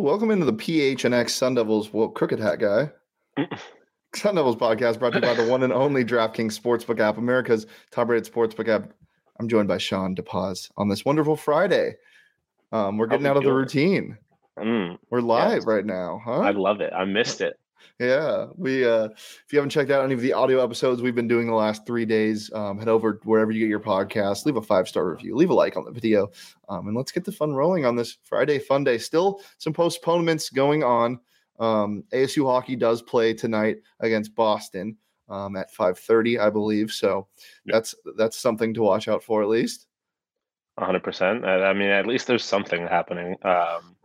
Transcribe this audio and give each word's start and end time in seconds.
welcome 0.00 0.30
into 0.30 0.46
the 0.46 0.52
PHNX 0.52 1.30
Sun 1.30 1.54
Devils, 1.54 1.92
well, 1.92 2.08
crooked 2.08 2.40
hat 2.40 2.58
guy. 2.58 2.90
Sun 4.14 4.34
Devils 4.34 4.56
podcast 4.56 4.98
brought 4.98 5.12
to 5.12 5.18
you 5.18 5.22
by 5.22 5.34
the 5.34 5.46
one 5.46 5.62
and 5.62 5.72
only 5.72 6.04
DraftKings 6.04 6.58
Sportsbook 6.58 6.98
app, 7.00 7.18
America's 7.18 7.66
top-rated 7.90 8.32
sportsbook 8.32 8.68
app. 8.68 8.92
I'm 9.38 9.48
joined 9.48 9.68
by 9.68 9.78
Shawn 9.78 10.16
DePaz 10.16 10.70
on 10.76 10.88
this 10.88 11.04
wonderful 11.04 11.36
Friday. 11.36 11.96
Um, 12.72 12.96
we're 12.98 13.06
getting 13.06 13.26
out 13.26 13.36
of 13.36 13.42
the 13.42 13.52
routine. 13.52 14.16
Mm, 14.58 14.98
We're 15.10 15.20
live 15.20 15.52
yes. 15.52 15.66
right 15.66 15.84
now, 15.84 16.20
huh? 16.24 16.40
I 16.40 16.50
love 16.50 16.80
it. 16.80 16.92
I 16.92 17.04
missed 17.04 17.40
it. 17.40 17.58
Yeah, 17.98 18.46
we. 18.56 18.84
uh 18.84 19.04
If 19.10 19.46
you 19.52 19.58
haven't 19.58 19.70
checked 19.70 19.90
out 19.90 20.04
any 20.04 20.14
of 20.14 20.20
the 20.20 20.32
audio 20.32 20.62
episodes 20.62 21.02
we've 21.02 21.14
been 21.14 21.28
doing 21.28 21.46
the 21.46 21.54
last 21.54 21.86
three 21.86 22.04
days, 22.04 22.52
um, 22.52 22.78
head 22.78 22.88
over 22.88 23.20
wherever 23.24 23.50
you 23.50 23.60
get 23.60 23.68
your 23.68 23.80
podcast. 23.80 24.46
Leave 24.46 24.56
a 24.56 24.62
five 24.62 24.88
star 24.88 25.08
review. 25.10 25.36
Leave 25.36 25.50
a 25.50 25.54
like 25.54 25.76
on 25.76 25.84
the 25.84 25.90
video, 25.90 26.30
um, 26.68 26.88
and 26.88 26.96
let's 26.96 27.12
get 27.12 27.24
the 27.24 27.32
fun 27.32 27.52
rolling 27.52 27.84
on 27.84 27.96
this 27.96 28.18
Friday 28.24 28.58
fun 28.58 28.84
day. 28.84 28.98
Still 28.98 29.40
some 29.58 29.72
postponements 29.72 30.50
going 30.50 30.82
on. 30.82 31.20
Um, 31.58 32.04
ASU 32.12 32.44
hockey 32.46 32.74
does 32.76 33.02
play 33.02 33.34
tonight 33.34 33.76
against 34.00 34.34
Boston 34.34 34.96
um, 35.28 35.56
at 35.56 35.70
five 35.70 35.98
thirty, 35.98 36.38
I 36.38 36.48
believe. 36.50 36.90
So 36.90 37.28
Yeah. 37.66 37.74
that's 37.74 37.94
that's 38.16 38.38
something 38.38 38.72
to 38.74 38.82
watch 38.82 39.08
out 39.08 39.22
for 39.22 39.42
at 39.42 39.48
least. 39.48 39.86
100%. 40.78 41.44
I, 41.44 41.64
I 41.66 41.72
mean, 41.74 41.90
at 41.90 42.06
least 42.06 42.26
there's 42.26 42.44
something 42.44 42.86
happening. 42.86 43.36
Um, 43.42 43.96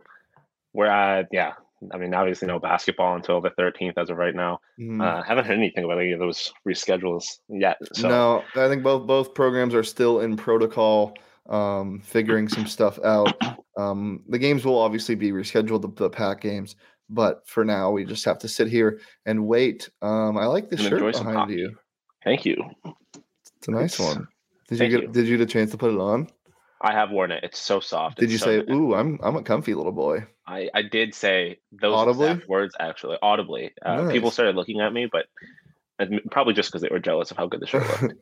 where 0.72 0.90
I, 0.90 1.24
yeah, 1.32 1.54
I 1.92 1.98
mean, 1.98 2.14
obviously 2.14 2.48
no 2.48 2.58
basketball 2.58 3.14
until 3.16 3.40
the 3.40 3.50
13th 3.50 3.94
as 3.96 4.10
of 4.10 4.16
right 4.16 4.34
now. 4.34 4.60
Mhm. 4.78 5.02
Uh, 5.02 5.22
haven't 5.22 5.44
heard 5.44 5.56
anything 5.56 5.84
about 5.84 5.98
any 5.98 6.12
of 6.12 6.18
those 6.18 6.52
reschedules 6.66 7.38
yet. 7.48 7.78
So 7.92 8.08
no, 8.08 8.44
I 8.54 8.68
think 8.68 8.82
both 8.82 9.06
both 9.06 9.34
programs 9.34 9.74
are 9.74 9.84
still 9.84 10.20
in 10.20 10.36
protocol, 10.36 11.14
um, 11.48 12.00
figuring 12.00 12.48
some 12.48 12.66
stuff 12.66 12.98
out. 13.04 13.34
Um, 13.76 14.22
the 14.28 14.38
games 14.38 14.64
will 14.64 14.78
obviously 14.78 15.14
be 15.14 15.32
rescheduled, 15.32 15.82
the, 15.82 15.88
the 15.94 16.10
Pac 16.10 16.40
games, 16.40 16.76
but 17.10 17.46
for 17.46 17.64
now 17.64 17.90
we 17.90 18.04
just 18.04 18.24
have 18.24 18.38
to 18.40 18.48
sit 18.48 18.68
here 18.68 19.00
and 19.26 19.46
wait. 19.46 19.88
Um, 20.02 20.36
I 20.38 20.46
like 20.46 20.70
the 20.70 20.76
shirt 20.76 21.00
behind 21.12 21.50
you. 21.50 21.76
thank 22.24 22.44
you. 22.44 22.56
It's 23.58 23.68
a 23.68 23.70
nice 23.70 23.96
Thanks. 23.96 24.16
one. 24.16 24.28
Did 24.68 24.80
you 24.80 24.88
get 24.88 25.02
you. 25.02 25.08
Did 25.08 25.28
you 25.28 25.36
get 25.38 25.48
a 25.48 25.52
chance 25.52 25.70
to 25.70 25.76
put 25.76 25.92
it 25.92 25.98
on? 26.00 26.28
I 26.80 26.92
have 26.92 27.10
worn 27.10 27.30
it. 27.30 27.42
It's 27.42 27.58
so 27.58 27.80
soft. 27.80 28.18
Did 28.18 28.24
It's 28.24 28.32
you 28.32 28.38
so 28.38 28.44
say, 28.46 28.56
nice. 28.58 28.70
"Ooh, 28.70 28.94
I'm 28.94 29.18
I'm 29.22 29.36
a 29.36 29.42
comfy 29.42 29.74
little 29.74 29.92
boy"? 29.92 30.26
I, 30.46 30.68
I 30.74 30.82
did 30.82 31.14
say 31.14 31.58
those 31.72 31.94
Audibly? 31.94 32.40
words 32.48 32.74
actually 32.78 33.16
audibly. 33.22 33.72
Uh, 33.84 34.10
People 34.10 34.30
started 34.30 34.54
looking 34.56 34.80
at 34.80 34.92
me, 34.92 35.08
but 35.10 35.26
probably 36.30 36.54
just 36.54 36.68
because 36.70 36.82
they 36.82 36.88
were 36.90 37.00
jealous 37.00 37.30
of 37.30 37.36
how 37.36 37.46
good 37.46 37.60
the 37.60 37.66
shirt 37.66 38.02
looked. 38.02 38.14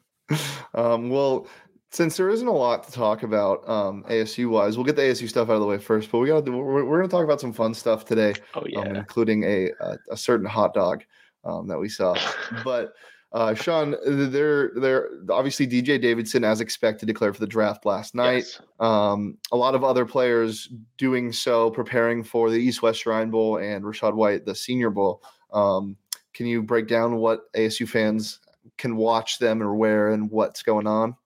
um, 0.75 1.11
well, 1.11 1.47
since 1.91 2.17
there 2.17 2.31
isn't 2.31 2.47
a 2.49 2.53
lot 2.53 2.85
to 2.85 2.93
talk 2.93 3.23
about 3.25 3.69
um, 3.69 4.05
ASU 4.09 4.49
wise, 4.49 4.77
we'll 4.77 4.87
get 4.87 4.97
the 4.97 5.03
ASU 5.03 5.29
stuff 5.29 5.49
out 5.49 5.55
of 5.55 5.61
the 5.61 5.67
way 5.67 5.79
first. 5.79 6.11
But 6.11 6.19
we 6.19 6.29
got 6.29 6.49
we're, 6.49 6.85
we're 6.85 6.99
going 6.99 7.09
to 7.09 7.15
talk 7.15 7.25
about 7.25 7.41
some 7.41 7.53
fun 7.53 7.75
stuff 7.75 8.05
today. 8.05 8.35
Oh 8.55 8.65
yeah. 8.67 8.81
um, 8.81 8.97
including 8.97 9.45
a, 9.45 9.71
a 9.81 9.99
a 10.13 10.17
certain 10.17 10.47
hot 10.47 10.75
dog 10.75 11.05
um, 11.45 11.67
that 11.69 11.79
we 11.79 11.89
saw. 11.89 12.17
But 12.65 12.95
uh, 13.35 13.53
Shawn, 13.53 13.97
they're 14.07 14.71
they're 14.77 15.11
obviously 15.29 15.67
DJ 15.67 16.01
Davidson, 16.01 16.45
as 16.45 16.61
expected, 16.61 17.07
declared 17.07 17.35
for 17.35 17.41
the 17.41 17.49
draft 17.49 17.85
last 17.85 18.15
night. 18.15 18.45
Yes. 18.45 18.61
Um, 18.79 19.39
a 19.51 19.57
lot 19.57 19.75
of 19.75 19.83
other 19.83 20.07
players 20.07 20.69
doing 20.99 21.33
so, 21.33 21.69
preparing 21.69 22.23
for 22.23 22.49
the 22.49 22.59
East 22.59 22.81
West 22.81 23.01
Shrine 23.01 23.31
Bowl 23.31 23.57
and 23.57 23.85
Rashad 23.85 24.15
White, 24.15 24.47
the 24.47 24.55
Senior 24.55 24.91
Bowl. 24.91 25.21
Um, 25.53 25.97
can 26.33 26.47
you 26.47 26.63
break 26.63 26.87
down 26.87 27.17
what 27.17 27.53
ASU 27.55 27.89
fans 27.89 28.39
can 28.79 28.95
watch 28.95 29.41
them 29.41 29.61
or 29.61 29.75
where 29.75 30.13
and 30.13 30.31
what's 30.31 30.63
going 30.63 30.87
on? 30.87 31.17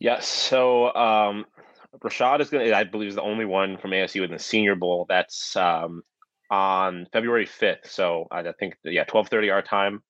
Yes. 0.00 0.28
So 0.28 0.94
um, 0.94 1.46
Rashad 2.00 2.40
is 2.40 2.50
going 2.50 2.66
to, 2.66 2.76
I 2.76 2.84
believe, 2.84 3.08
is 3.08 3.14
the 3.14 3.22
only 3.22 3.46
one 3.46 3.78
from 3.78 3.92
ASU 3.92 4.22
in 4.22 4.30
the 4.30 4.38
Senior 4.38 4.74
Bowl. 4.74 5.06
That's 5.08 5.56
um, 5.56 6.02
on 6.50 7.06
February 7.10 7.46
5th. 7.46 7.86
So 7.86 8.26
I 8.30 8.42
think, 8.42 8.76
yeah, 8.84 9.00
1230 9.00 9.50
our 9.50 9.62
time 9.62 10.02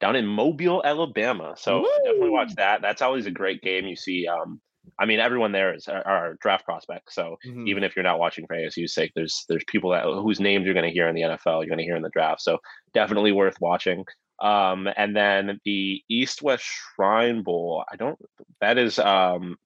down 0.00 0.16
in 0.16 0.26
Mobile, 0.26 0.82
Alabama. 0.84 1.54
So 1.56 1.86
definitely 2.04 2.30
watch 2.30 2.54
that. 2.56 2.82
That's 2.82 3.02
always 3.02 3.26
a 3.26 3.30
great 3.30 3.62
game. 3.62 3.86
You 3.86 3.96
see, 3.96 4.26
um, 4.26 4.60
I 4.98 5.06
mean, 5.06 5.18
everyone 5.20 5.52
there 5.52 5.74
is 5.74 5.88
are 5.88 6.36
draft 6.40 6.64
prospects. 6.64 7.14
So 7.14 7.36
Mhm. 7.46 7.68
even 7.68 7.84
if 7.84 7.96
you're 7.96 8.02
not 8.02 8.18
watching 8.18 8.46
for 8.46 8.54
ASU's 8.54 8.94
sake, 8.94 9.12
there's 9.14 9.44
there's 9.48 9.64
people 9.66 9.90
that 9.90 10.04
whose 10.04 10.40
names 10.40 10.64
you're 10.64 10.74
going 10.74 10.84
to 10.86 10.92
hear 10.92 11.08
in 11.08 11.14
the 11.14 11.22
NFL, 11.22 11.60
you're 11.62 11.68
going 11.70 11.78
to 11.78 11.84
hear 11.84 11.96
in 11.96 12.02
the 12.02 12.10
draft. 12.10 12.42
So 12.42 12.58
definitely 12.92 13.32
worth 13.32 13.56
watching. 13.60 14.04
Um, 14.40 14.88
and 14.96 15.16
then 15.16 15.60
the 15.64 16.02
East 16.08 16.42
West 16.42 16.64
Shrine 16.64 17.42
Bowl, 17.42 17.84
I 17.90 17.96
don't. 17.96 18.18
That 18.60 18.78
is 18.78 18.98
um, 18.98 19.56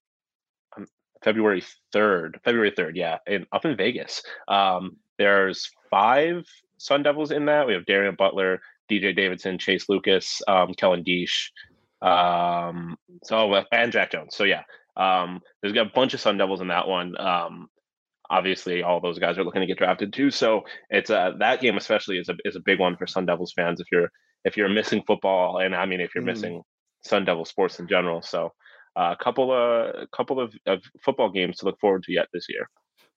um, 0.76 0.86
February 1.24 1.64
third. 1.92 2.38
February 2.44 2.70
third, 2.76 2.96
yeah, 2.96 3.18
in 3.26 3.46
up 3.50 3.64
in 3.64 3.76
Vegas. 3.76 4.22
Um, 4.46 4.98
there's 5.16 5.70
five 5.90 6.44
Sun 6.76 7.02
Devils 7.02 7.30
in 7.32 7.46
that. 7.46 7.66
We 7.66 7.72
have 7.72 7.86
Darien 7.86 8.14
Butler, 8.14 8.60
DJ 8.90 9.14
Davidson, 9.14 9.58
Chase 9.58 9.88
Lucas, 9.88 10.40
um, 10.48 10.72
Kellen 10.74 11.04
Diesch, 11.04 11.50
um, 12.02 12.96
so 13.24 13.52
uh, 13.52 13.64
and 13.72 13.92
Jack 13.92 14.12
Jones. 14.12 14.34
So 14.36 14.44
yeah, 14.44 14.62
um, 14.96 15.40
there's 15.60 15.74
got 15.74 15.86
a 15.86 15.92
bunch 15.94 16.14
of 16.14 16.20
Sun 16.20 16.38
Devils 16.38 16.60
in 16.60 16.68
that 16.68 16.86
one. 16.88 17.18
Um, 17.20 17.68
obviously, 18.30 18.82
all 18.82 19.00
those 19.00 19.18
guys 19.18 19.38
are 19.38 19.44
looking 19.44 19.60
to 19.60 19.66
get 19.66 19.78
drafted 19.78 20.12
too. 20.12 20.30
So 20.30 20.62
it's 20.90 21.10
uh, 21.10 21.32
that 21.38 21.60
game 21.60 21.76
especially 21.76 22.18
is 22.18 22.28
a 22.28 22.36
is 22.44 22.56
a 22.56 22.60
big 22.64 22.78
one 22.80 22.96
for 22.96 23.06
Sun 23.06 23.26
Devils 23.26 23.52
fans. 23.54 23.80
If 23.80 23.86
you're 23.92 24.10
if 24.44 24.56
you're 24.56 24.68
missing 24.68 25.02
football, 25.06 25.58
and 25.58 25.74
I 25.74 25.86
mean 25.86 26.00
if 26.00 26.14
you're 26.14 26.22
Mhm. 26.22 26.26
missing 26.26 26.62
Sun 27.04 27.24
Devil 27.24 27.44
sports 27.44 27.80
in 27.80 27.88
general. 27.88 28.22
So 28.22 28.52
uh, 28.96 29.14
a 29.18 29.22
couple 29.22 29.52
of 29.52 29.94
a 30.02 30.06
couple 30.16 30.40
of, 30.40 30.54
of 30.66 30.82
football 31.04 31.30
games 31.30 31.58
to 31.58 31.64
look 31.66 31.78
forward 31.80 32.02
to 32.04 32.12
yet 32.12 32.28
this 32.32 32.46
year. 32.48 32.68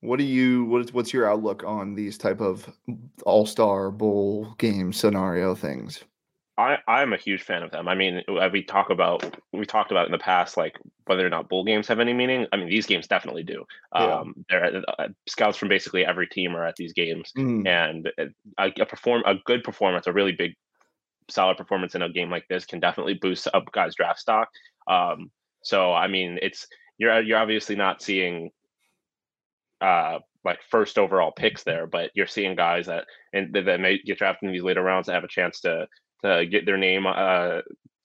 What 0.01 0.17
do 0.17 0.25
you 0.25 0.65
what 0.65 0.81
is 0.81 0.93
what's 0.93 1.13
your 1.13 1.29
outlook 1.29 1.63
on 1.63 1.93
these 1.93 2.17
type 2.17 2.41
of 2.41 2.69
all 3.23 3.45
star 3.45 3.91
bowl 3.91 4.53
game 4.57 4.91
scenario 4.91 5.55
things? 5.55 6.03
I 6.57 6.77
I'm 6.87 7.13
a 7.13 7.17
huge 7.17 7.43
fan 7.43 7.63
of 7.63 7.71
them. 7.71 7.87
I 7.87 7.95
mean, 7.95 8.21
uh, 8.27 8.49
we 8.51 8.63
talk 8.63 8.89
about 8.89 9.37
we 9.53 9.65
talked 9.65 9.91
about 9.91 10.05
in 10.07 10.11
the 10.11 10.17
past, 10.17 10.57
like 10.57 10.77
whether 11.05 11.25
or 11.25 11.29
not 11.29 11.49
bowl 11.49 11.63
games 11.63 11.87
have 11.87 11.99
any 11.99 12.13
meaning. 12.13 12.45
I 12.51 12.57
mean, 12.57 12.69
these 12.69 12.85
games 12.85 13.07
definitely 13.07 13.43
do. 13.43 13.65
Yeah. 13.95 14.19
Um, 14.19 14.45
there 14.49 14.83
uh, 14.99 15.07
scouts 15.27 15.57
from 15.57 15.69
basically 15.69 16.05
every 16.05 16.27
team 16.27 16.55
are 16.55 16.65
at 16.65 16.75
these 16.75 16.93
games, 16.93 17.31
Mm, 17.37 17.67
and 17.67 18.11
uh, 18.19 18.25
a, 18.59 18.81
a 18.81 18.85
perform 18.85 19.23
a 19.25 19.35
good 19.45 19.63
performance, 19.63 20.07
a 20.07 20.13
really 20.13 20.33
big, 20.33 20.53
solid 21.29 21.57
performance 21.57 21.95
in 21.95 22.01
a 22.01 22.09
game 22.09 22.29
like 22.29 22.47
this 22.49 22.65
can 22.65 22.79
definitely 22.79 23.15
boost 23.15 23.47
up 23.53 23.71
guys' 23.71 23.95
draft 23.95 24.19
stock. 24.19 24.49
Um, 24.87 25.31
so 25.63 25.93
I 25.93 26.07
mean, 26.07 26.37
it's 26.41 26.67
you're 26.97 27.21
you're 27.21 27.39
obviously 27.39 27.75
not 27.75 28.01
seeing 28.01 28.51
uh 29.81 30.19
like 30.43 30.59
first 30.69 30.97
overall 30.97 31.31
picks 31.31 31.63
there, 31.63 31.85
but 31.85 32.09
you're 32.15 32.27
seeing 32.27 32.55
guys 32.55 32.87
that 32.87 33.05
and 33.33 33.53
that 33.53 33.79
may 33.79 33.99
get 33.99 34.17
drafted 34.17 34.47
in 34.47 34.53
these 34.53 34.63
later 34.63 34.81
rounds 34.81 35.07
that 35.07 35.13
have 35.13 35.23
a 35.23 35.27
chance 35.27 35.59
to 35.61 35.87
to 36.23 36.45
get 36.45 36.65
their 36.65 36.77
name 36.77 37.05
uh 37.07 37.61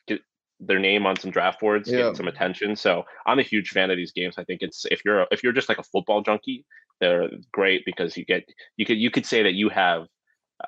get 0.06 0.20
their 0.60 0.78
name 0.78 1.06
on 1.06 1.18
some 1.18 1.30
draft 1.30 1.60
boards, 1.60 1.90
Yeah. 1.90 2.08
get 2.08 2.16
some 2.16 2.28
attention. 2.28 2.76
So 2.76 3.04
I'm 3.26 3.38
a 3.38 3.42
huge 3.42 3.70
fan 3.70 3.90
of 3.90 3.96
these 3.96 4.12
games. 4.12 4.36
I 4.38 4.44
think 4.44 4.62
it's 4.62 4.84
if 4.90 5.02
you're 5.04 5.22
a, 5.22 5.26
if 5.30 5.42
you're 5.42 5.52
just 5.52 5.68
like 5.68 5.78
a 5.78 5.82
football 5.82 6.22
junkie, 6.22 6.64
they're 7.00 7.28
great 7.52 7.84
because 7.84 8.16
you 8.16 8.24
get 8.24 8.44
you 8.76 8.86
could 8.86 8.98
you 8.98 9.10
could 9.10 9.26
say 9.26 9.42
that 9.42 9.54
you 9.54 9.68
have 9.68 10.06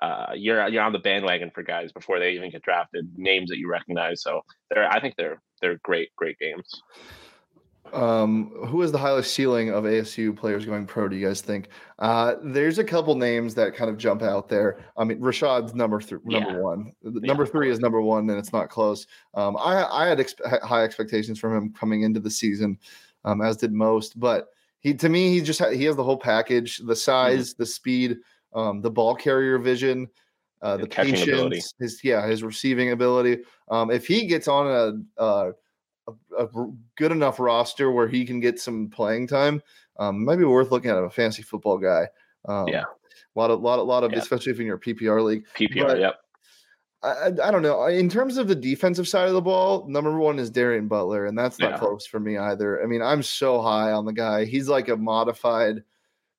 uh 0.03 0.33
you're 0.35 0.69
you're 0.69 0.83
on 0.83 0.93
the 0.93 0.99
bandwagon 0.99 1.51
for 1.55 1.63
guys 1.63 1.93
before 1.93 2.19
they 2.19 2.33
even 2.33 2.51
get 2.51 2.63
drafted, 2.63 3.11
names 3.17 3.49
that 3.51 3.59
you 3.59 3.69
recognize. 3.71 4.23
So 4.23 4.43
they're 4.71 4.91
I 4.91 5.01
think 5.01 5.17
they're 5.17 5.41
they're 5.61 5.79
great 5.83 6.11
great 6.17 6.39
games. 6.39 6.83
Um, 7.95 8.51
who 8.67 8.83
is 8.83 8.93
the 8.93 8.99
highest 8.99 9.33
ceiling 9.35 9.71
of 9.71 9.85
ASU 9.85 10.37
players 10.37 10.65
going 10.65 10.87
pro? 10.87 11.09
Do 11.09 11.17
you 11.17 11.27
guys 11.27 11.41
think? 11.41 11.69
Uh, 11.99 12.35
there's 12.43 12.79
a 12.79 12.85
couple 12.85 13.15
names 13.15 13.55
that 13.57 13.75
kind 13.75 13.91
of 13.91 13.97
jump 13.99 14.23
out 14.23 14.49
there. 14.49 14.79
I 14.97 15.05
mean, 15.05 15.21
Rashad's 15.21 15.75
number 15.75 16.01
three, 16.01 16.21
number 16.25 16.51
Yeah. 16.53 16.59
one. 16.59 16.93
Yeah, 17.03 17.11
Number 17.23 17.47
three 17.47 17.71
is 17.71 17.81
number 17.81 18.01
one, 18.01 18.29
and 18.31 18.39
it's 18.39 18.53
not 18.53 18.69
close. 18.71 19.07
Um, 19.35 19.57
I 19.57 19.85
I 19.91 20.07
had 20.07 20.19
expe- 20.19 20.63
high 20.63 20.85
expectations 20.85 21.39
from 21.39 21.57
him 21.57 21.73
coming 21.73 22.03
into 22.03 22.21
the 22.21 22.31
season, 22.31 22.79
um, 23.25 23.41
as 23.41 23.57
did 23.57 23.73
most. 23.73 24.19
But 24.19 24.49
he 24.81 24.95
to 24.95 25.09
me, 25.09 25.31
he 25.31 25.41
just 25.41 25.59
ha- 25.59 25.71
he 25.71 25.85
has 25.85 25.97
the 25.97 26.05
whole 26.05 26.19
package: 26.19 26.79
the 26.79 26.97
size, 26.97 27.55
the 27.55 27.67
speed, 27.67 28.19
um, 28.55 28.81
the 28.81 28.91
ball 28.91 29.15
carrier 29.15 29.59
vision. 29.59 30.09
Uh, 30.61 30.77
the 30.77 30.89
patience, 30.89 31.23
ability. 31.23 31.63
his 31.79 32.03
yeah, 32.03 32.27
his 32.27 32.43
receiving 32.43 32.91
ability. 32.91 33.39
Um, 33.71 33.93
if 33.93 34.09
he 34.09 34.27
gets 34.27 34.49
on 34.49 34.67
a, 34.67 35.21
uh, 35.23 35.53
a, 36.39 36.45
a 36.45 36.49
good 36.97 37.13
enough 37.13 37.39
roster 37.41 37.91
where 37.91 38.09
he 38.09 38.25
can 38.25 38.41
get 38.41 38.61
some 38.61 38.89
playing 38.89 39.27
time, 39.27 39.63
um, 39.99 40.25
might 40.25 40.37
be 40.37 40.45
worth 40.45 40.71
looking 40.71 40.91
at 40.91 40.97
a 40.97 41.11
fantasy 41.11 41.43
football 41.43 41.79
guy. 41.79 42.09
Um, 42.47 42.69
Yeah. 42.69 42.85
a 42.85 43.39
lot 43.39 43.51
of 43.51 43.61
lot 43.61 43.79
of 43.79 43.87
lot 43.87 44.05
of 44.05 44.13
Yeah. 44.13 44.19
especially 44.19 44.53
if 44.53 44.61
in 44.61 44.67
your 44.67 44.79
PPR 44.79 45.23
league. 45.23 45.45
PPR, 45.55 45.87
But- 45.89 45.99
yep. 46.01 46.15
I, 47.03 47.09
I 47.11 47.27
I 47.27 47.51
don't 47.53 47.63
know. 47.63 47.87
In 47.87 48.09
terms 48.09 48.39
of 48.39 48.49
the 48.49 48.55
defensive 48.57 49.07
side 49.07 49.29
of 49.29 49.35
the 49.35 49.41
ball, 49.41 49.87
number 49.89 50.19
one 50.19 50.39
is 50.41 50.51
Darien 50.51 50.89
Butler, 50.89 51.27
and 51.27 51.39
that's 51.39 51.59
not 51.61 51.73
Yeah. 51.73 51.79
close 51.79 52.05
for 52.07 52.19
me 52.19 52.37
either. 52.37 52.83
I 52.83 52.87
mean, 52.87 53.03
I'm 53.03 53.23
so 53.23 53.61
high 53.63 53.93
on 53.93 54.05
the 54.05 54.13
guy. 54.13 54.45
He's 54.45 54.69
like 54.69 54.89
a 54.89 54.97
modified 54.97 55.85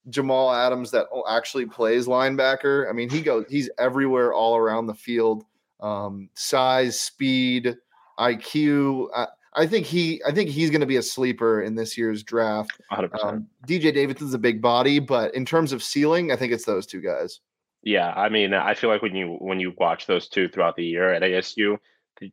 Jamal 0.10 0.52
Adams 0.52 0.92
that 0.92 1.08
actually 1.30 1.66
plays 1.66 2.08
linebacker. 2.08 2.90
I 2.90 2.94
mean, 2.94 3.10
he 3.10 3.22
goes, 3.22 3.46
he's 3.50 3.70
everywhere, 3.78 4.34
all 4.34 4.58
around 4.58 4.88
the 4.88 4.94
field. 4.96 5.46
Um, 5.80 6.30
size, 6.34 7.00
speed, 7.00 7.78
IQ. 8.20 9.08
I, 9.16 9.28
I 9.60 9.68
think 9.68 9.86
he 9.86 10.22
I 10.26 10.32
think 10.32 10.50
he's 10.50 10.70
going 10.70 10.82
to 10.82 10.88
be 10.88 10.96
a 10.96 11.04
sleeper 11.04 11.62
in 11.62 11.76
this 11.76 11.98
year's 11.98 12.24
draft. 12.24 12.72
100%. 12.92 13.24
Um, 13.24 13.48
DJ 13.68 13.94
Davidson's 13.94 14.34
a 14.34 14.40
big 14.40 14.62
body, 14.62 15.00
but 15.00 15.36
in 15.36 15.46
terms 15.46 15.74
of 15.74 15.84
ceiling, 15.84 16.32
I 16.32 16.38
think 16.38 16.54
it's 16.54 16.66
those 16.66 16.86
two 16.86 17.02
guys. 17.02 17.42
Yeah, 17.84 18.12
I 18.12 18.30
mean, 18.30 18.54
I 18.54 18.74
feel 18.74 18.90
like 18.90 19.02
when 19.02 19.16
you 19.16 19.38
when 19.40 19.60
you 19.60 19.74
watch 19.78 20.06
those 20.06 20.30
two 20.30 20.48
throughout 20.48 20.76
the 20.76 20.86
year 20.86 21.14
at 21.14 21.22
ASU, 21.22 21.78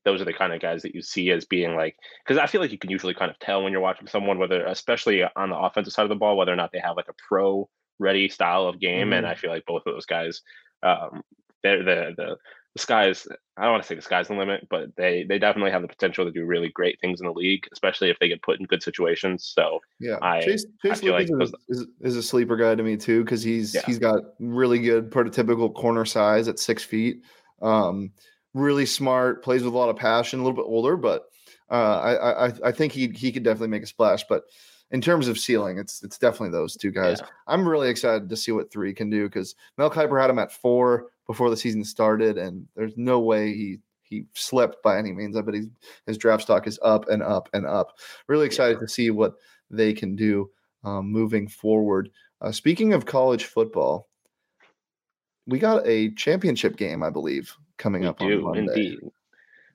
those 0.05 0.21
are 0.21 0.25
the 0.25 0.33
kind 0.33 0.53
of 0.53 0.61
guys 0.61 0.83
that 0.83 0.95
you 0.95 1.03
see 1.03 1.31
as 1.31 1.45
being 1.45 1.75
like 1.75 1.97
because 2.25 2.39
I 2.39 2.47
feel 2.47 2.61
like 2.61 2.73
you 2.73 2.79
can 2.79 2.91
usually 2.91 3.15
kind 3.15 3.31
of 3.31 3.39
tell 3.39 3.63
when 3.63 3.73
you're 3.73 3.81
watching 3.81 4.07
someone 4.07 4.39
whether 4.39 4.65
especially 4.67 5.23
on 5.37 5.51
the 5.51 5.57
offensive 5.57 5.93
side 5.93 6.03
of 6.03 6.09
the 6.09 6.17
ball 6.17 6.37
whether 6.37 6.53
or 6.53 6.57
not 6.57 6.71
they 6.73 6.81
have 6.81 6.97
like 6.97 7.09
a 7.09 7.15
pro 7.29 7.69
ready 7.99 8.29
style 8.29 8.67
of 8.67 8.81
game, 8.81 9.09
mm-hmm. 9.09 9.13
and 9.15 9.27
I 9.27 9.35
feel 9.35 9.51
like 9.51 9.65
both 9.67 9.83
of 9.87 9.95
those 9.95 10.07
guys, 10.07 10.43
um, 10.83 11.23
they're 11.63 11.83
the 11.83 12.15
the 12.17 12.37
the 12.77 12.83
sky's 12.83 13.27
I 13.57 13.63
don't 13.63 13.73
want 13.73 13.83
to 13.85 13.89
say 13.89 13.95
the 13.95 14.03
sky's 14.03 14.29
the 14.29 14.35
limit, 14.35 14.67
but 14.69 14.95
they 14.97 15.25
they 15.25 15.39
definitely 15.39 15.71
have 15.71 15.81
the 15.81 15.89
potential 15.89 16.27
to 16.27 16.31
do 16.31 16.45
really 16.45 16.69
great 16.69 17.01
things 17.01 17.21
in 17.21 17.27
the 17.27 17.33
league, 17.33 17.67
especially 17.73 18.11
if 18.11 18.19
they 18.19 18.29
get 18.29 18.43
put 18.43 18.61
in 18.61 18.67
good 18.67 18.83
situations. 18.83 19.51
So 19.55 19.81
yeah, 19.99 20.19
I, 20.21 20.43
Chase, 20.43 20.67
Chase 20.83 21.03
I 21.03 21.07
like 21.07 21.29
is, 21.41 21.55
is, 21.69 21.87
is, 22.03 22.17
a 22.17 22.23
sleeper 22.23 22.55
guy 22.55 22.75
to 22.75 22.83
me 22.83 22.99
too 22.99 23.25
because 23.25 23.43
he's 23.43 23.75
yeah. 23.75 23.81
he's 23.87 23.99
got 23.99 24.21
really 24.41 24.79
good 24.79 25.11
prototypical 25.11 25.73
corner 25.75 26.05
size 26.05 26.49
at 26.49 26.59
six 26.59 26.85
feet. 26.85 27.23
Um, 27.63 28.13
really 28.53 28.85
smart, 28.85 29.43
plays 29.43 29.63
with 29.63 29.73
a 29.73 29.77
lot 29.77 29.89
of 29.89 29.97
passion, 29.97 30.41
a 30.41 30.43
little 30.43 30.63
bit 30.63 30.69
older, 30.69 30.99
but 30.99 31.25
uh, 31.71 31.75
I, 31.75 32.49
I 32.49 32.53
I 32.65 32.73
think 32.73 32.93
he 32.93 33.09
he 33.09 33.33
could 33.33 33.43
definitely 33.43 33.69
make 33.69 33.85
a 33.85 33.87
splash. 33.87 34.25
But 34.29 34.43
in 34.91 35.01
terms 35.01 35.29
of 35.29 35.39
ceiling, 35.39 35.79
it's 35.79 36.03
it's 36.03 36.19
definitely 36.19 36.51
those 36.51 36.77
two 36.77 36.91
guys. 36.91 37.21
Yeah. 37.23 37.29
I'm 37.47 37.67
really 37.67 37.89
excited 37.89 38.29
to 38.29 38.37
see 38.37 38.53
what 38.53 38.71
three 38.71 38.93
can 38.93 39.09
do 39.09 39.25
because 39.25 39.55
Mel 39.79 39.91
Kiper 39.91 40.21
had 40.21 40.29
him 40.29 40.39
at 40.39 40.53
four 40.53 41.07
before 41.27 41.51
the 41.51 41.57
season 41.57 41.85
started, 41.85 42.39
and 42.39 42.67
there's 42.77 42.97
no 42.97 43.21
way 43.21 43.53
he 43.53 43.79
he 44.03 44.25
slipped 44.35 44.83
by 44.83 44.99
any 44.99 45.13
means. 45.13 45.37
I 45.37 45.41
bet 45.41 45.55
he's, 45.55 45.69
his 46.07 46.19
draft 46.19 46.45
stock 46.45 46.67
is 46.67 46.79
up 46.83 47.09
and 47.09 47.23
up 47.23 47.49
and 47.53 47.67
up. 47.67 47.99
Really 48.29 48.47
excited 48.47 48.77
yeah. 48.77 48.81
to 48.81 48.89
see 48.89 49.11
what 49.11 49.35
they 49.71 49.93
can 49.93 50.15
do 50.15 50.49
um, 50.85 51.11
moving 51.11 51.49
forward. 51.49 52.11
Uh, 52.41 52.53
speaking 52.53 52.93
of 52.93 53.07
college 53.07 53.47
football, 53.47 54.09
we 55.47 55.59
got 55.59 55.87
a 55.87 56.11
championship 56.13 56.77
game, 56.77 57.03
I 57.03 57.11
believe, 57.11 57.53
coming 57.79 58.03
we 58.03 58.09
up 58.09 58.19
do, 58.19 58.47
on 58.47 58.55
Monday. 58.55 58.61
Indeed. 58.61 58.99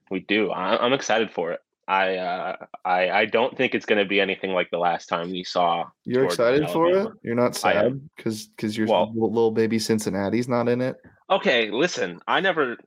We 0.10 0.20
do. 0.22 0.52
I'm 0.52 0.94
excited 0.94 1.32
for 1.32 1.52
it. 1.52 1.62
I 1.92 2.16
uh, 2.16 2.56
I 2.86 3.10
I 3.10 3.26
don't 3.26 3.58
think 3.58 3.76
it's 3.76 3.86
going 3.86 4.00
to 4.00 4.08
be 4.08 4.22
anything 4.22 4.52
like 4.52 4.72
the 4.72 4.78
last 4.78 5.08
time 5.08 5.30
we 5.30 5.44
saw. 5.44 5.84
You're 6.06 6.24
excited 6.24 6.70
for 6.70 6.90
it. 6.90 7.10
You're 7.22 7.36
not 7.36 7.54
sad 7.54 8.00
because 8.16 8.48
because 8.48 8.78
your 8.78 8.88
well, 8.88 9.12
little 9.14 9.52
baby 9.52 9.78
Cincinnati's 9.78 10.48
not 10.48 10.70
in 10.70 10.80
it. 10.80 10.96
Okay, 11.30 11.70
listen. 11.70 12.22
I 12.30 12.40
never 12.40 12.78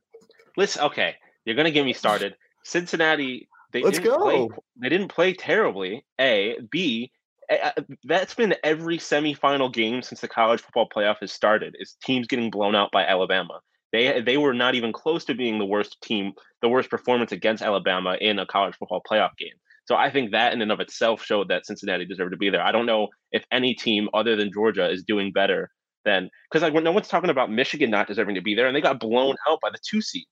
listen. 0.57 0.85
Okay, 0.85 1.17
you're 1.45 1.55
going 1.55 1.67
to 1.67 1.71
get 1.71 1.85
me 1.85 1.93
started. 1.93 2.35
Cincinnati. 2.65 3.47
They 3.73 3.83
Let's 3.83 3.99
go. 3.99 4.17
Play, 4.17 4.49
they 4.81 4.89
didn't 4.89 5.09
play 5.09 5.35
terribly. 5.35 6.07
A 6.19 6.57
B. 6.71 7.13
That's 8.05 8.35
been 8.35 8.55
every 8.65 8.97
semifinal 8.97 9.71
game 9.71 10.01
since 10.01 10.23
the 10.23 10.29
college 10.29 10.63
football 10.63 10.89
playoff 10.89 11.19
has 11.21 11.31
started. 11.31 11.77
Is 11.79 11.95
teams 12.03 12.27
getting 12.27 12.51
blown 12.51 12.75
out 12.75 12.91
by 12.91 13.05
Alabama. 13.05 13.61
They 13.95 14.21
they 14.21 14.39
were 14.39 14.53
not 14.53 14.75
even 14.75 14.93
close 14.93 15.25
to 15.27 15.35
being 15.35 15.61
the 15.61 15.65
worst 15.65 16.03
team, 16.03 16.33
the 16.61 16.69
worst 16.69 16.91
performance 16.91 17.31
against 17.31 17.63
Alabama 17.63 18.17
in 18.21 18.41
a 18.41 18.45
college 18.45 18.75
football 18.75 19.01
playoff 19.09 19.37
game. 19.39 19.55
So 19.85 19.95
I 19.95 20.11
think 20.11 20.33
that 20.33 20.53
in 20.53 20.61
and 20.61 20.73
of 20.73 20.81
itself 20.81 21.23
showed 21.23 21.49
that 21.49 21.65
Cincinnati 21.65 22.05
deserved 22.05 22.33
to 22.33 22.37
be 22.37 22.51
there. 22.51 22.61
I 22.61 22.73
don't 22.73 22.87
know 22.87 23.07
if 23.31 23.45
any 23.53 23.73
team 23.73 24.09
other 24.13 24.35
than 24.35 24.51
Georgia 24.53 24.91
is 24.91 25.05
doing 25.05 25.31
better 25.31 25.71
than 26.05 26.29
because 26.51 26.63
like 26.63 26.75
no 26.83 26.91
one's 26.91 27.07
talking 27.07 27.31
about 27.31 27.53
Michigan 27.53 27.89
not 27.89 28.09
deserving 28.09 28.35
to 28.35 28.43
be 28.43 28.57
there, 28.57 28.67
and 28.67 28.75
they 28.75 28.81
got 28.81 28.99
blown 28.99 29.37
out 29.49 29.61
by 29.63 29.71
the 29.71 29.79
two 29.89 30.03
seed. 30.03 30.27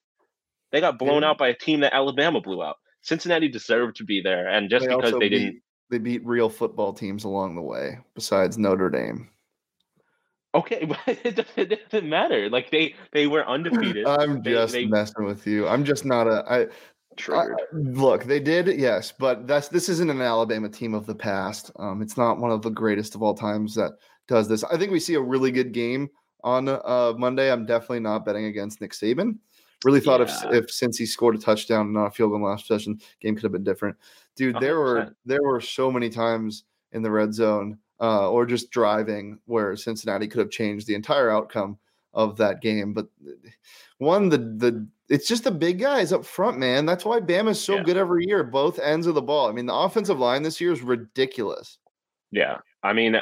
They 0.72 0.80
got 0.80 0.98
blown 0.98 1.22
yeah. 1.22 1.28
out 1.28 1.38
by 1.38 1.46
a 1.46 1.54
team 1.54 1.80
that 1.80 1.94
Alabama 1.94 2.40
blew 2.40 2.64
out. 2.64 2.78
Cincinnati 3.02 3.46
deserved 3.46 3.94
to 3.98 4.04
be 4.04 4.20
there, 4.20 4.48
and 4.48 4.70
just 4.70 4.88
they 4.88 4.96
because 4.96 5.12
they 5.12 5.18
beat, 5.20 5.28
didn't, 5.28 5.62
they 5.88 5.98
beat 5.98 6.26
real 6.26 6.48
football 6.48 6.92
teams 6.92 7.22
along 7.22 7.54
the 7.54 7.62
way. 7.62 8.00
Besides 8.16 8.58
Notre 8.58 8.90
Dame. 8.90 9.28
Okay, 10.54 10.84
but 10.84 10.98
it 11.06 11.90
doesn't, 11.90 12.08
matter. 12.08 12.50
Like 12.50 12.70
they 12.70 12.94
they 13.12 13.26
were 13.26 13.46
undefeated. 13.48 14.06
I'm 14.06 14.42
just 14.42 14.74
they, 14.74 14.86
messing 14.86 15.24
with 15.24 15.46
you. 15.46 15.66
I'm 15.66 15.84
just 15.84 16.04
not 16.04 16.26
a 16.26 16.44
I 16.48 16.66
Triggered. 17.16 17.56
I, 17.60 17.76
look, 17.76 18.24
they 18.24 18.40
did, 18.40 18.66
yes, 18.78 19.12
but 19.12 19.46
that's 19.46 19.68
this 19.68 19.88
isn't 19.88 20.10
an 20.10 20.20
Alabama 20.20 20.68
team 20.68 20.94
of 20.94 21.06
the 21.06 21.14
past. 21.14 21.70
Um, 21.76 22.00
it's 22.00 22.16
not 22.16 22.38
one 22.38 22.50
of 22.50 22.62
the 22.62 22.70
greatest 22.70 23.14
of 23.14 23.22
all 23.22 23.34
times 23.34 23.74
that 23.74 23.92
does 24.28 24.48
this. 24.48 24.64
I 24.64 24.76
think 24.78 24.90
we 24.90 25.00
see 25.00 25.14
a 25.14 25.20
really 25.20 25.50
good 25.50 25.72
game 25.72 26.08
on 26.42 26.68
uh, 26.68 27.12
Monday. 27.16 27.52
I'm 27.52 27.66
definitely 27.66 28.00
not 28.00 28.24
betting 28.24 28.46
against 28.46 28.80
Nick 28.80 28.92
Saban. 28.92 29.38
Really 29.84 30.00
thought 30.00 30.20
yeah. 30.20 30.48
if 30.50 30.64
if 30.64 30.66
Cincy 30.68 31.06
scored 31.06 31.34
a 31.34 31.38
touchdown, 31.38 31.86
and 31.86 31.94
not 31.94 32.06
a 32.06 32.10
field 32.10 32.30
goal 32.30 32.42
last 32.42 32.66
possession, 32.66 32.98
game 33.20 33.34
could 33.34 33.42
have 33.42 33.52
been 33.52 33.64
different. 33.64 33.96
Dude, 34.36 34.56
100%. 34.56 34.60
there 34.60 34.78
were 34.78 35.16
there 35.26 35.42
were 35.42 35.60
so 35.60 35.90
many 35.90 36.08
times 36.08 36.64
in 36.92 37.02
the 37.02 37.10
red 37.10 37.34
zone 37.34 37.78
uh, 38.02 38.28
or 38.28 38.44
just 38.44 38.70
driving 38.70 39.38
where 39.46 39.76
Cincinnati 39.76 40.26
could 40.26 40.40
have 40.40 40.50
changed 40.50 40.86
the 40.86 40.94
entire 40.94 41.30
outcome 41.30 41.78
of 42.12 42.36
that 42.36 42.60
game. 42.60 42.92
But 42.92 43.06
one, 43.98 44.28
the 44.28 44.38
the 44.38 44.86
it's 45.08 45.28
just 45.28 45.44
the 45.44 45.50
big 45.50 45.78
guys 45.78 46.12
up 46.12 46.24
front, 46.24 46.58
man. 46.58 46.84
That's 46.84 47.04
why 47.04 47.20
Bama 47.20 47.50
is 47.50 47.60
so 47.60 47.76
yeah. 47.76 47.82
good 47.84 47.96
every 47.96 48.26
year, 48.26 48.42
both 48.42 48.78
ends 48.78 49.06
of 49.06 49.14
the 49.14 49.22
ball. 49.22 49.48
I 49.48 49.52
mean, 49.52 49.66
the 49.66 49.74
offensive 49.74 50.18
line 50.18 50.42
this 50.42 50.60
year 50.60 50.72
is 50.72 50.82
ridiculous. 50.82 51.78
Yeah, 52.32 52.58
I 52.82 52.92
mean, 52.92 53.16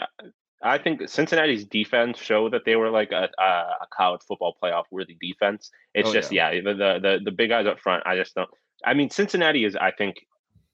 I 0.63 0.79
think 0.79 1.09
Cincinnati's 1.09 1.65
defense 1.65 2.19
showed 2.19 2.53
that 2.53 2.65
they 2.65 2.77
were 2.77 2.91
like 2.91 3.13
a, 3.13 3.29
a 3.39 3.87
college 3.93 4.23
football 4.27 4.57
playoff 4.63 4.85
worthy 4.91 5.17
defense. 5.21 5.71
It's 5.95 6.09
oh, 6.09 6.13
just 6.13 6.33
yeah, 6.33 6.51
yeah 6.53 6.63
the, 6.63 6.75
the 6.75 7.21
the 7.25 7.33
big 7.33 7.51
guys 7.51 7.67
up 7.67 7.81
front. 7.81 8.07
I 8.07 8.17
just 8.17 8.35
don't. 8.35 8.49
I 8.85 8.95
mean, 8.95 9.11
Cincinnati 9.11 9.65
is 9.65 9.77
I 9.77 9.91
think 9.91 10.17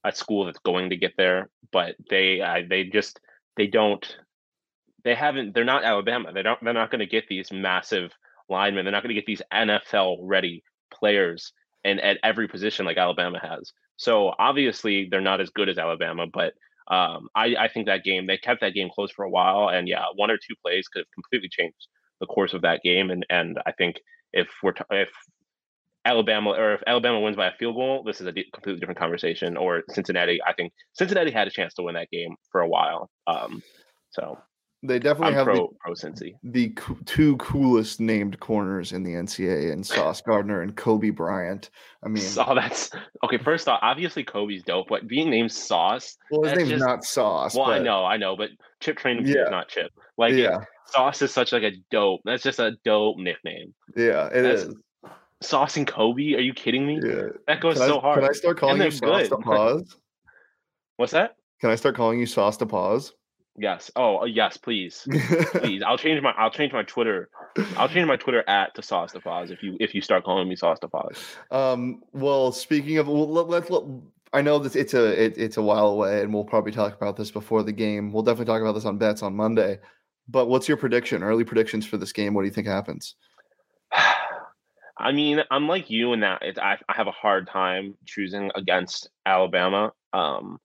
a 0.05 0.12
school 0.12 0.44
that's 0.44 0.61
going 0.61 0.91
to 0.91 0.97
get 0.97 1.14
there, 1.17 1.50
but 1.73 1.97
they 2.09 2.41
uh, 2.41 2.62
they 2.69 2.85
just 2.85 3.20
they 3.56 3.67
don't 3.67 4.17
they 5.05 5.14
haven't 5.14 5.55
they're 5.55 5.64
not 5.64 5.85
Alabama. 5.85 6.32
They 6.32 6.43
don't 6.43 6.62
they're 6.62 6.73
not 6.73 6.91
going 6.91 7.00
to 7.00 7.06
get 7.06 7.29
these 7.29 7.53
massive 7.53 8.12
linemen. 8.49 8.85
They're 8.85 8.93
not 8.93 9.03
going 9.03 9.14
to 9.14 9.20
get 9.20 9.26
these 9.26 9.43
NFL 9.53 10.19
ready 10.23 10.62
players 10.93 11.53
and 11.85 12.00
at 12.00 12.19
every 12.23 12.49
position 12.49 12.87
like 12.87 12.97
Alabama 12.97 13.38
has. 13.41 13.73
So 13.97 14.35
obviously 14.38 15.08
they're 15.11 15.20
not 15.20 15.41
as 15.41 15.50
good 15.50 15.69
as 15.69 15.79
Alabama, 15.79 16.26
but 16.26 16.55
um, 16.88 17.29
I, 17.35 17.55
I 17.58 17.69
think 17.69 17.87
that 17.87 18.05
game 18.05 18.26
they 18.26 18.38
kept 18.38 18.61
that 18.61 18.75
game 18.75 18.91
close 18.94 19.11
for 19.11 19.25
a 19.25 19.31
while, 19.31 19.69
and 19.69 19.88
yeah, 19.88 20.05
one 20.14 20.31
or 20.31 20.37
two 20.37 20.55
plays 20.62 20.88
could 20.88 21.00
have 21.00 21.12
completely 21.12 21.49
changed 21.49 21.88
the 22.20 22.26
course 22.26 22.52
of 22.52 22.62
that 22.62 22.82
game. 22.82 23.11
And 23.11 23.26
and 23.29 23.59
I 23.67 23.73
think 23.73 24.00
if 24.32 24.49
we're 24.62 24.73
t- 24.73 24.85
if 24.91 25.09
Alabama 26.06 26.50
or 26.50 26.75
if 26.75 26.82
Alabama 26.87 27.20
wins 27.20 27.37
by 27.37 27.49
a 27.49 27.53
field 27.53 27.75
goal, 27.75 28.03
this 28.05 28.20
is 28.20 28.26
a 28.26 28.32
d- 28.32 28.49
completely 28.55 28.81
different 28.81 28.99
conversation. 28.99 29.57
Or 29.57 29.83
Cincinnati, 29.90 30.40
I 30.47 30.52
think 30.52 30.73
Cincinnati 30.92 31.33
had 31.33 31.49
a 31.49 31.50
chance 31.50 31.75
to 31.75 31.83
win 31.83 31.95
that 31.97 32.11
game 32.11 32.37
for 32.50 32.61
a 32.61 32.69
while. 32.69 33.11
Um, 33.26 33.62
so 34.11 34.38
they 34.83 34.99
definitely 34.99 35.28
I'm 35.28 35.35
have 35.35 35.45
pro, 35.47 35.54
the, 35.54 35.69
pro 35.81 35.92
Cincy. 35.95 36.35
the 36.45 36.69
co- 36.71 36.99
two 37.07 37.37
coolest 37.38 37.99
named 37.99 38.38
corners 38.38 38.92
in 38.92 39.02
the 39.02 39.14
NCAA, 39.14 39.73
and 39.73 39.85
Sauce 39.85 40.21
Gardner 40.21 40.62
and 40.62 40.76
Coby 40.76 41.14
Bryant. 41.14 41.71
I 42.04 42.09
mean, 42.09 42.23
so 42.23 42.52
that's 42.54 42.90
okay. 43.25 43.38
First 43.38 43.69
off, 43.69 43.81
obviously 43.83 44.25
Coby's 44.25 44.62
dope, 44.62 44.87
but 44.88 45.09
being 45.09 45.28
named 45.28 45.50
Sauce. 45.50 46.16
Well, 46.31 46.49
his 46.49 46.57
name's 46.57 46.71
just, 46.71 46.85
not 46.85 47.04
Sauce. 47.04 47.57
Well, 47.57 47.66
but, 47.66 47.81
I 47.81 47.83
know, 47.83 48.04
I 48.04 48.16
know, 48.16 48.37
but 48.37 48.50
Chip 48.81 48.99
Trayanum 48.99 49.26
yeah. 49.26 49.45
is 49.45 49.50
not 49.50 49.69
Chip. 49.69 49.90
Like, 50.16 50.35
yeah. 50.35 50.59
Sauce 50.87 51.21
is 51.21 51.33
such 51.33 51.52
like 51.52 51.64
a 51.64 51.73
dope. 51.90 52.21
That's 52.25 52.45
just 52.45 52.61
a 52.61 52.76
dope 52.85 53.19
nickname. 53.19 53.75
Yeah, 53.97 54.26
it 54.26 54.42
that's, 54.42 54.62
is. 54.62 54.75
Sauce 55.43 55.76
and 55.76 55.87
Coby? 55.87 56.37
Are 56.37 56.40
you 56.40 56.55
kidding 56.55 56.87
me? 56.87 57.00
Yeah. 57.02 57.28
That 57.47 57.61
goes 57.61 57.78
can 57.78 57.88
so 57.88 57.99
I, 57.99 58.00
hard. 58.00 58.21
Can 58.21 58.31
I 58.31 58.33
start 58.33 58.59
calling 58.59 58.81
you 58.81 58.90
Sauce 58.90 59.28
DePaz? 59.28 59.95
What's 60.97 61.12
that? 61.12 61.37
Can 61.61 61.71
I 61.71 61.75
start 61.75 61.97
calling 61.97 62.19
you 62.19 62.26
Sauce 62.26 62.57
DePaz? 62.57 63.12
Yes. 63.59 63.90
Oh, 63.97 64.19
uh, 64.19 64.25
yes, 64.25 64.57
please, 64.59 65.07
please. 65.52 65.83
I'll 65.83 65.97
change 65.97 66.23
my 66.23 66.33
I'll 66.33 66.50
change 66.50 66.73
my 66.73 66.83
Twitter. 66.83 67.31
I'll 67.76 67.88
change 67.88 68.07
my 68.07 68.16
Twitter 68.16 68.45
at 68.49 68.75
to 68.75 68.83
Sauce 68.83 69.12
DePaz 69.12 69.50
if 69.50 69.62
you 69.62 69.76
if 69.81 69.95
you 69.95 70.00
start 70.00 70.25
calling 70.25 70.49
me 70.49 70.57
Sauce 70.57 70.78
DePaz. 70.81 71.19
Um. 71.50 72.02
Well, 72.12 72.52
speaking 72.52 72.99
of, 72.99 73.09
well, 73.09 73.28
let, 73.28 73.49
let, 73.49 73.71
let, 73.71 73.83
I 74.33 74.43
know 74.43 74.59
this. 74.59 74.76
it's 74.76 74.95
a 74.95 75.25
it, 75.25 75.38
it's 75.38 75.57
a 75.57 75.62
while 75.62 75.87
away, 75.88 76.23
and 76.23 76.33
we'll 76.33 76.45
probably 76.45 76.73
talk 76.73 76.95
about 76.95 77.16
this 77.16 77.31
before 77.31 77.62
the 77.62 77.73
game. 77.73 78.12
We'll 78.12 78.23
definitely 78.23 78.52
talk 78.52 78.61
about 78.61 78.73
this 78.73 78.85
on 78.85 78.99
bets 78.99 79.23
on 79.23 79.35
Monday. 79.35 79.78
But 80.28 80.49
what's 80.49 80.69
your 80.69 80.76
prediction? 80.76 81.23
Early 81.23 81.45
predictions 81.45 81.87
for 81.87 81.97
this 81.97 82.12
game? 82.12 82.35
What 82.35 82.43
do 82.43 82.49
you 82.49 82.52
think 82.52 82.66
happens? 82.66 83.14
I 84.99 85.12
mean, 85.12 85.41
I'm 85.50 85.69
like 85.69 85.91
you 85.91 86.12
in 86.12 86.21
that 86.21 86.43
I, 86.43 86.79
I 86.88 86.95
have 86.95 87.07
a 87.07 87.12
hard 87.12 87.49
time 87.49 87.95
choosing 88.07 88.50
against 88.55 89.11
Alabama. 89.26 89.93
Um, 90.12 90.59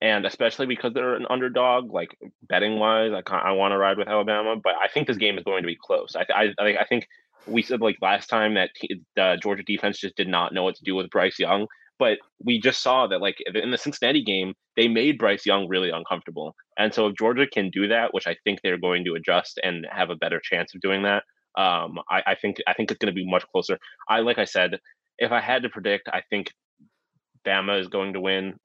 and 0.00 0.26
especially 0.26 0.66
because 0.66 0.92
they're 0.92 1.14
an 1.14 1.26
underdog, 1.30 1.92
like 1.92 2.16
betting 2.42 2.78
wise, 2.78 3.12
I 3.12 3.36
I 3.36 3.52
want 3.52 3.72
to 3.72 3.78
ride 3.78 3.96
with 3.96 4.08
Alabama, 4.08 4.56
but 4.62 4.74
I 4.74 4.88
think 4.88 5.06
this 5.06 5.16
game 5.16 5.38
is 5.38 5.44
going 5.44 5.62
to 5.62 5.66
be 5.66 5.78
close. 5.80 6.14
I 6.14 6.26
I 6.58 6.76
I 6.80 6.84
think 6.86 7.08
we 7.46 7.62
said 7.62 7.80
like 7.80 7.96
last 8.02 8.28
time 8.28 8.54
that 8.54 8.70
the 9.16 9.38
Georgia 9.42 9.62
defense 9.62 9.98
just 9.98 10.16
did 10.16 10.28
not 10.28 10.52
know 10.52 10.62
what 10.62 10.76
to 10.76 10.84
do 10.84 10.94
with 10.94 11.10
Bryce 11.10 11.38
Young, 11.38 11.66
but 11.98 12.18
we 12.42 12.60
just 12.60 12.82
saw 12.82 13.06
that 13.06 13.20
like 13.20 13.36
in 13.54 13.70
the 13.70 13.78
Cincinnati 13.78 14.22
game, 14.22 14.54
they 14.76 14.88
made 14.88 15.18
Bryce 15.18 15.46
Young 15.46 15.68
really 15.68 15.90
uncomfortable. 15.90 16.54
And 16.76 16.92
so 16.92 17.06
if 17.06 17.16
Georgia 17.16 17.46
can 17.46 17.70
do 17.70 17.88
that, 17.88 18.12
which 18.12 18.26
I 18.26 18.36
think 18.44 18.60
they're 18.62 18.78
going 18.78 19.04
to 19.04 19.14
adjust 19.14 19.58
and 19.62 19.86
have 19.90 20.10
a 20.10 20.16
better 20.16 20.40
chance 20.42 20.74
of 20.74 20.80
doing 20.80 21.02
that, 21.04 21.22
um, 21.56 21.98
I, 22.10 22.22
I 22.26 22.34
think 22.34 22.58
I 22.66 22.74
think 22.74 22.90
it's 22.90 22.98
going 22.98 23.14
to 23.14 23.16
be 23.16 23.28
much 23.28 23.46
closer. 23.48 23.78
I 24.08 24.20
like 24.20 24.38
I 24.38 24.44
said, 24.44 24.78
if 25.18 25.32
I 25.32 25.40
had 25.40 25.62
to 25.62 25.68
predict, 25.68 26.08
I 26.08 26.22
think 26.30 26.52
Bama 27.46 27.80
is 27.80 27.88
going 27.88 28.14
to 28.14 28.20
win 28.20 28.58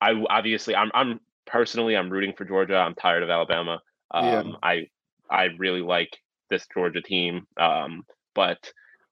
I 0.00 0.12
obviously 0.28 0.74
I'm 0.74 0.90
I'm 0.94 1.20
personally 1.46 1.96
I'm 1.96 2.10
rooting 2.10 2.34
for 2.36 2.44
Georgia. 2.44 2.76
I'm 2.76 2.94
tired 2.94 3.22
of 3.22 3.30
Alabama. 3.30 3.80
Um, 4.10 4.24
yeah. 4.24 4.42
I 4.62 4.88
I 5.30 5.44
really 5.58 5.82
like 5.82 6.16
this 6.50 6.66
Georgia 6.72 7.02
team, 7.02 7.46
um, 7.56 8.04
but 8.34 8.58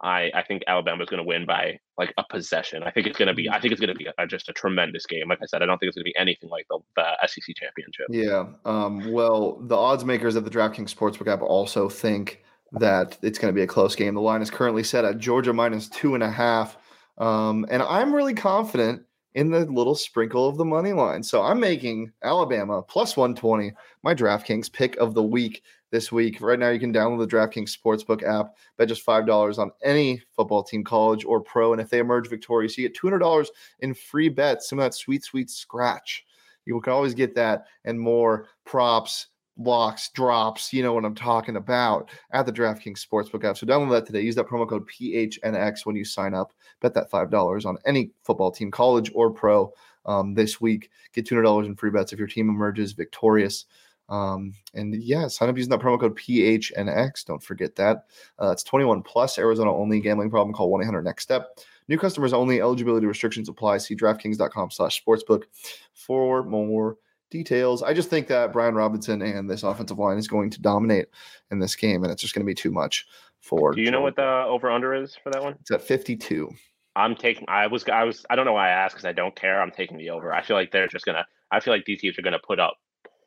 I 0.02 0.30
I 0.34 0.42
think 0.42 0.62
Alabama's 0.66 1.08
going 1.08 1.22
to 1.22 1.26
win 1.26 1.46
by 1.46 1.78
like 1.96 2.12
a 2.18 2.24
possession. 2.28 2.82
I 2.82 2.90
think 2.90 3.06
it's 3.06 3.18
going 3.18 3.28
to 3.28 3.34
be 3.34 3.48
I 3.48 3.60
think 3.60 3.72
it's 3.72 3.80
going 3.80 3.96
to 3.96 3.98
be 3.98 4.08
a, 4.18 4.26
just 4.26 4.48
a 4.48 4.52
tremendous 4.52 5.06
game. 5.06 5.28
Like 5.28 5.40
I 5.42 5.46
said, 5.46 5.62
I 5.62 5.66
don't 5.66 5.78
think 5.78 5.88
it's 5.88 5.96
going 5.96 6.04
to 6.04 6.10
be 6.10 6.16
anything 6.16 6.50
like 6.50 6.66
the, 6.68 6.78
the 6.96 7.26
SEC 7.26 7.54
championship. 7.56 8.06
Yeah. 8.10 8.46
Um, 8.64 9.10
well, 9.12 9.58
the 9.62 9.76
odds 9.76 10.04
makers 10.04 10.36
of 10.36 10.44
the 10.44 10.50
DraftKings 10.50 10.94
Sportsbook 10.94 11.28
app 11.28 11.40
also 11.40 11.88
think 11.88 12.42
that 12.78 13.18
it's 13.22 13.38
going 13.38 13.52
to 13.52 13.56
be 13.56 13.62
a 13.62 13.66
close 13.66 13.94
game. 13.94 14.14
The 14.14 14.20
line 14.20 14.42
is 14.42 14.50
currently 14.50 14.82
set 14.82 15.04
at 15.04 15.18
Georgia 15.18 15.52
minus 15.52 15.88
two 15.88 16.14
and 16.14 16.22
a 16.22 16.30
half. 16.30 16.76
Um, 17.18 17.66
and 17.70 17.82
I'm 17.82 18.14
really 18.14 18.34
confident 18.34 19.02
in 19.34 19.50
the 19.50 19.64
little 19.66 19.94
sprinkle 19.94 20.48
of 20.48 20.56
the 20.56 20.64
money 20.64 20.92
line. 20.92 21.22
So 21.22 21.42
I'm 21.42 21.58
making 21.58 22.12
Alabama 22.22 22.82
plus 22.82 23.16
120, 23.16 23.72
my 24.02 24.14
DraftKings 24.14 24.72
pick 24.72 24.96
of 24.96 25.14
the 25.14 25.22
week 25.22 25.62
this 25.90 26.12
week. 26.12 26.40
Right 26.40 26.58
now, 26.58 26.70
you 26.70 26.78
can 26.78 26.92
download 26.92 27.18
the 27.18 27.36
DraftKings 27.36 27.76
Sportsbook 27.76 28.22
app, 28.22 28.54
bet 28.76 28.88
just 28.88 29.04
$5 29.04 29.58
on 29.58 29.70
any 29.82 30.22
football 30.34 30.62
team, 30.62 30.84
college 30.84 31.24
or 31.24 31.40
pro. 31.40 31.72
And 31.72 31.80
if 31.80 31.90
they 31.90 31.98
emerge 31.98 32.28
victorious, 32.28 32.78
you 32.78 32.88
get 32.88 32.98
$200 32.98 33.48
in 33.80 33.94
free 33.94 34.28
bets, 34.28 34.68
some 34.68 34.78
of 34.78 34.84
that 34.84 34.94
sweet, 34.94 35.24
sweet 35.24 35.50
scratch. 35.50 36.24
You 36.64 36.80
can 36.80 36.92
always 36.92 37.14
get 37.14 37.34
that 37.34 37.66
and 37.84 37.98
more 37.98 38.46
props 38.64 39.28
blocks, 39.56 40.08
drops, 40.10 40.72
you 40.72 40.82
know 40.82 40.92
what 40.92 41.04
I'm 41.04 41.14
talking 41.14 41.56
about 41.56 42.10
at 42.32 42.46
the 42.46 42.52
DraftKings 42.52 43.04
Sportsbook 43.06 43.44
app. 43.44 43.56
So 43.56 43.66
download 43.66 43.90
that 43.90 44.06
today. 44.06 44.20
Use 44.20 44.34
that 44.34 44.48
promo 44.48 44.68
code 44.68 44.88
PHNX 44.88 45.86
when 45.86 45.96
you 45.96 46.04
sign 46.04 46.34
up. 46.34 46.52
Bet 46.80 46.94
that 46.94 47.10
$5 47.10 47.66
on 47.66 47.78
any 47.86 48.10
football 48.22 48.50
team, 48.50 48.70
college 48.70 49.10
or 49.14 49.30
pro, 49.30 49.72
um, 50.06 50.34
this 50.34 50.60
week. 50.60 50.90
Get 51.12 51.26
$200 51.26 51.66
in 51.66 51.76
free 51.76 51.90
bets 51.90 52.12
if 52.12 52.18
your 52.18 52.28
team 52.28 52.48
emerges 52.48 52.92
victorious. 52.92 53.66
Um, 54.08 54.52
and 54.74 54.94
yeah, 55.02 55.28
sign 55.28 55.48
up 55.48 55.56
using 55.56 55.70
that 55.70 55.80
promo 55.80 55.98
code 55.98 56.18
PHNX. 56.18 57.24
Don't 57.24 57.42
forget 57.42 57.74
that. 57.76 58.04
Uh, 58.40 58.50
it's 58.50 58.62
21 58.62 59.02
plus, 59.02 59.38
Arizona 59.38 59.74
only 59.74 60.00
gambling 60.00 60.30
problem. 60.30 60.54
Call 60.54 60.70
1 60.70 60.82
800 60.82 61.02
next 61.02 61.22
step. 61.22 61.58
New 61.88 61.98
customers 61.98 62.32
only. 62.32 62.60
Eligibility 62.60 63.06
restrictions 63.06 63.48
apply. 63.48 63.78
See 63.78 63.96
DraftKings.com 63.96 64.70
slash 64.70 65.02
sportsbook 65.02 65.44
for 65.92 66.42
more 66.42 66.96
details. 67.34 67.82
I 67.82 67.92
just 67.92 68.08
think 68.08 68.28
that 68.28 68.52
Brian 68.52 68.74
Robinson 68.74 69.20
and 69.20 69.50
this 69.50 69.64
offensive 69.64 69.98
line 69.98 70.16
is 70.16 70.28
going 70.28 70.50
to 70.50 70.62
dominate 70.62 71.08
in 71.50 71.58
this 71.58 71.74
game, 71.74 72.04
and 72.04 72.12
it's 72.12 72.22
just 72.22 72.32
going 72.32 72.46
to 72.46 72.50
be 72.50 72.54
too 72.54 72.70
much 72.70 73.06
for. 73.40 73.72
Do 73.72 73.82
you 73.82 73.90
know 73.90 74.00
what 74.00 74.14
the 74.14 74.22
over 74.22 74.70
under 74.70 74.94
is 74.94 75.16
for 75.22 75.30
that 75.30 75.42
one? 75.42 75.56
It's 75.60 75.72
at 75.72 75.82
52. 75.82 76.48
I'm 76.94 77.16
taking. 77.16 77.44
I 77.48 77.66
was. 77.66 77.84
I 77.88 78.04
was. 78.04 78.24
I 78.30 78.36
don't 78.36 78.46
know 78.46 78.52
why 78.52 78.68
I 78.68 78.72
asked 78.72 78.94
because 78.94 79.04
I 79.04 79.12
don't 79.12 79.34
care. 79.34 79.60
I'm 79.60 79.72
taking 79.72 79.98
the 79.98 80.10
over. 80.10 80.32
I 80.32 80.42
feel 80.42 80.56
like 80.56 80.70
they're 80.70 80.86
just 80.86 81.04
gonna. 81.04 81.26
I 81.50 81.58
feel 81.58 81.74
like 81.74 81.84
these 81.84 82.00
teams 82.00 82.16
are 82.18 82.22
gonna 82.22 82.38
put 82.38 82.60
up 82.60 82.76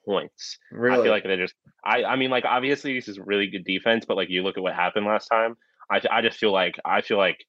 points. 0.06 0.58
Really? 0.72 0.98
I 0.98 1.04
feel 1.04 1.12
like 1.12 1.24
they're 1.24 1.36
just. 1.36 1.54
I. 1.84 2.06
I 2.06 2.16
mean, 2.16 2.30
like 2.30 2.46
obviously 2.46 2.94
this 2.94 3.10
is 3.10 3.20
really 3.20 3.48
good 3.48 3.66
defense, 3.66 4.06
but 4.08 4.16
like 4.16 4.30
you 4.30 4.42
look 4.42 4.58
at 4.58 4.64
what 4.64 4.74
happened 4.74 5.06
last 5.06 5.28
time. 5.28 5.58
I. 5.92 6.00
I 6.10 6.22
just 6.22 6.38
feel 6.38 6.54
like. 6.54 6.76
I 6.86 7.02
feel 7.02 7.18
like 7.18 7.46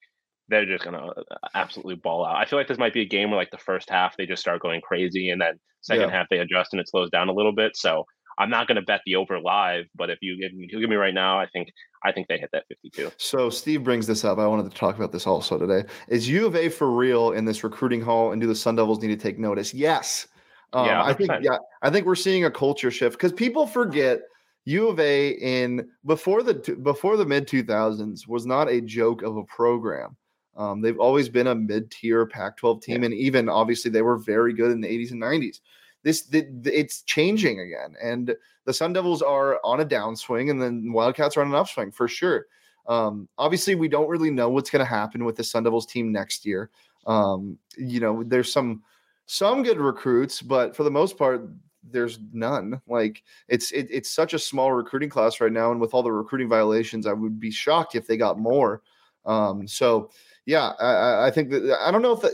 they're 0.49 0.67
just 0.67 0.85
gonna 0.85 1.07
uh, 1.07 1.23
absolutely 1.55 1.97
ball 1.97 2.25
out. 2.25 2.37
I 2.37 2.45
feel 2.45 2.59
like 2.59 2.69
this 2.69 2.79
might 2.79 2.95
be 2.95 3.03
a 3.03 3.09
game 3.09 3.31
where 3.31 3.39
like 3.39 3.51
the 3.51 3.59
first 3.59 3.91
half 3.91 4.17
they 4.17 4.27
just 4.27 4.43
start 4.43 4.63
going 4.63 4.81
crazy, 4.81 5.31
and 5.31 5.41
then 5.41 5.59
second 5.81 6.09
yeah. 6.09 6.17
half 6.17 6.27
they 6.31 6.39
adjust 6.39 6.73
and 6.73 6.81
it 6.81 6.89
slows 6.89 7.11
down 7.11 7.29
a 7.29 7.33
little 7.33 7.53
bit. 7.53 7.77
So 7.77 8.05
I'm 8.39 8.51
not 8.51 8.69
gonna 8.69 8.83
bet 8.83 9.01
the 9.05 9.17
over 9.17 9.41
live, 9.41 9.87
but 9.95 10.11
if 10.11 10.19
you 10.23 10.37
if 10.39 10.53
you 10.53 10.81
give 10.81 10.89
me 10.89 10.97
right 10.97 11.15
now, 11.15 11.39
I 11.39 11.47
think 11.47 11.69
I 12.05 12.13
think 12.13 12.29
they 12.29 12.39
hit 12.39 12.51
that 12.53 12.65
52. 12.69 13.11
So 13.17 13.51
Steve 13.51 13.83
brings 13.83 14.07
this 14.07 14.25
up. 14.25 14.39
I 14.39 14.47
wanted 14.47 14.71
to 14.71 14.77
talk 14.77 14.97
about 14.97 15.13
this 15.13 15.27
also 15.27 15.59
today. 15.59 15.89
Is 16.09 16.29
U 16.29 16.47
of 16.47 16.55
A 16.55 16.69
for 16.69 16.91
real 16.91 17.33
in 17.33 17.45
this 17.45 17.65
recruiting 17.65 18.01
hall, 18.01 18.33
and 18.33 18.41
do 18.41 18.47
the 18.47 18.55
Sun 18.55 18.77
Devils 18.77 19.01
need 19.03 19.09
to 19.09 19.17
take 19.17 19.39
notice? 19.39 19.75
Yes. 19.75 20.29
Um, 20.73 20.87
yeah, 20.87 21.03
I 21.03 21.15
think 21.15 21.31
yeah, 21.43 21.59
I 21.83 21.91
think 21.91 22.07
we're 22.07 22.15
seeing 22.15 22.45
a 22.45 22.51
culture 22.51 22.91
shift 22.91 23.17
because 23.17 23.33
people 23.33 23.67
forget. 23.67 24.21
U 24.65 24.89
of 24.89 25.01
A 25.01 25.31
in 25.31 25.89
before 26.05 26.43
the 26.43 26.77
before 26.83 27.17
the 27.17 27.25
mid 27.25 27.49
2000s 27.49 28.29
was 28.29 28.45
not 28.45 28.69
a 28.69 28.83
joke 28.83 29.23
of 29.23 29.39
a 29.39 29.45
program. 29.45 30.15
Um, 30.57 30.81
they've 30.81 30.99
always 30.99 31.29
been 31.29 31.47
a 31.47 31.55
mid-tier 31.55 32.27
Pac-12 32.27 32.83
team, 32.83 33.03
yeah. 33.03 33.07
and 33.07 33.15
even 33.15 33.49
obviously 33.49 33.91
they 33.91 34.03
were 34.03 34.17
very 34.17 34.53
good 34.53 34.71
in 34.71 34.81
the 34.81 34.89
80s 34.89 35.13
and 35.13 35.23
90s. 35.23 35.61
This 36.03 36.23
the, 36.23 36.47
it's 36.65 37.03
changing 37.03 37.61
again, 37.61 37.95
and 38.03 38.35
the 38.65 38.73
Sun 38.73 38.93
Devils 38.93 39.23
are 39.23 39.61
on 39.65 39.81
a 39.81 39.85
downswing, 39.85 40.51
and 40.51 40.61
then 40.61 40.93
Wildcats 40.93 41.37
are 41.37 41.43
on 41.43 41.49
an 41.49 41.55
upswing 41.55 41.91
for 41.91 42.09
sure. 42.09 42.47
Um, 42.87 43.29
obviously, 43.37 43.75
we 43.75 43.89
don't 43.89 44.09
really 44.09 44.31
know 44.31 44.49
what's 44.49 44.71
going 44.71 44.85
to 44.85 44.91
happen 44.91 45.25
with 45.25 45.37
the 45.37 45.45
Sun 45.45 45.65
Devils 45.65 45.87
team 45.87 46.11
next 46.11 46.47
year. 46.47 46.71
Um, 47.07 47.59
you 47.77 48.01
know, 48.01 48.23
there's 48.25 48.53
some 48.53 48.83
some 49.27 49.63
good 49.63 49.79
recruits, 49.79 50.41
but 50.41 50.75
for 50.75 50.85
the 50.85 50.91
most 50.91 51.19
part, 51.19 51.49
there's 51.91 52.19
none. 52.33 52.81
Like 52.87 53.23
it's 53.49 53.71
it, 53.73 53.89
it's 53.91 54.11
such 54.11 54.35
a 54.35 54.39
small 54.39 54.73
recruiting 54.73 55.11
class 55.11 55.41
right 55.41 55.53
now, 55.53 55.71
and 55.71 55.81
with 55.81 55.95
all 55.95 56.03
the 56.03 56.13
recruiting 56.13 56.49
violations, 56.49 57.07
I 57.07 57.13
would 57.13 57.39
be 57.39 57.51
shocked 57.51 57.95
if 57.95 58.07
they 58.07 58.17
got 58.17 58.39
more. 58.39 58.83
Um, 59.27 59.69
so 59.69 60.11
yeah, 60.49 60.73
I, 60.81 61.27
I 61.27 61.31
think 61.31 61.51
that 61.51 61.79
I 61.79 61.91
don't 61.91 62.01
know 62.01 62.13
if 62.13 62.23
that, 62.23 62.33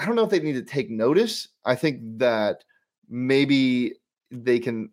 I 0.00 0.04
don't 0.04 0.16
know 0.16 0.24
if 0.24 0.30
they 0.30 0.40
need 0.40 0.54
to 0.54 0.64
take 0.64 0.90
notice. 0.90 1.46
I 1.64 1.76
think 1.76 2.00
that 2.18 2.64
maybe 3.08 3.94
they 4.32 4.58
can 4.58 4.90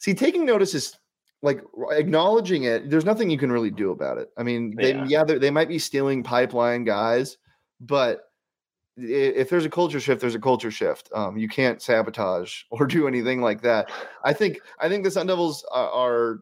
see 0.00 0.14
taking 0.14 0.44
notice 0.44 0.74
is 0.74 0.98
like 1.42 1.62
acknowledging 1.92 2.64
it. 2.64 2.90
There's 2.90 3.04
nothing 3.04 3.30
you 3.30 3.38
can 3.38 3.52
really 3.52 3.70
do 3.70 3.92
about 3.92 4.18
it. 4.18 4.30
I 4.36 4.42
mean, 4.42 4.74
they 4.74 4.94
yeah, 4.94 5.06
yeah 5.06 5.22
they 5.22 5.52
might 5.52 5.68
be 5.68 5.78
stealing 5.78 6.24
pipeline 6.24 6.82
guys, 6.82 7.38
but 7.80 8.22
if 8.96 9.48
there's 9.48 9.64
a 9.64 9.70
culture 9.70 10.00
shift, 10.00 10.20
there's 10.20 10.34
a 10.34 10.40
culture 10.40 10.72
shift. 10.72 11.08
Um, 11.14 11.36
you 11.36 11.46
can't 11.46 11.80
sabotage 11.80 12.62
or 12.72 12.84
do 12.84 13.06
anything 13.06 13.40
like 13.40 13.62
that. 13.62 13.92
I 14.24 14.32
think 14.32 14.58
I 14.80 14.88
think 14.88 15.04
the 15.04 15.10
Sun 15.12 15.28
Devils 15.28 15.64
are, 15.70 15.88
are 15.88 16.38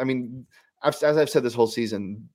I 0.00 0.02
mean, 0.02 0.44
as 0.82 1.04
I've 1.04 1.30
said 1.30 1.44
this 1.44 1.54
whole 1.54 1.68
season, 1.68 2.28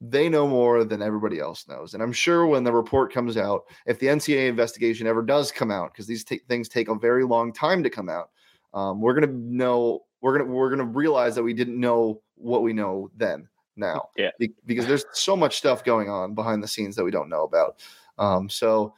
they 0.00 0.28
know 0.28 0.46
more 0.46 0.84
than 0.84 1.02
everybody 1.02 1.40
else 1.40 1.66
knows. 1.68 1.94
And 1.94 2.02
I'm 2.02 2.12
sure 2.12 2.46
when 2.46 2.64
the 2.64 2.72
report 2.72 3.12
comes 3.12 3.36
out, 3.36 3.64
if 3.86 3.98
the 3.98 4.06
NCAA 4.06 4.48
investigation 4.48 5.06
ever 5.06 5.22
does 5.22 5.50
come 5.50 5.70
out, 5.70 5.92
because 5.92 6.06
these 6.06 6.24
t- 6.24 6.42
things 6.48 6.68
take 6.68 6.88
a 6.88 6.94
very 6.94 7.24
long 7.24 7.52
time 7.52 7.82
to 7.82 7.90
come 7.90 8.08
out, 8.08 8.30
um, 8.74 9.00
we're 9.00 9.14
gonna 9.14 9.32
know 9.32 10.04
we're 10.20 10.36
gonna 10.38 10.50
we're 10.50 10.70
gonna 10.70 10.84
realize 10.84 11.34
that 11.34 11.42
we 11.42 11.54
didn't 11.54 11.80
know 11.80 12.20
what 12.34 12.62
we 12.62 12.72
know 12.72 13.10
then 13.16 13.48
now. 13.76 14.08
Yeah. 14.16 14.30
Be- 14.38 14.54
because 14.66 14.86
there's 14.86 15.06
so 15.12 15.36
much 15.36 15.56
stuff 15.56 15.82
going 15.82 16.10
on 16.10 16.34
behind 16.34 16.62
the 16.62 16.68
scenes 16.68 16.94
that 16.96 17.04
we 17.04 17.10
don't 17.10 17.30
know 17.30 17.44
about. 17.44 17.80
Um, 18.18 18.48
so 18.48 18.94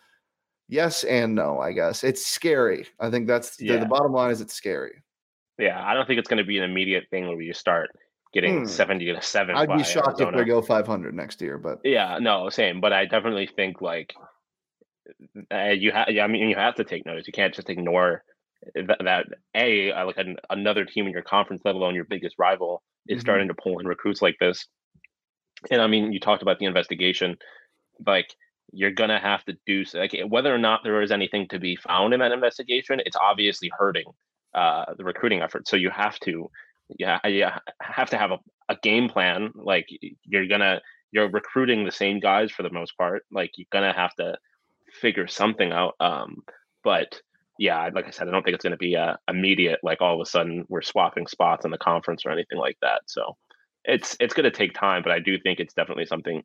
yes 0.69 1.05
and 1.05 1.35
no, 1.35 1.61
I 1.61 1.73
guess 1.73 2.02
it's 2.02 2.26
scary. 2.26 2.87
I 2.99 3.11
think 3.11 3.26
that's 3.26 3.61
yeah. 3.61 3.75
the, 3.75 3.81
the 3.81 3.87
bottom 3.87 4.12
line 4.12 4.31
is 4.31 4.40
it's 4.40 4.55
scary. 4.55 5.02
Yeah, 5.59 5.85
I 5.85 5.95
don't 5.95 6.07
think 6.07 6.21
it's 6.21 6.28
going 6.28 6.38
to 6.38 6.45
be 6.45 6.59
an 6.59 6.64
immediate 6.64 7.09
thing 7.11 7.26
where 7.26 7.40
you 7.40 7.52
start 7.52 7.90
getting 8.32 8.61
hmm. 8.61 8.66
70 8.66 9.12
to 9.12 9.23
7 9.23 9.56
i'd 9.56 9.68
be 9.68 9.82
shocked 9.82 10.20
Arizona. 10.20 10.38
if 10.38 10.44
they 10.44 10.49
go 10.49 10.62
500 10.62 11.14
next 11.14 11.40
year 11.40 11.58
but 11.58 11.78
yeah 11.85 12.18
no 12.20 12.49
same 12.49 12.80
but 12.80 12.92
i 12.92 13.04
definitely 13.04 13.49
think 13.54 13.80
like 13.80 14.14
uh, 15.52 15.70
you 15.70 15.90
have 15.92 16.08
yeah, 16.11 16.25
i 16.25 16.26
mean 16.26 16.49
you 16.49 16.56
have 16.56 16.75
to 16.75 16.85
take 16.85 17.06
notice 17.06 17.26
you 17.26 17.32
can't 17.32 17.54
just 17.54 17.70
ignore 17.70 18.23
that, 18.75 18.99
that 19.04 19.26
a 19.54 19.92
like 20.04 20.18
an, 20.18 20.37
another 20.50 20.85
team 20.85 21.06
in 21.06 21.12
your 21.12 21.23
conference 21.23 21.62
let 21.64 21.75
alone 21.75 21.94
your 21.94 22.04
biggest 22.04 22.37
rival 22.38 22.82
is 23.06 23.16
mm-hmm. 23.16 23.20
starting 23.20 23.49
to 23.49 23.54
pull 23.54 23.78
in 23.78 23.87
recruits 23.87 24.20
like 24.20 24.37
this 24.40 24.66
and 25.70 25.80
i 25.80 25.87
mean 25.87 26.12
you 26.12 26.20
talked 26.20 26.42
about 26.42 26.58
the 26.58 26.66
investigation 26.66 27.37
like 28.06 28.28
you're 28.73 28.90
gonna 28.90 29.18
have 29.18 29.44
to 29.44 29.56
do 29.66 29.85
like 29.94 30.14
whether 30.28 30.54
or 30.54 30.58
not 30.58 30.80
there 30.85 31.00
is 31.00 31.11
anything 31.11 31.49
to 31.49 31.58
be 31.58 31.76
found 31.76 32.12
in 32.12 32.20
that 32.20 32.32
investigation 32.32 33.00
it's 33.04 33.16
obviously 33.16 33.70
hurting 33.76 34.04
uh, 34.54 34.85
the 34.97 35.04
recruiting 35.04 35.42
effort 35.42 35.68
so 35.68 35.76
you 35.76 35.90
have 35.90 36.18
to 36.20 36.50
yeah, 36.97 37.18
you 37.26 37.47
have 37.80 38.11
to 38.11 38.18
have 38.18 38.30
a, 38.30 38.38
a 38.68 38.76
game 38.83 39.09
plan. 39.09 39.52
Like 39.54 39.88
you're 40.25 40.47
gonna 40.47 40.80
you're 41.12 41.30
recruiting 41.30 41.85
the 41.85 41.92
same 41.92 42.21
guys 42.21 42.50
for 42.50 42.62
the 42.62 42.73
most 42.73 42.97
part. 42.97 43.25
Like 43.30 43.52
you're 43.57 43.66
gonna 43.73 43.92
have 43.92 44.14
to 44.16 44.37
figure 45.00 45.26
something 45.26 45.73
out. 45.73 45.95
Um, 46.00 46.42
but 46.85 47.21
yeah, 47.59 47.88
like 47.92 48.07
I 48.07 48.11
said, 48.11 48.28
I 48.28 48.30
don't 48.30 48.42
think 48.42 48.54
it's 48.54 48.62
gonna 48.62 48.76
be 48.76 48.95
a 48.95 49.18
immediate 49.28 49.80
like 49.83 50.00
all 50.00 50.14
of 50.14 50.21
a 50.21 50.30
sudden 50.30 50.64
we're 50.68 50.83
swapping 50.83 51.26
spots 51.26 51.64
in 51.64 51.71
the 51.71 51.78
conference 51.78 52.25
or 52.25 52.30
anything 52.30 52.59
like 52.59 52.78
that. 52.83 53.02
So 53.07 53.37
it's 53.85 54.16
it's 54.21 54.35
gonna 54.35 54.50
take 54.50 54.75
time, 54.75 55.02
but 55.02 55.12
I 55.12 55.18
do 55.18 55.38
think 55.38 55.61
it's 55.61 55.75
definitely 55.75 56.07
something. 56.07 56.42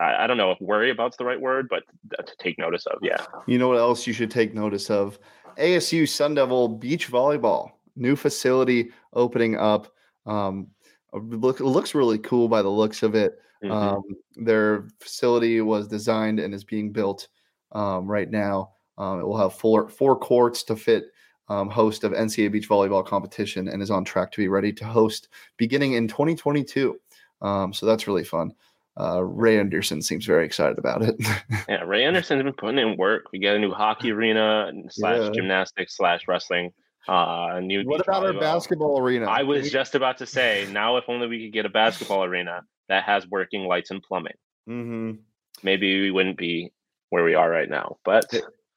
I, 0.00 0.24
I 0.24 0.26
don't 0.26 0.36
know 0.36 0.50
if 0.50 0.60
worry 0.60 0.90
about's 0.90 1.16
the 1.16 1.24
right 1.24 1.40
word, 1.40 1.68
but 1.70 1.82
to 2.18 2.36
take 2.38 2.58
notice 2.58 2.86
of. 2.86 2.98
Yeah. 3.02 3.24
You 3.46 3.58
know 3.58 3.68
what 3.68 3.78
else 3.78 4.06
you 4.06 4.12
should 4.12 4.30
take 4.30 4.54
notice 4.54 4.90
of? 4.90 5.18
ASU 5.56 6.08
Sun 6.08 6.34
Devil 6.34 6.68
beach 6.68 7.10
volleyball 7.10 7.72
new 7.98 8.16
facility 8.16 8.90
opening 9.12 9.56
up. 9.56 9.88
Um, 10.26 10.68
look, 11.12 11.60
looks 11.60 11.94
really 11.94 12.18
cool 12.18 12.48
by 12.48 12.62
the 12.62 12.68
looks 12.68 13.02
of 13.02 13.14
it. 13.14 13.38
Mm-hmm. 13.62 13.72
Um, 13.72 14.02
their 14.36 14.86
facility 15.00 15.60
was 15.60 15.88
designed 15.88 16.38
and 16.38 16.54
is 16.54 16.64
being 16.64 16.92
built 16.92 17.28
um, 17.72 18.06
right 18.06 18.30
now. 18.30 18.72
Um, 18.98 19.20
it 19.20 19.26
will 19.26 19.36
have 19.38 19.54
four 19.54 19.88
four 19.88 20.16
courts 20.18 20.62
to 20.64 20.76
fit 20.76 21.06
um, 21.48 21.68
host 21.70 22.04
of 22.04 22.12
NCAA 22.12 22.52
beach 22.52 22.68
volleyball 22.68 23.04
competition 23.06 23.68
and 23.68 23.80
is 23.82 23.90
on 23.90 24.04
track 24.04 24.30
to 24.32 24.38
be 24.38 24.48
ready 24.48 24.72
to 24.74 24.84
host 24.84 25.28
beginning 25.56 25.94
in 25.94 26.06
2022. 26.08 26.98
Um, 27.40 27.72
so 27.72 27.86
that's 27.86 28.06
really 28.06 28.24
fun. 28.24 28.52
uh, 29.00 29.22
Ray 29.24 29.58
Anderson 29.58 30.02
seems 30.02 30.26
very 30.26 30.44
excited 30.44 30.76
about 30.78 31.02
it. 31.02 31.14
yeah, 31.68 31.82
Ray 31.84 32.04
Anderson's 32.04 32.42
been 32.42 32.52
putting 32.52 32.78
in 32.78 32.96
work. 32.96 33.26
We 33.32 33.38
get 33.38 33.54
a 33.54 33.58
new 33.58 33.72
hockey 33.72 34.10
arena 34.10 34.72
slash 34.90 35.20
Yeah. 35.20 35.30
gymnastics 35.30 35.96
slash 35.96 36.26
wrestling. 36.28 36.72
Uh, 37.06 37.60
new 37.62 37.82
what 37.84 38.00
about 38.00 38.24
our 38.26 38.32
basketball 38.34 38.98
arena? 39.00 39.26
I 39.26 39.42
was 39.42 39.64
We- 39.64 39.70
just 39.70 39.94
about 39.94 40.18
to 40.18 40.26
say, 40.26 40.66
now 40.72 40.96
if 40.96 41.04
only 41.08 41.26
we 41.26 41.44
could 41.44 41.52
get 41.52 41.64
a 41.66 41.70
basketball 41.70 42.24
arena 42.24 42.62
that 42.88 43.04
has 43.04 43.26
working 43.28 43.64
lights 43.64 43.90
and 43.90 44.02
plumbing, 44.02 44.34
Mhm. 44.68 45.18
maybe 45.62 46.00
we 46.02 46.10
wouldn't 46.10 46.36
be 46.36 46.72
where 47.10 47.24
we 47.24 47.34
are 47.34 47.48
right 47.48 47.68
now. 47.70 47.98
But 48.04 48.26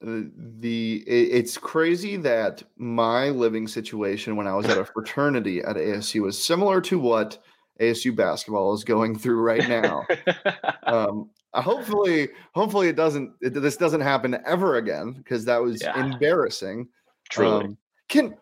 the 0.00 1.04
it's 1.06 1.56
crazy 1.58 2.16
that 2.16 2.62
my 2.76 3.28
living 3.28 3.68
situation 3.68 4.36
when 4.36 4.46
I 4.46 4.54
was 4.54 4.66
at 4.66 4.78
a 4.78 4.84
fraternity 4.84 5.60
at 5.62 5.76
ASU 5.76 6.26
is 6.26 6.42
similar 6.42 6.80
to 6.82 6.98
what 6.98 7.38
ASU 7.80 8.12
basketball 8.14 8.72
is 8.74 8.84
going 8.84 9.16
through 9.18 9.40
right 9.40 9.68
now. 9.68 10.04
um, 10.84 11.30
hopefully, 11.54 12.28
hopefully 12.54 12.88
it 12.88 12.96
doesn't. 12.96 13.32
It, 13.42 13.50
this 13.54 13.76
doesn't 13.76 14.00
happen 14.00 14.36
ever 14.46 14.76
again 14.76 15.12
because 15.12 15.44
that 15.44 15.60
was 15.62 15.82
Yeah. 15.82 15.98
embarrassing. 16.12 16.88
truly, 17.30 17.64
Um, 17.66 17.78
can 18.12 18.34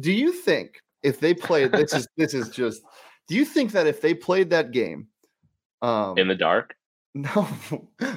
do 0.00 0.12
you 0.12 0.32
think 0.32 0.80
if 1.02 1.18
they 1.18 1.34
played 1.34 1.72
this 1.72 1.92
is 1.92 2.06
this 2.16 2.34
is 2.34 2.48
just 2.50 2.82
do 3.28 3.34
you 3.34 3.44
think 3.44 3.72
that 3.72 3.86
if 3.86 4.00
they 4.00 4.14
played 4.14 4.50
that 4.50 4.70
game 4.70 5.08
um 5.82 6.16
in 6.18 6.28
the 6.28 6.34
dark. 6.34 6.74
no 7.14 7.46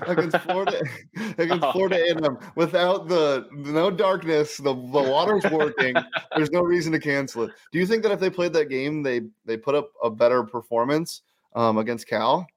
against 0.08 0.38
Florida 0.38 0.82
against 1.38 1.66
Oh. 1.66 1.72
Florida 1.74 1.98
A&M 1.98 2.38
without 2.56 3.10
the 3.10 3.46
no 3.52 3.92
darkness 3.92 4.56
the, 4.56 4.74
the 4.74 5.04
water's 5.12 5.44
working 5.52 5.94
there's 6.34 6.52
no 6.52 6.62
reason 6.62 6.94
to 6.94 7.00
cancel 7.00 7.44
it 7.44 7.52
do 7.74 7.80
you 7.80 7.86
think 7.86 8.04
that 8.04 8.14
if 8.14 8.22
they 8.22 8.30
played 8.30 8.54
that 8.54 8.70
game 8.70 9.04
they 9.04 9.20
they 9.44 9.58
put 9.58 9.76
up 9.76 9.90
a 10.02 10.10
better 10.10 10.44
performance 10.44 11.24
um 11.56 11.78
against 11.78 12.08
Cal 12.08 12.48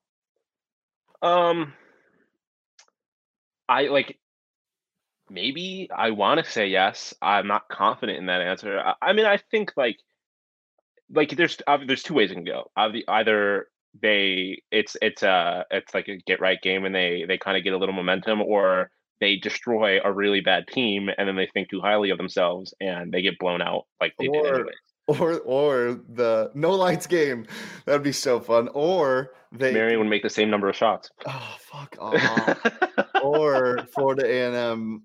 Um, 1.23 1.73
I 3.69 3.89
like 3.89 4.17
maybe 5.31 5.89
I 5.95 6.11
want 6.11 6.45
to 6.45 6.51
say 6.51 6.67
yes. 6.69 7.15
I'm 7.23 7.47
not 7.47 7.69
confident 7.69 8.19
in 8.19 8.27
that 8.27 8.41
answer. 8.41 8.79
I, 8.79 8.95
I 9.03 9.13
mean, 9.13 9.27
I 9.27 9.37
think 9.51 9.73
like 9.77 9.99
like 11.15 11.31
there's 11.37 11.57
uh, 11.67 11.79
there's 11.87 12.03
two 12.03 12.15
ways 12.15 12.31
it 12.31 12.35
can 12.35 12.45
go. 12.45 12.71
Either 12.77 13.67
they 14.03 14.63
it's 14.71 14.97
it's 15.01 15.23
a 15.23 15.65
it's 15.71 15.95
like 15.95 16.09
a 16.09 16.19
get 16.27 16.41
right 16.41 16.61
game 16.63 16.85
and 16.85 16.95
they 16.95 17.25
they 17.27 17.39
kind 17.39 17.57
of 17.57 17.65
get 17.65 17.73
a 17.73 17.79
little 17.79 17.95
momentum, 17.95 18.43
or 18.43 18.91
they 19.21 19.37
destroy 19.37 19.99
a 20.05 20.13
really 20.13 20.41
bad 20.41 20.67
team 20.69 21.09
and 21.17 21.27
then 21.29 21.35
they 21.37 21.49
think 21.53 21.69
too 21.69 21.81
highly 21.81 22.11
of 22.11 22.19
themselves 22.19 22.73
and 22.81 23.11
they 23.13 23.21
get 23.23 23.39
blown 23.39 23.61
out 23.61 23.85
like 24.01 24.15
they 24.19 24.29
did 24.29 24.47
Or- 24.47 24.55
anyway. 24.55 24.73
or 25.09 25.39
or 25.41 26.01
the 26.09 26.53
no 26.55 26.71
lights 26.73 27.09
game 27.09 27.45
that'd 27.85 28.05
be 28.05 28.13
so 28.13 28.39
fun 28.39 28.69
or 28.75 29.33
they 29.51 29.73
Marreon 29.75 29.99
would 29.99 30.07
make 30.07 30.23
the 30.23 30.31
same 30.31 30.51
number 30.51 30.69
of 30.69 30.77
shots. 30.77 31.11
oh 31.27 31.57
fuck 31.59 31.97
off 32.01 33.08
or 33.23 33.79
Florida 33.95 34.25
A&M 34.27 35.03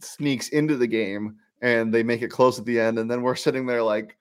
sneaks 0.00 0.48
into 0.48 0.76
the 0.76 0.86
game 0.86 1.36
and 1.62 1.92
they 1.92 2.02
make 2.02 2.22
it 2.22 2.30
close 2.30 2.58
at 2.58 2.64
the 2.64 2.80
end, 2.80 2.98
and 2.98 3.10
then 3.10 3.22
we're 3.22 3.34
sitting 3.36 3.66
there 3.66 3.82
like, 3.82 4.16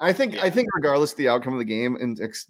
I 0.00 0.12
think 0.12 0.36
I 0.42 0.50
think 0.50 0.68
regardless 0.74 1.12
of 1.12 1.18
the 1.18 1.28
outcome 1.28 1.52
of 1.54 1.58
the 1.58 1.64
game, 1.64 1.96
and 1.96 2.20
ex- 2.20 2.46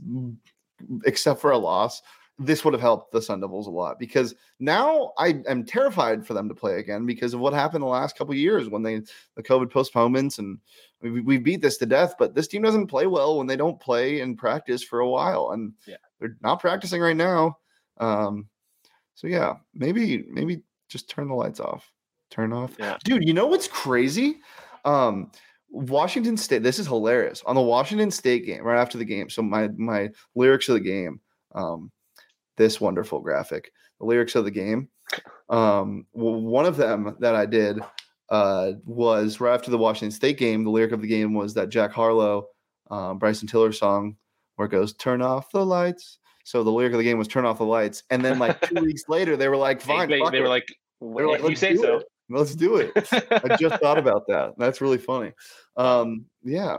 except 1.05 1.41
for 1.41 1.53
a 1.53 1.59
loss, 1.59 2.03
this 2.39 2.65
would 2.65 2.75
have 2.75 2.81
helped 2.81 3.13
the 3.13 3.23
Sun 3.23 3.41
Devils 3.41 3.67
a 3.67 3.71
lot 3.71 3.99
because 3.99 4.35
now 4.61 5.13
I 5.19 5.43
am 5.49 5.65
terrified 5.65 6.27
for 6.27 6.35
them 6.35 6.49
to 6.49 6.55
play 6.55 6.79
again 6.79 7.07
because 7.07 7.35
of 7.35 7.41
what 7.41 7.53
happened 7.53 7.83
the 7.83 7.87
last 7.89 8.17
couple 8.19 8.33
of 8.33 8.39
years 8.39 8.69
when 8.69 8.83
they 8.83 9.01
the 9.37 9.43
COVID 9.43 9.71
postponements 9.71 10.39
and 10.39 10.59
we, 11.01 11.21
we 11.21 11.39
beat 11.39 11.63
this 11.63 11.79
to 11.79 11.87
death. 11.87 12.15
But 12.19 12.35
this 12.35 12.49
team 12.49 12.63
doesn't 12.63 12.89
play 12.89 13.07
well 13.07 13.39
when 13.39 13.47
they 13.47 13.57
don't 13.57 13.81
play 13.81 14.21
and 14.21 14.37
practice 14.37 14.83
for 14.83 15.01
a 15.01 15.09
while, 15.09 15.51
and 15.53 15.73
Yeah. 15.87 15.97
they're 16.21 16.37
not 16.43 16.61
practicing 16.61 17.01
right 17.01 17.17
now. 17.17 17.59
Um, 17.99 18.49
so 19.17 19.27
yeah, 19.27 19.55
maybe 19.75 20.25
maybe 20.31 20.63
just 20.89 21.11
turn 21.11 21.29
the 21.29 21.35
lights 21.35 21.59
off. 21.59 21.91
Turn 22.31 22.53
off. 22.53 22.77
Yeah. 22.79 22.99
Dude, 23.03 23.27
you 23.27 23.35
know 23.35 23.47
what's 23.47 23.67
crazy? 23.67 24.39
Um 24.85 25.33
Washington 25.71 26.37
State, 26.37 26.63
this 26.63 26.79
is 26.79 26.87
hilarious. 26.87 27.43
On 27.45 27.57
the 27.57 27.61
Washington 27.61 28.11
State 28.11 28.47
game, 28.47 28.63
right 28.63 28.81
after 28.81 28.99
the 28.99 29.05
game. 29.05 29.29
So 29.29 29.43
my 29.43 29.69
my 29.77 30.11
lyrics 30.35 30.69
of 30.69 30.75
the 30.75 30.81
game, 30.81 31.21
um, 31.55 31.91
this 32.57 32.81
wonderful 32.81 33.21
graphic, 33.21 33.73
the 33.99 34.07
lyrics 34.07 34.37
of 34.37 34.45
the 34.45 34.51
game. 34.51 34.89
Um, 35.49 36.07
one 36.13 36.67
of 36.67 36.77
them 36.77 37.17
that 37.21 37.35
I 37.35 37.47
did 37.47 37.81
uh 38.29 38.73
was 38.85 39.41
right 39.41 39.55
after 39.55 39.71
the 39.71 39.79
Washington 39.79 40.11
State 40.13 40.39
game. 40.39 40.63
The 40.63 40.71
lyric 40.71 40.93
of 40.93 41.01
the 41.01 41.09
game 41.09 41.35
was 41.35 41.55
that 41.55 41.71
Jack 41.71 41.93
Harlow, 41.93 42.47
um, 42.91 43.19
Bryson 43.19 43.49
Tiller 43.49 43.73
song 43.73 44.17
where 44.57 44.67
it 44.67 44.73
goes, 44.73 44.95
turn 44.95 45.23
off 45.23 45.51
the 45.53 45.65
lights. 45.65 46.19
So 46.47 46.63
the 46.63 46.71
lyric 46.71 46.93
of 46.93 46.99
the 46.99 47.05
game 47.05 47.19
was 47.19 47.27
turn 47.27 47.45
off 47.45 47.59
the 47.59 47.65
lights. 47.65 48.05
And 48.11 48.25
then 48.25 48.39
like 48.39 48.61
two 48.61 48.81
weeks 48.81 49.03
later, 49.09 49.37
they 49.37 49.49
were 49.49 49.57
like, 49.57 49.81
fine, 49.81 50.09
they, 50.09 50.21
they 50.31 50.41
were 50.41 50.47
like, 50.49 50.73
were 51.01 51.27
like, 51.27 51.41
"If 51.41 51.43
you 51.43 51.49
"Let's 51.49 51.61
say 51.61 51.73
do 51.73 51.79
so." 51.79 51.97
it." 51.97 52.07
let's 52.29 52.55
do 52.55 52.77
it. 52.77 52.93
I 53.13 53.57
just 53.57 53.81
thought 53.83 53.99
about 53.99 54.29
that. 54.29 54.55
That's 54.57 54.81
really 54.81 54.99
funny. 54.99 55.33
Um, 55.77 56.27
yeah. 56.45 56.77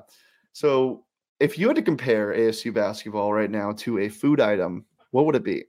So 0.54 1.04
if 1.42 1.60
you 1.60 1.68
had 1.68 1.76
to 1.76 1.82
compare 1.82 2.34
ASU 2.34 2.74
basketball 2.74 3.34
right 3.34 3.52
now 3.52 3.74
to 3.80 4.00
a 4.00 4.08
food 4.08 4.40
item, 4.40 4.86
what 5.12 5.26
would 5.26 5.36
it 5.36 5.44
be? 5.44 5.66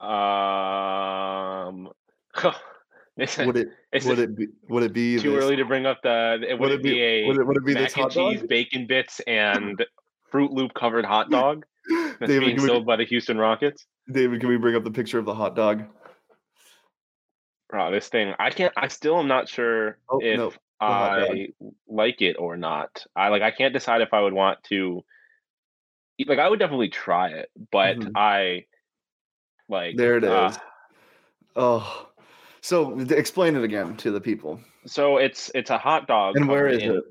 Um, 0.00 1.88
Would 2.36 3.56
it 3.58 3.68
would 4.04 4.18
it 4.18 4.36
be 4.36 4.48
would 4.68 4.82
it 4.82 4.92
be 4.92 5.20
too 5.20 5.30
this- 5.36 5.44
early 5.44 5.54
to 5.54 5.64
bring 5.64 5.86
up 5.86 6.02
the? 6.02 6.38
Would, 6.50 6.58
would 6.58 6.72
it 6.72 6.82
be, 6.82 7.00
a 7.00 7.26
would 7.28 7.36
it, 7.38 7.46
would 7.46 7.56
it 7.58 7.64
be 7.64 7.74
mac 7.74 7.84
this 7.84 7.96
and 7.96 8.10
cheese, 8.10 8.40
dog? 8.40 8.48
bacon 8.48 8.86
bits, 8.88 9.20
and 9.28 9.84
Fruit 10.32 10.50
Loop 10.50 10.74
covered 10.74 11.04
hot 11.04 11.30
dog 11.38 11.64
that's 11.88 12.18
David, 12.20 12.40
being 12.46 12.56
can 12.58 12.74
we, 12.78 12.80
by 12.80 12.96
the 12.96 13.04
Houston 13.04 13.38
Rockets? 13.38 13.86
David, 14.10 14.40
can 14.40 14.48
we 14.48 14.56
bring 14.56 14.74
up 14.76 14.84
the 14.84 14.90
picture 14.90 15.18
of 15.18 15.24
the 15.24 15.34
hot 15.34 15.56
dog? 15.56 15.84
Oh, 17.74 17.90
this 17.90 18.08
thing! 18.08 18.34
I 18.38 18.50
can't. 18.50 18.72
I 18.76 18.88
still 18.88 19.18
am 19.18 19.28
not 19.28 19.48
sure 19.48 19.96
Oh, 20.10 20.20
if 20.22 20.36
no. 20.36 20.52
I 20.78 21.48
like 21.88 22.20
it 22.20 22.36
or 22.38 22.56
not. 22.56 23.04
I 23.16 23.28
like. 23.28 23.40
I 23.42 23.50
can't 23.50 23.72
decide 23.72 24.02
if 24.02 24.12
I 24.12 24.20
would 24.20 24.34
want 24.34 24.62
to. 24.64 25.02
Like, 26.26 26.38
I 26.38 26.48
would 26.48 26.58
definitely 26.58 26.90
try 26.90 27.28
it, 27.30 27.50
but 27.70 27.96
Mhm. 27.96 28.12
I 28.14 28.66
like. 29.68 29.96
There 29.96 30.18
it 30.18 30.24
is. 30.24 30.30
uh, 30.30 30.54
oh, 31.56 32.08
so 32.60 32.98
explain 33.00 33.56
it 33.56 33.64
again 33.64 33.96
to 33.98 34.10
the 34.10 34.20
people. 34.20 34.60
so 34.84 35.16
it's 35.16 35.50
it's 35.54 35.70
a 35.70 35.78
hot 35.78 36.06
dog. 36.06 36.36
And 36.36 36.48
where 36.48 36.68
is 36.68 36.82
it? 36.82 37.04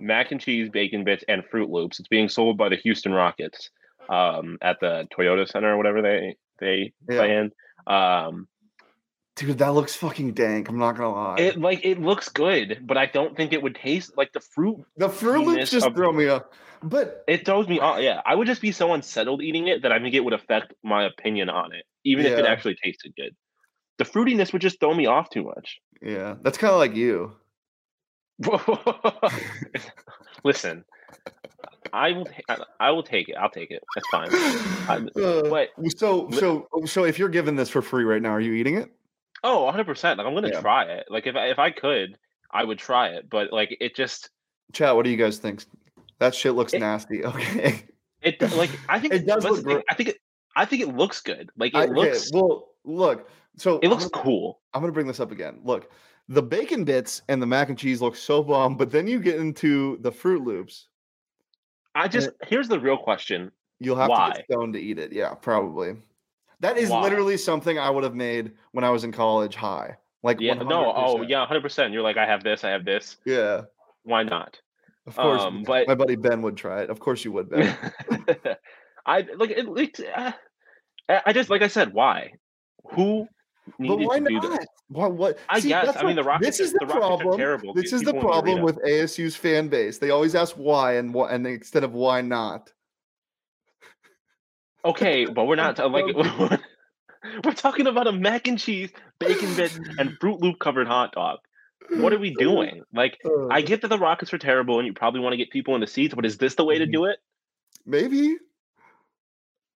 mac 0.00 0.32
and 0.32 0.40
cheese, 0.40 0.68
bacon 0.68 1.04
bits, 1.04 1.24
and 1.28 1.44
Fruit 1.44 1.68
Loops. 1.70 1.98
It's 2.00 2.08
being 2.08 2.28
sold 2.28 2.56
by 2.56 2.68
the 2.68 2.76
Houston 2.76 3.12
Rockets 3.12 3.70
um, 4.08 4.58
at 4.62 4.78
the 4.80 5.06
Toyota 5.16 5.48
Center 5.48 5.72
or 5.74 5.76
whatever 5.76 6.02
they 6.02 6.36
they 6.58 6.92
play 7.06 7.36
in. 7.36 7.52
Um, 7.86 8.48
Dude, 9.36 9.58
that 9.58 9.72
looks 9.72 9.94
fucking 9.94 10.32
dank. 10.32 10.68
I'm 10.68 10.78
not 10.78 10.96
gonna 10.96 11.12
lie. 11.14 11.36
it 11.38 11.56
like 11.60 11.84
it 11.84 12.00
looks 12.00 12.28
good, 12.28 12.80
but 12.84 12.96
I 12.98 13.06
don't 13.06 13.36
think 13.36 13.52
it 13.52 13.62
would 13.62 13.76
taste 13.76 14.16
like 14.16 14.32
the 14.32 14.40
fruit. 14.40 14.84
the 14.96 15.08
Fruit 15.08 15.46
Loops 15.46 15.70
just 15.70 15.86
of- 15.86 15.94
throw 15.94 16.12
me 16.12 16.26
off. 16.28 16.42
But 16.82 17.24
It 17.26 17.44
throws 17.44 17.66
me 17.66 17.80
off. 17.80 18.00
Yeah, 18.00 18.20
I 18.24 18.36
would 18.36 18.46
just 18.46 18.60
be 18.62 18.70
so 18.70 18.92
unsettled 18.94 19.42
eating 19.42 19.66
it 19.66 19.82
that 19.82 19.90
I 19.90 19.98
think 20.00 20.14
it 20.14 20.20
would 20.24 20.32
affect 20.32 20.74
my 20.84 21.04
opinion 21.06 21.50
on 21.50 21.72
it, 21.72 21.84
even 22.04 22.24
if 22.24 22.38
it 22.38 22.44
actually 22.46 22.76
tasted 22.82 23.14
good. 23.16 23.34
The 23.98 24.04
fruitiness 24.04 24.52
would 24.52 24.62
just 24.62 24.78
throw 24.78 24.94
me 24.94 25.06
off 25.06 25.28
too 25.28 25.42
much. 25.42 25.78
yeah, 26.00 26.36
that's 26.42 26.56
kind 26.58 26.72
of 26.72 26.78
like 26.78 26.94
you. 26.94 27.32
Listen, 30.44 30.84
I 31.92 32.12
will. 32.12 32.28
I 32.80 32.90
will 32.90 33.02
take 33.02 33.28
it. 33.28 33.36
I'll 33.36 33.50
take 33.50 33.70
it. 33.70 33.82
That's 33.94 34.08
fine. 34.08 34.28
Uh, 34.88 35.42
but- 35.50 35.68
so 35.98 36.30
so 36.30 36.66
so 36.86 37.04
if 37.04 37.18
you're 37.18 37.28
given 37.28 37.56
this 37.56 37.68
for 37.68 37.82
free 37.82 38.04
right 38.04 38.22
now, 38.22 38.30
are 38.30 38.40
you 38.40 38.54
eating 38.54 38.76
it? 38.78 38.90
Oh, 39.44 39.64
100 39.64 39.84
percent. 39.84 40.16
Like 40.18 40.26
I'm 40.26 40.34
gonna 40.34 40.48
Yeah. 40.48 40.60
try 40.62 40.84
it. 40.84 41.06
Like 41.10 41.26
if 41.26 41.36
I, 41.36 41.48
if 41.50 41.58
I 41.58 41.70
could, 41.70 42.16
I 42.50 42.64
would 42.64 42.78
try 42.78 43.08
it. 43.08 43.28
But 43.28 43.52
like 43.52 43.76
it 43.80 43.94
just 43.94 44.30
Chat, 44.72 44.96
what 44.96 45.04
do 45.04 45.10
you 45.10 45.16
guys 45.18 45.36
think? 45.38 45.64
That 46.20 46.34
shit 46.34 46.54
looks 46.54 46.72
It- 46.72 46.80
nasty. 46.80 47.22
Okay. 47.24 47.84
it 48.22 48.40
like 48.56 48.70
I 48.88 48.98
think 48.98 49.12
It 49.14 49.26
does 49.26 49.44
look 49.44 49.84
I 49.90 49.94
think 49.94 50.08
it. 50.10 50.16
I 50.56 50.64
think 50.64 50.82
it 50.82 50.94
looks 50.96 51.20
good. 51.20 51.50
Like 51.58 51.74
it 51.74 51.78
I- 51.78 51.84
okay, 51.84 51.92
looks. 51.92 52.30
well. 52.32 52.68
Look, 52.84 53.28
so 53.58 53.78
it 53.80 53.88
looks 53.88 54.04
I'm, 54.04 54.10
gonna- 54.10 54.24
cool. 54.24 54.60
I'm 54.72 54.80
gonna 54.80 54.92
bring 54.94 55.06
this 55.06 55.20
up 55.20 55.30
again. 55.32 55.60
Look, 55.62 55.90
the 56.30 56.42
bacon 56.42 56.84
bits 56.84 57.20
and 57.28 57.42
the 57.42 57.46
mac 57.46 57.68
and 57.68 57.76
cheese 57.76 58.00
look 58.00 58.16
so 58.16 58.42
bomb, 58.42 58.76
but 58.76 58.90
then 58.90 59.06
you 59.06 59.20
get 59.20 59.36
into 59.36 59.98
the 60.00 60.10
Fruit 60.10 60.42
Loops. 60.42 60.88
I 61.98 62.08
just 62.08 62.30
here's 62.46 62.68
the 62.68 62.78
real 62.78 62.96
question. 62.96 63.50
You'll 63.80 63.96
have 63.96 64.08
to 64.10 64.32
get 64.36 64.44
stoned 64.50 64.74
to 64.74 64.80
eat 64.80 64.98
it. 64.98 65.12
Yeah, 65.12 65.34
probably. 65.34 65.96
That 66.60 66.76
is 66.76 66.90
Why? 66.90 67.02
literally 67.02 67.36
something 67.36 67.78
I 67.78 67.90
would 67.90 68.04
have 68.04 68.14
made 68.14 68.52
when 68.72 68.84
I 68.84 68.90
was 68.90 69.04
in 69.04 69.12
college 69.12 69.54
high. 69.54 69.96
Like 70.22 70.40
Yeah. 70.40 70.54
No. 70.54 70.92
Oh 70.94 71.22
yeah. 71.22 71.40
100. 71.40 71.60
percent 71.62 71.92
You're 71.92 72.02
like 72.02 72.16
I 72.16 72.26
have 72.26 72.42
this. 72.42 72.64
I 72.64 72.70
have 72.70 72.84
this. 72.84 73.16
Yeah. 73.24 73.62
Why 74.02 74.22
not? 74.22 74.60
Of 75.06 75.16
course. 75.16 75.42
Um, 75.42 75.62
but- 75.64 75.88
my 75.88 75.94
buddy 75.94 76.16
Ben 76.16 76.42
would 76.42 76.56
try 76.56 76.82
it. 76.82 76.90
Of 76.90 77.00
course 77.00 77.24
you 77.24 77.32
would, 77.32 77.50
Ben. 77.50 77.76
I 79.06 79.22
like 79.36 79.50
it. 79.50 79.66
it 79.66 80.06
uh, 80.14 80.32
I 81.24 81.32
just 81.32 81.48
like 81.48 81.62
I 81.62 81.68
said. 81.68 81.94
Why? 81.94 82.32
Who 82.92 83.26
but 83.78 83.96
why 83.98 84.18
not? 84.18 84.42
this? 84.42 84.66
Why, 84.88 85.06
what? 85.06 85.38
I 85.48 85.60
See, 85.60 85.68
guess. 85.68 85.96
I 85.96 86.02
mean, 86.04 86.16
the 86.16 86.22
Rockets. 86.24 86.58
This 86.58 86.60
is 86.60 86.72
the, 86.72 86.80
the 86.80 86.86
problem. 86.86 87.36
terrible. 87.36 87.74
This 87.74 87.92
is 87.92 88.02
the 88.02 88.14
problem 88.14 88.62
with 88.62 88.76
ASU's 88.84 89.36
fan 89.36 89.68
base. 89.68 89.98
They 89.98 90.10
always 90.10 90.34
ask 90.34 90.54
why 90.56 90.94
and 90.96 91.12
what, 91.12 91.30
and 91.30 91.46
instead 91.46 91.84
of 91.84 91.92
why 91.92 92.20
not. 92.22 92.72
Okay, 94.84 95.26
but 95.26 95.46
we're 95.46 95.56
not 95.56 95.78
like 95.92 96.06
we're 97.44 97.52
talking 97.54 97.86
about 97.86 98.06
a 98.06 98.12
mac 98.12 98.46
and 98.46 98.58
cheese, 98.58 98.90
bacon 99.18 99.54
bits, 99.54 99.78
and 99.98 100.16
Fruit 100.20 100.40
Loop 100.40 100.58
covered 100.58 100.86
hot 100.86 101.12
dog. 101.12 101.38
What 101.90 102.12
are 102.12 102.18
we 102.18 102.34
doing? 102.38 102.82
Like, 102.94 103.18
I 103.50 103.62
get 103.62 103.82
that 103.82 103.88
the 103.88 103.98
Rockets 103.98 104.32
are 104.32 104.38
terrible, 104.38 104.78
and 104.78 104.86
you 104.86 104.92
probably 104.92 105.20
want 105.20 105.32
to 105.32 105.36
get 105.36 105.50
people 105.50 105.74
in 105.74 105.80
the 105.80 105.86
seats, 105.86 106.14
but 106.14 106.24
is 106.26 106.38
this 106.38 106.54
the 106.54 106.64
way 106.64 106.78
to 106.78 106.86
Mhm. 106.86 106.92
do 106.92 107.04
it? 107.06 107.18
Maybe. 107.86 108.36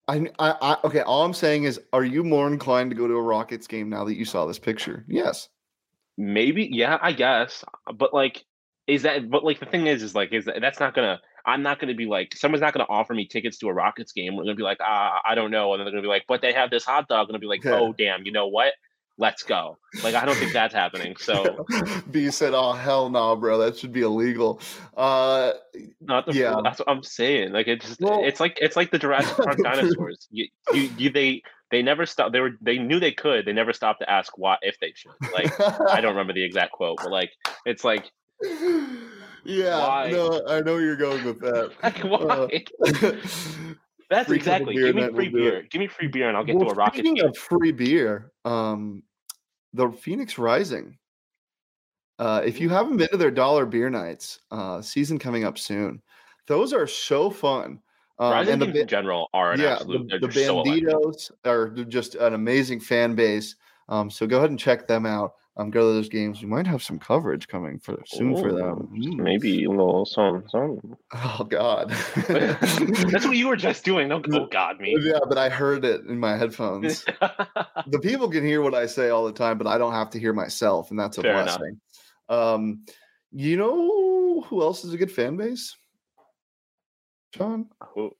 I, 0.08 0.26
I, 0.38 0.54
I 0.60 0.76
okay. 0.84 1.00
All 1.00 1.24
I'm 1.24 1.34
saying 1.34 1.64
is, 1.64 1.80
are 1.92 2.04
you 2.04 2.24
more 2.24 2.46
inclined 2.48 2.90
to 2.90 2.96
go 2.96 3.06
to 3.06 3.14
a 3.14 3.22
Rockets 3.22 3.66
game 3.66 3.88
now 3.88 4.04
that 4.04 4.16
you 4.16 4.24
saw 4.24 4.46
this 4.46 4.58
picture? 4.58 5.04
Yes. 5.08 5.48
Maybe, 6.18 6.68
yeah, 6.70 6.98
I 7.00 7.12
guess. 7.12 7.64
But 7.94 8.12
like, 8.12 8.44
is 8.86 9.02
that? 9.02 9.30
But 9.30 9.44
like, 9.44 9.60
the 9.60 9.66
thing 9.66 9.86
is, 9.86 10.02
is 10.02 10.14
like, 10.14 10.32
is 10.32 10.44
that, 10.46 10.60
that's 10.60 10.80
not 10.80 10.94
gonna. 10.94 11.20
I'm 11.44 11.62
not 11.62 11.80
gonna 11.80 11.94
be 11.94 12.06
like, 12.06 12.34
someone's 12.36 12.60
not 12.60 12.72
gonna 12.72 12.86
offer 12.88 13.14
me 13.14 13.26
tickets 13.26 13.58
to 13.58 13.68
a 13.68 13.72
Rockets 13.72 14.12
game. 14.12 14.36
We're 14.36 14.44
gonna 14.44 14.54
be 14.54 14.62
like, 14.62 14.78
ah, 14.80 15.20
I 15.24 15.34
don't 15.34 15.50
know, 15.50 15.72
and 15.72 15.80
then 15.80 15.86
they're 15.86 15.92
gonna 15.92 16.02
be 16.02 16.08
like, 16.08 16.24
but 16.28 16.42
they 16.42 16.52
have 16.52 16.70
this 16.70 16.84
hot 16.84 17.08
dog, 17.08 17.28
and 17.28 17.36
I'll 17.36 17.40
be 17.40 17.46
like, 17.46 17.64
Yeah. 17.64 17.78
oh 17.80 17.92
damn, 17.92 18.24
you 18.24 18.32
know 18.32 18.48
what? 18.48 18.74
Let's 19.18 19.42
go. 19.42 19.78
Like, 20.02 20.14
I 20.14 20.24
don't 20.24 20.36
think 20.36 20.52
that's 20.52 20.74
happening. 20.74 21.16
So 21.16 21.66
B 22.10 22.30
said, 22.30 22.54
"Oh 22.54 22.72
hell 22.72 23.10
no, 23.10 23.36
bro. 23.36 23.58
That 23.58 23.76
should 23.76 23.92
be 23.92 24.02
illegal." 24.02 24.60
Uh, 24.96 25.52
not 26.00 26.26
the. 26.26 26.34
Yeah. 26.34 26.60
That's 26.64 26.78
what 26.78 26.88
I'm 26.88 27.02
saying. 27.02 27.52
Like, 27.52 27.68
it's 27.68 27.86
just, 27.86 28.00
Well- 28.00 28.24
it's 28.24 28.40
like 28.40 28.58
it's 28.60 28.76
like 28.76 28.90
the 28.90 28.98
Jurassic 28.98 29.36
Park 29.36 29.58
dinosaurs. 29.62 30.28
You, 30.30 30.48
you, 30.72 30.90
you, 30.98 31.10
they. 31.10 31.42
They 31.70 31.80
never 31.82 32.04
stopped. 32.04 32.32
They 32.32 32.40
were. 32.40 32.58
They 32.60 32.76
knew 32.76 33.00
they 33.00 33.12
could. 33.12 33.46
They 33.46 33.52
never 33.54 33.72
stopped 33.72 34.00
to 34.00 34.10
ask 34.10 34.36
what 34.36 34.58
if 34.60 34.78
they 34.80 34.92
should. 34.94 35.12
Like 35.32 35.58
I 35.90 36.02
don't 36.02 36.10
remember 36.12 36.34
the 36.34 36.44
exact 36.44 36.72
quote, 36.72 36.98
but 36.98 37.10
like 37.10 37.32
it's 37.64 37.82
like 37.82 38.12
yeah, 39.44 39.78
Why? 39.78 40.10
no, 40.10 40.42
I 40.48 40.60
know 40.60 40.78
you're 40.78 40.96
going 40.96 41.24
with 41.24 41.40
that. 41.40 41.72
like 41.82 41.98
why? 42.00 43.74
That's 44.12 44.28
Free 44.28 44.36
exactly. 44.36 44.74
Give 44.74 44.94
me 44.94 45.08
free 45.08 45.30
beer. 45.30 45.66
Give 45.70 45.78
me 45.78 45.86
free 45.86 46.06
beer, 46.06 46.28
and 46.28 46.36
I'll 46.36 46.44
get 46.44 46.54
Well, 46.54 46.66
to 46.66 46.72
a 46.72 46.74
rocket. 46.74 46.98
speaking 46.98 47.24
of 47.24 47.34
free 47.34 47.72
beer, 47.72 48.30
um, 48.44 49.02
the 49.72 49.90
Phoenix 49.90 50.36
Rising. 50.36 50.98
Uh, 52.18 52.42
if 52.44 52.60
you 52.60 52.68
haven't 52.68 52.98
been 52.98 53.08
to 53.08 53.16
their 53.16 53.30
dollar 53.30 53.64
beer 53.64 53.88
nights, 53.88 54.40
uh, 54.50 54.82
season 54.82 55.18
coming 55.18 55.44
up 55.44 55.56
soon. 55.56 56.02
Those 56.46 56.74
are 56.74 56.86
so 56.86 57.30
fun. 57.30 57.80
Um, 58.18 58.32
Rising 58.32 58.62
and 58.62 58.74
the 58.74 58.80
in 58.82 58.86
general 58.86 59.30
are 59.32 59.52
an 59.52 59.60
yeah, 59.60 59.76
absolute. 59.76 60.10
the, 60.10 60.18
the 60.18 60.28
just 60.28 60.46
so 60.46 61.50
are 61.50 61.70
just 61.70 62.14
an 62.16 62.34
amazing 62.34 62.80
fan 62.80 63.14
base. 63.14 63.56
Um, 63.88 64.10
so 64.10 64.26
go 64.26 64.36
ahead 64.36 64.50
and 64.50 64.58
check 64.58 64.86
them 64.86 65.06
out. 65.06 65.32
Um, 65.58 65.70
go 65.70 65.80
to 65.80 65.92
those 65.92 66.08
games. 66.08 66.40
We 66.40 66.48
might 66.48 66.66
have 66.66 66.82
some 66.82 66.98
coverage 66.98 67.46
coming 67.46 67.78
for 67.78 68.02
soon 68.06 68.34
for 68.36 68.52
them. 68.52 68.88
Mm. 68.90 69.16
Maybe 69.16 69.64
a 69.64 69.70
little 69.70 70.06
something. 70.06 70.48
something. 70.48 70.96
Oh 71.12 71.44
God. 71.44 71.90
That's 72.28 73.26
what 73.26 73.36
you 73.36 73.48
were 73.48 73.56
just 73.56 73.84
doing. 73.84 74.08
Don't 74.08 74.26
oh 74.32 74.46
God 74.46 74.80
me. 74.80 74.96
yeah, 75.02 75.18
but 75.28 75.36
I 75.36 75.50
heard 75.50 75.84
it 75.84 76.06
in 76.06 76.18
my 76.18 76.38
headphones. 76.38 77.04
the 77.86 77.98
people 78.00 78.30
can 78.30 78.46
hear 78.46 78.62
what 78.62 78.74
I 78.74 78.86
say 78.86 79.10
all 79.10 79.26
the 79.26 79.32
time, 79.32 79.58
but 79.58 79.66
I 79.66 79.76
don't 79.76 79.92
have 79.92 80.08
to 80.10 80.18
hear 80.18 80.32
myself, 80.32 80.90
and 80.90 80.98
that's 80.98 81.18
a 81.18 81.22
Fair 81.22 81.32
enough. 81.32 81.58
blessing. 81.58 81.80
Um, 82.30 82.84
you 83.30 83.58
know 83.58 84.40
who 84.48 84.62
else 84.62 84.84
is 84.84 84.94
a 84.94 84.98
good 84.98 85.12
fan 85.12 85.36
base? 85.36 85.76
John, 87.32 87.68
Who- 87.94 88.16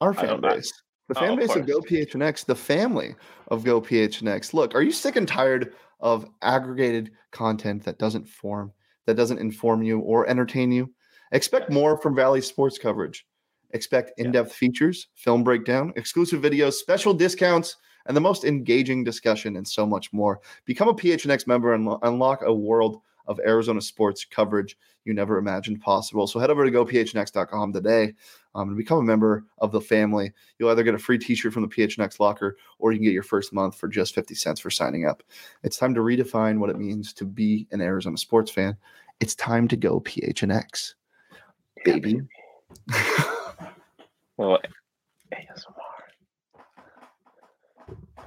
our 0.00 0.14
fan 0.14 0.40
base, 0.40 0.72
the 1.08 1.16
Oh, 1.16 1.20
fan 1.20 1.32
of 1.32 1.38
base 1.38 1.54
of 1.56 1.66
Go 1.66 1.78
course. 1.80 1.90
PHNX, 1.90 2.44
the 2.46 2.54
family 2.56 3.14
of 3.48 3.64
Go 3.64 3.80
PHNX. 3.80 4.54
Look, 4.54 4.74
are 4.74 4.82
you 4.82 4.92
sick 4.92 5.16
and 5.16 5.26
tired 5.28 5.74
of 6.00 6.26
aggregated 6.42 7.12
content 7.30 7.84
that 7.84 7.98
doesn't 7.98 8.28
form, 8.28 8.72
that 9.06 9.14
doesn't 9.14 9.38
inform 9.38 9.82
you 9.82 10.00
or 10.00 10.26
entertain 10.28 10.72
you? 10.72 10.92
Expect 11.32 11.70
more 11.70 11.96
from 11.98 12.14
Valley 12.14 12.40
Sports 12.40 12.78
coverage. 12.78 13.26
Expect 13.72 14.12
in-depth 14.18 14.52
features, 14.52 15.08
film 15.14 15.42
breakdown, 15.42 15.92
exclusive 15.96 16.40
videos, 16.40 16.74
special 16.74 17.12
discounts, 17.12 17.76
and 18.06 18.16
the 18.16 18.20
most 18.20 18.44
engaging 18.44 19.02
discussion, 19.02 19.56
and 19.56 19.66
so 19.66 19.84
much 19.84 20.12
more. 20.12 20.40
Become 20.64 20.88
a 20.88 20.94
PHNX 20.94 21.46
member 21.48 21.74
and 21.74 21.84
lo- 21.84 21.98
unlock 22.02 22.42
a 22.42 22.54
world 22.54 23.00
of 23.26 23.40
Arizona 23.40 23.80
sports 23.80 24.24
coverage 24.24 24.76
you 25.04 25.12
never 25.12 25.38
imagined 25.38 25.80
possible. 25.80 26.28
So 26.28 26.38
head 26.38 26.50
over 26.50 26.64
to 26.64 26.70
gophnx.com 26.70 27.72
today 27.72 28.14
um, 28.56 28.68
and 28.68 28.76
become 28.76 28.98
a 28.98 29.02
member 29.02 29.44
of 29.58 29.70
the 29.70 29.80
family. 29.80 30.32
You'll 30.58 30.70
either 30.70 30.82
get 30.82 30.94
a 30.94 30.98
free 30.98 31.18
t-shirt 31.18 31.52
from 31.52 31.62
the 31.62 31.68
PHNX 31.68 32.18
locker 32.18 32.56
or 32.78 32.90
you 32.90 32.98
can 32.98 33.04
get 33.04 33.12
your 33.12 33.22
first 33.22 33.52
month 33.52 33.76
for 33.76 33.86
just 33.86 34.14
50 34.14 34.34
cents 34.34 34.60
for 34.60 34.70
signing 34.70 35.06
up. 35.06 35.22
It's 35.62 35.76
time 35.76 35.94
to 35.94 36.00
redefine 36.00 36.58
what 36.58 36.70
it 36.70 36.78
means 36.78 37.12
to 37.14 37.24
be 37.24 37.66
an 37.70 37.80
Arizona 37.80 38.16
sports 38.16 38.50
fan. 38.50 38.76
It's 39.20 39.34
time 39.34 39.68
to 39.68 39.76
go 39.76 40.00
PHNX, 40.00 40.94
baby. 41.84 42.22
Well, 44.38 44.58
ASMR. 45.32 45.72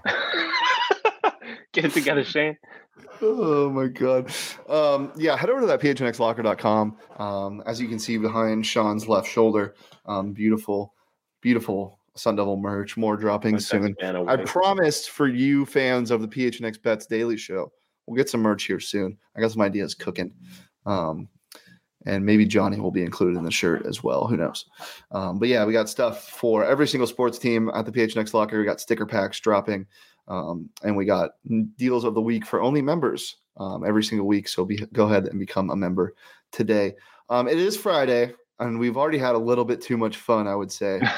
Get 1.72 1.86
it 1.86 1.94
together, 1.94 2.24
Shane. 2.24 2.58
Oh 3.22 3.70
my 3.70 3.88
god. 3.88 4.32
Um, 4.68 5.12
yeah, 5.16 5.36
head 5.36 5.50
over 5.50 5.62
to 5.62 5.68
that 5.68 5.82
phnxlocker.com. 5.82 6.98
Um, 7.18 7.64
as 7.66 7.82
you 7.82 7.88
can 7.88 8.00
see 8.00 8.18
behind 8.18 8.66
Shawn's 8.66 9.08
left 9.08 9.28
shoulder, 9.28 9.76
um, 10.06 10.34
beautiful, 10.34 10.94
beautiful 11.42 12.00
Sun 12.16 12.36
Devil 12.36 12.58
merch. 12.58 12.98
More 12.98 13.18
dropping 13.18 13.60
soon. 13.60 13.96
I 14.02 14.38
promised 14.38 15.10
for 15.10 15.28
you 15.28 15.66
fans 15.66 16.12
of 16.12 16.22
the 16.22 16.28
PHNX 16.28 16.82
Bets 16.82 17.06
Daily 17.06 17.38
Show, 17.38 17.72
we'll 18.06 18.18
get 18.18 18.30
some 18.30 18.42
merch 18.42 18.64
here 18.64 18.80
soon. 18.80 19.18
I 19.36 19.42
got 19.42 19.52
some 19.52 19.62
ideas 19.62 19.96
cooking. 19.96 20.34
Um, 20.86 21.30
and 22.06 22.26
maybe 22.26 22.46
Johnny 22.46 22.80
will 22.80 22.92
be 22.92 23.04
included 23.04 23.38
in 23.38 23.44
the 23.44 23.52
shirt 23.52 23.86
as 23.86 24.04
well. 24.04 24.26
Who 24.26 24.38
knows? 24.38 24.66
Um, 25.12 25.38
but 25.38 25.50
yeah, 25.50 25.66
we 25.66 25.74
got 25.74 25.90
stuff 25.90 26.30
for 26.30 26.64
every 26.66 26.88
single 26.88 27.08
sports 27.08 27.38
team 27.38 27.70
at 27.74 27.86
the 27.86 27.92
PHNX 27.92 28.34
Locker. 28.34 28.58
We 28.58 28.66
got 28.66 28.80
sticker 28.80 29.06
packs 29.06 29.40
dropping, 29.40 29.86
um, 30.30 30.70
and 30.84 30.96
we 30.96 31.06
got 31.06 31.32
deals 31.78 32.04
of 32.04 32.14
the 32.14 32.22
week 32.22 32.46
for 32.46 32.62
only 32.62 32.82
members 32.82 33.38
um, 33.58 33.84
every 33.86 34.04
single 34.04 34.28
week. 34.28 34.48
So 34.48 34.64
be, 34.66 34.78
go 34.94 35.06
ahead 35.06 35.26
and 35.26 35.40
become 35.40 35.70
a 35.70 35.76
member 35.76 36.14
today. 36.52 36.96
Um, 37.30 37.48
it 37.48 37.58
is 37.58 37.76
Friday, 37.76 38.34
and 38.60 38.80
we've 38.80 38.98
already 38.98 39.18
had 39.18 39.36
a 39.36 39.40
little 39.40 39.66
bit 39.66 39.82
too 39.82 39.98
much 39.98 40.18
fun, 40.18 40.48
I 40.48 40.56
would 40.56 40.72
say. 40.72 41.02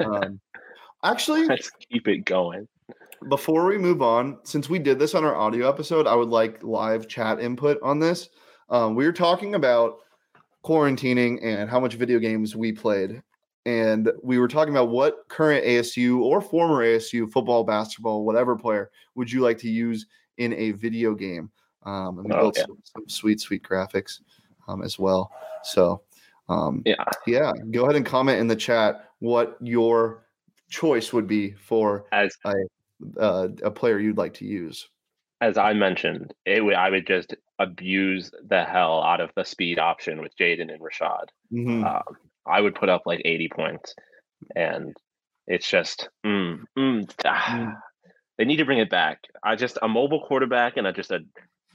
Um, 0.00 0.40
actually, 1.04 1.44
Let's 1.46 1.70
keep 1.90 2.06
it 2.08 2.24
going. 2.24 2.66
before 3.28 3.66
we 3.66 3.78
move 3.78 4.02
on, 4.02 4.38
since 4.44 4.68
we 4.68 4.78
did 4.78 4.98
this 4.98 5.14
on 5.14 5.24
our 5.24 5.34
audio 5.34 5.68
episode, 5.68 6.06
I 6.06 6.14
would 6.14 6.28
like 6.28 6.62
live 6.62 7.08
chat 7.08 7.40
input 7.40 7.78
on 7.82 7.98
this. 7.98 8.28
Um, 8.68 8.94
we 8.94 9.04
were 9.04 9.12
talking 9.12 9.54
about 9.54 9.98
quarantining 10.64 11.38
and 11.42 11.68
how 11.68 11.80
much 11.80 11.94
video 11.94 12.18
games 12.18 12.54
we 12.56 12.72
played. 12.72 13.22
And 13.64 14.10
we 14.22 14.38
were 14.38 14.48
talking 14.48 14.74
about 14.74 14.88
what 14.90 15.28
current 15.28 15.64
ASU 15.64 16.20
or 16.20 16.40
former 16.40 16.82
ASU 16.84 17.30
football, 17.30 17.62
basketball, 17.64 18.24
whatever 18.24 18.56
player 18.56 18.90
would 19.14 19.30
you 19.30 19.40
like 19.40 19.58
to 19.58 19.68
use 19.70 20.06
in 20.38 20.52
a 20.54 20.72
video 20.72 21.14
game? 21.14 21.50
Um, 21.84 22.18
and 22.18 22.26
we 22.28 22.32
Oh, 22.34 22.40
built 22.40 22.56
yeah. 22.56 22.64
some, 22.66 22.78
some 22.82 23.08
sweet, 23.08 23.40
sweet 23.40 23.62
graphics 23.62 24.20
um, 24.68 24.82
as 24.82 24.98
well. 24.98 25.32
So, 25.62 26.02
um, 26.48 26.82
Yeah. 26.84 27.04
yeah, 27.26 27.52
go 27.70 27.84
ahead 27.84 27.96
and 27.96 28.04
comment 28.06 28.40
in 28.40 28.48
the 28.48 28.56
chat 28.56 29.10
what 29.20 29.56
your 29.60 30.26
choice 30.68 31.12
would 31.12 31.26
be 31.28 31.52
for 31.52 32.06
As 32.12 32.36
uh, 32.44 33.48
a 33.62 33.70
player 33.70 33.98
you'd 34.00 34.18
like 34.18 34.34
to 34.34 34.44
use. 34.44 34.88
as 35.40 35.56
I 35.58 35.72
mentioned, 35.72 36.34
it 36.46 36.64
would 36.64 36.74
I 36.74 36.90
would 36.90 37.06
just 37.06 37.34
abuse 37.58 38.32
the 38.48 38.64
hell 38.64 39.02
out 39.02 39.20
of 39.20 39.30
the 39.36 39.44
speed 39.44 39.78
option 39.78 40.20
with 40.20 40.36
Jayden 40.36 40.72
and 40.72 40.80
Rashad. 40.80 41.26
Mhm. 41.52 41.84
Um, 41.84 42.16
I 42.46 42.60
would 42.60 42.74
put 42.74 42.88
up 42.88 43.02
like 43.06 43.22
80 43.24 43.48
points, 43.54 43.94
and 44.56 44.94
it's 45.46 45.68
just 45.68 46.08
mm, 46.26 46.60
mm, 46.78 47.10
ah, 47.24 47.48
Mm. 47.56 47.74
they 48.38 48.44
need 48.44 48.56
to 48.56 48.64
bring 48.64 48.78
it 48.78 48.90
back. 48.90 49.18
I 49.44 49.56
just 49.56 49.78
a 49.82 49.88
mobile 49.88 50.24
quarterback 50.26 50.76
and 50.76 50.86
I 50.86 50.92
just 50.92 51.10
a, 51.10 51.20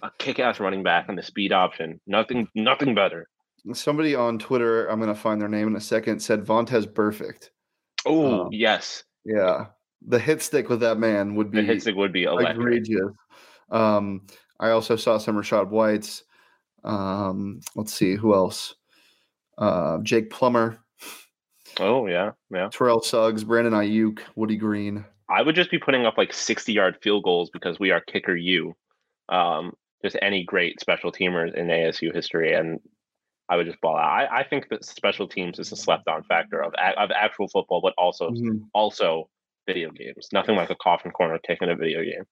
a 0.01 0.11
kick-ass 0.19 0.59
running 0.59 0.83
back 0.83 1.07
and 1.09 1.17
the 1.17 1.23
speed 1.23 1.51
option. 1.53 1.99
Nothing, 2.07 2.47
nothing 2.55 2.95
better. 2.95 3.27
Somebody 3.73 4.15
on 4.15 4.39
Twitter, 4.39 4.87
I'm 4.87 4.99
going 4.99 5.13
to 5.13 5.19
find 5.19 5.41
their 5.41 5.49
name 5.49 5.67
in 5.67 5.75
a 5.75 5.81
second, 5.81 6.19
said 6.21 6.45
Vontez 6.45 6.93
perfect. 6.93 7.51
Oh 8.05 8.41
Um, 8.43 8.49
yes, 8.51 9.03
Yeah. 9.25 9.65
The 10.05 10.19
hit 10.19 10.41
stick 10.43 10.69
with 10.69 10.79
that 10.81 10.97
man 10.99 11.35
would 11.35 11.49
be 11.51 11.59
the 11.61 11.65
hit 11.67 11.81
stick 11.81 11.95
would 11.95 12.13
be 12.13 12.23
electric. 12.23 12.57
egregious. 12.57 13.09
Um, 13.71 14.27
I 14.59 14.69
also 14.69 14.95
saw 14.95 15.17
some 15.17 15.35
Rashad 15.35 15.69
Whites. 15.69 16.23
Um, 16.83 17.59
let's 17.75 17.93
see 17.93 18.15
who 18.15 18.33
else. 18.35 18.75
Uh, 19.57 19.99
Jake 20.03 20.29
Plummer, 20.29 20.79
Oh 21.79 22.07
yeah, 22.07 22.31
yeah. 22.51 22.69
Terrell 22.71 23.01
Suggs, 23.01 23.43
Brandon 23.43 23.73
Aiyuk, 23.73 24.19
Woody 24.35 24.55
Green. 24.55 25.05
I 25.29 25.41
would 25.41 25.55
just 25.55 25.69
be 25.69 25.77
putting 25.79 26.05
up 26.05 26.17
like 26.17 26.33
60 26.33 26.71
yard 26.73 26.97
field 27.01 27.23
goals 27.23 27.49
because 27.51 27.79
we 27.79 27.91
are 27.91 28.01
kicker 28.01 28.35
you. 28.35 28.75
Um, 29.29 29.73
just 30.03 30.15
any 30.21 30.43
great 30.43 30.79
special 30.79 31.11
teamers 31.11 31.53
in 31.53 31.67
ASU 31.67 32.13
history, 32.13 32.53
and 32.53 32.79
I 33.49 33.57
would 33.57 33.65
just 33.65 33.81
ball 33.81 33.97
out. 33.97 34.03
I, 34.31 34.39
I 34.39 34.43
think 34.43 34.69
that 34.69 34.85
special 34.85 35.27
teams 35.27 35.59
is 35.59 35.71
a 35.71 35.75
slept 35.75 36.07
on 36.07 36.23
factor 36.23 36.61
of 36.63 36.73
of 36.75 37.11
actual 37.11 37.47
football, 37.47 37.81
but 37.81 37.93
also 37.97 38.29
Mhm. 38.31 38.61
also 38.73 39.29
video 39.67 39.91
games. 39.91 40.29
Nothing 40.31 40.55
like 40.55 40.69
a 40.69 40.75
coffin 40.75 41.11
corner 41.11 41.37
kick 41.39 41.59
in 41.61 41.69
a 41.69 41.75
video 41.75 42.03
game. 42.03 42.23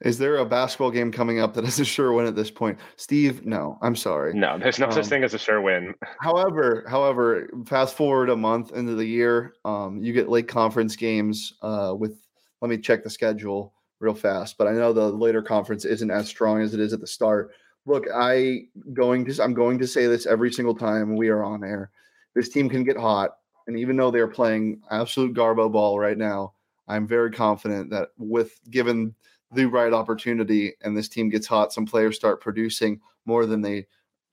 Is 0.00 0.18
there 0.18 0.36
a 0.36 0.44
basketball 0.44 0.90
game 0.90 1.10
coming 1.12 1.40
up 1.40 1.54
that 1.54 1.64
is 1.64 1.80
a 1.80 1.84
sure 1.84 2.12
win 2.12 2.26
at 2.26 2.34
this 2.34 2.50
point? 2.50 2.78
Steve, 2.96 3.46
no, 3.46 3.78
I'm 3.82 3.96
sorry. 3.96 4.34
No, 4.34 4.58
there's 4.58 4.78
no 4.78 4.86
um, 4.86 4.92
such 4.92 5.06
thing 5.06 5.24
as 5.24 5.34
a 5.34 5.38
sure 5.38 5.60
win. 5.60 5.94
however, 6.20 6.84
however, 6.88 7.48
fast 7.66 7.96
forward 7.96 8.30
a 8.30 8.36
month 8.36 8.72
into 8.72 8.94
the 8.94 9.06
year, 9.06 9.54
um, 9.64 10.02
you 10.02 10.12
get 10.12 10.28
late 10.28 10.48
conference 10.48 10.96
games 10.96 11.54
uh, 11.62 11.94
with. 11.96 12.18
Let 12.60 12.70
me 12.70 12.78
check 12.78 13.04
the 13.04 13.10
schedule 13.10 13.74
real 14.00 14.14
fast, 14.14 14.56
but 14.56 14.66
I 14.66 14.72
know 14.72 14.92
the 14.92 15.10
later 15.10 15.42
conference 15.42 15.84
isn't 15.84 16.10
as 16.10 16.28
strong 16.28 16.62
as 16.62 16.72
it 16.72 16.80
is 16.80 16.92
at 16.92 17.00
the 17.00 17.06
start. 17.06 17.50
Look, 17.84 18.04
I 18.14 18.66
going 18.94 19.24
to 19.26 19.42
I'm 19.42 19.54
going 19.54 19.78
to 19.80 19.86
say 19.86 20.06
this 20.06 20.26
every 20.26 20.52
single 20.52 20.74
time 20.74 21.16
we 21.16 21.28
are 21.28 21.44
on 21.44 21.62
air. 21.62 21.90
This 22.34 22.48
team 22.48 22.70
can 22.70 22.84
get 22.84 22.96
hot, 22.96 23.36
and 23.66 23.78
even 23.78 23.96
though 23.96 24.10
they're 24.10 24.28
playing 24.28 24.80
absolute 24.90 25.34
garbo 25.34 25.70
ball 25.70 25.98
right 25.98 26.16
now, 26.16 26.54
I'm 26.88 27.06
very 27.06 27.30
confident 27.30 27.90
that 27.90 28.08
with 28.18 28.60
given 28.70 29.14
the 29.52 29.66
right 29.66 29.92
opportunity 29.92 30.74
and 30.82 30.96
this 30.96 31.08
team 31.08 31.28
gets 31.28 31.46
hot, 31.46 31.72
some 31.72 31.86
players 31.86 32.16
start 32.16 32.40
producing 32.40 33.00
more 33.24 33.46
than 33.46 33.62
they 33.62 33.86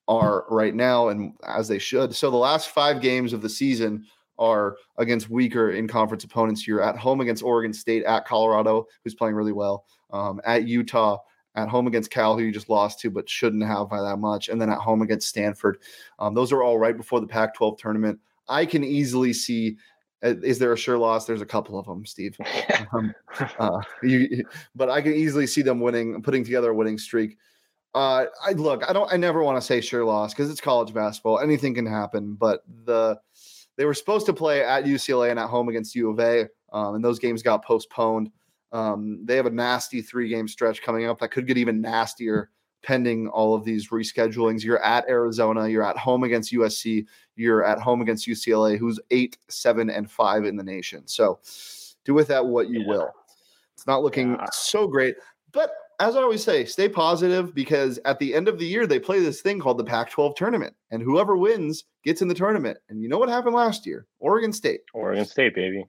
are 0.07 0.45
right 0.49 0.75
now 0.75 1.09
and 1.09 1.33
as 1.47 1.67
they 1.67 1.79
should. 1.79 2.13
So 2.15 2.29
the 2.29 2.37
last 2.37 2.69
five 2.69 3.01
games 3.01 3.33
of 3.33 3.41
the 3.41 3.49
season 3.49 4.05
are 4.37 4.77
against 4.97 5.29
weaker 5.29 5.71
in 5.71 5.87
conference 5.87 6.23
opponents. 6.23 6.67
You're 6.67 6.81
at 6.81 6.97
home 6.97 7.21
against 7.21 7.43
Oregon 7.43 7.73
State, 7.73 8.03
at 8.03 8.25
Colorado, 8.25 8.87
who's 9.03 9.13
playing 9.13 9.35
really 9.35 9.51
well, 9.51 9.85
um, 10.11 10.41
at 10.43 10.67
Utah, 10.67 11.19
at 11.55 11.69
home 11.69 11.87
against 11.87 12.09
Cal, 12.09 12.37
who 12.37 12.43
you 12.43 12.51
just 12.51 12.69
lost 12.69 12.99
to 13.01 13.11
but 13.11 13.29
shouldn't 13.29 13.63
have 13.63 13.89
by 13.89 14.01
that 14.01 14.17
much, 14.17 14.49
and 14.49 14.59
then 14.59 14.69
at 14.69 14.79
home 14.79 15.01
against 15.01 15.27
Stanford. 15.27 15.77
Um, 16.17 16.33
those 16.33 16.51
are 16.51 16.63
all 16.63 16.79
right 16.79 16.97
before 16.97 17.19
the 17.19 17.27
Pac 17.27 17.53
12 17.53 17.77
tournament. 17.77 18.19
I 18.49 18.65
can 18.65 18.83
easily 18.83 19.31
see 19.33 19.77
is 20.21 20.59
there 20.59 20.73
a 20.73 20.77
sure 20.77 20.97
loss? 20.97 21.25
There's 21.25 21.41
a 21.41 21.45
couple 21.45 21.79
of 21.79 21.85
them, 21.85 22.05
Steve. 22.05 22.37
um, 22.93 23.13
uh, 23.59 23.81
you, 24.03 24.45
but 24.75 24.89
I 24.89 25.01
can 25.01 25.13
easily 25.13 25.47
see 25.47 25.61
them 25.61 25.79
winning, 25.79 26.21
putting 26.21 26.43
together 26.43 26.71
a 26.71 26.75
winning 26.75 26.97
streak. 26.97 27.37
Uh, 27.93 28.25
I 28.45 28.53
look, 28.53 28.87
I 28.89 28.93
don't, 28.93 29.11
I 29.11 29.17
never 29.17 29.43
want 29.43 29.57
to 29.57 29.61
say 29.61 29.81
sure 29.81 30.05
loss 30.05 30.33
because 30.33 30.49
it's 30.49 30.61
college 30.61 30.93
basketball. 30.93 31.39
Anything 31.39 31.73
can 31.73 31.85
happen. 31.85 32.35
But 32.35 32.63
the 32.85 33.19
they 33.77 33.85
were 33.85 33.93
supposed 33.93 34.25
to 34.27 34.33
play 34.33 34.63
at 34.63 34.85
UCLA 34.85 35.31
and 35.31 35.39
at 35.39 35.49
home 35.49 35.67
against 35.69 35.95
U 35.95 36.11
of 36.11 36.19
A, 36.19 36.47
um, 36.71 36.95
and 36.95 37.03
those 37.03 37.19
games 37.19 37.41
got 37.41 37.65
postponed. 37.65 38.29
Um, 38.71 39.25
they 39.25 39.35
have 39.35 39.45
a 39.45 39.51
nasty 39.51 40.01
three 40.01 40.29
game 40.29 40.47
stretch 40.47 40.81
coming 40.81 41.05
up 41.05 41.19
that 41.19 41.31
could 41.31 41.47
get 41.47 41.57
even 41.57 41.81
nastier 41.81 42.49
pending 42.83 43.27
all 43.27 43.53
of 43.53 43.63
these 43.63 43.89
reschedulings. 43.89 44.63
You're 44.63 44.83
at 44.83 45.07
Arizona, 45.07 45.67
you're 45.67 45.83
at 45.83 45.97
home 45.97 46.23
against 46.23 46.53
USC, 46.53 47.05
you're 47.35 47.63
at 47.63 47.79
home 47.79 48.01
against 48.01 48.27
UCLA, 48.27 48.77
who's 48.77 48.99
eight, 49.11 49.37
seven, 49.49 49.89
and 49.89 50.09
five 50.09 50.45
in 50.45 50.55
the 50.55 50.63
nation. 50.63 51.07
So 51.07 51.39
do 52.05 52.13
with 52.13 52.27
that 52.27 52.45
what 52.45 52.69
you 52.69 52.81
yeah. 52.81 52.87
will. 52.87 53.11
It's 53.73 53.87
not 53.87 54.03
looking 54.03 54.31
yeah. 54.33 54.45
so 54.51 54.87
great, 54.87 55.15
but 55.51 55.71
as 56.01 56.15
I 56.15 56.21
always 56.21 56.43
say, 56.43 56.65
stay 56.65 56.89
positive 56.89 57.53
because 57.53 57.99
at 58.05 58.17
the 58.17 58.33
end 58.33 58.47
of 58.47 58.57
the 58.57 58.65
year, 58.65 58.87
they 58.87 58.99
play 58.99 59.19
this 59.19 59.41
thing 59.41 59.59
called 59.59 59.77
the 59.77 59.83
Pac 59.83 60.09
12 60.09 60.35
tournament, 60.35 60.75
and 60.89 61.01
whoever 61.01 61.37
wins 61.37 61.83
gets 62.03 62.23
in 62.23 62.27
the 62.27 62.33
tournament. 62.33 62.77
And 62.89 63.01
you 63.01 63.07
know 63.07 63.19
what 63.19 63.29
happened 63.29 63.55
last 63.55 63.85
year? 63.85 64.07
Oregon 64.19 64.51
State. 64.51 64.81
Oregon 64.95 65.25
State, 65.25 65.53
baby. 65.53 65.85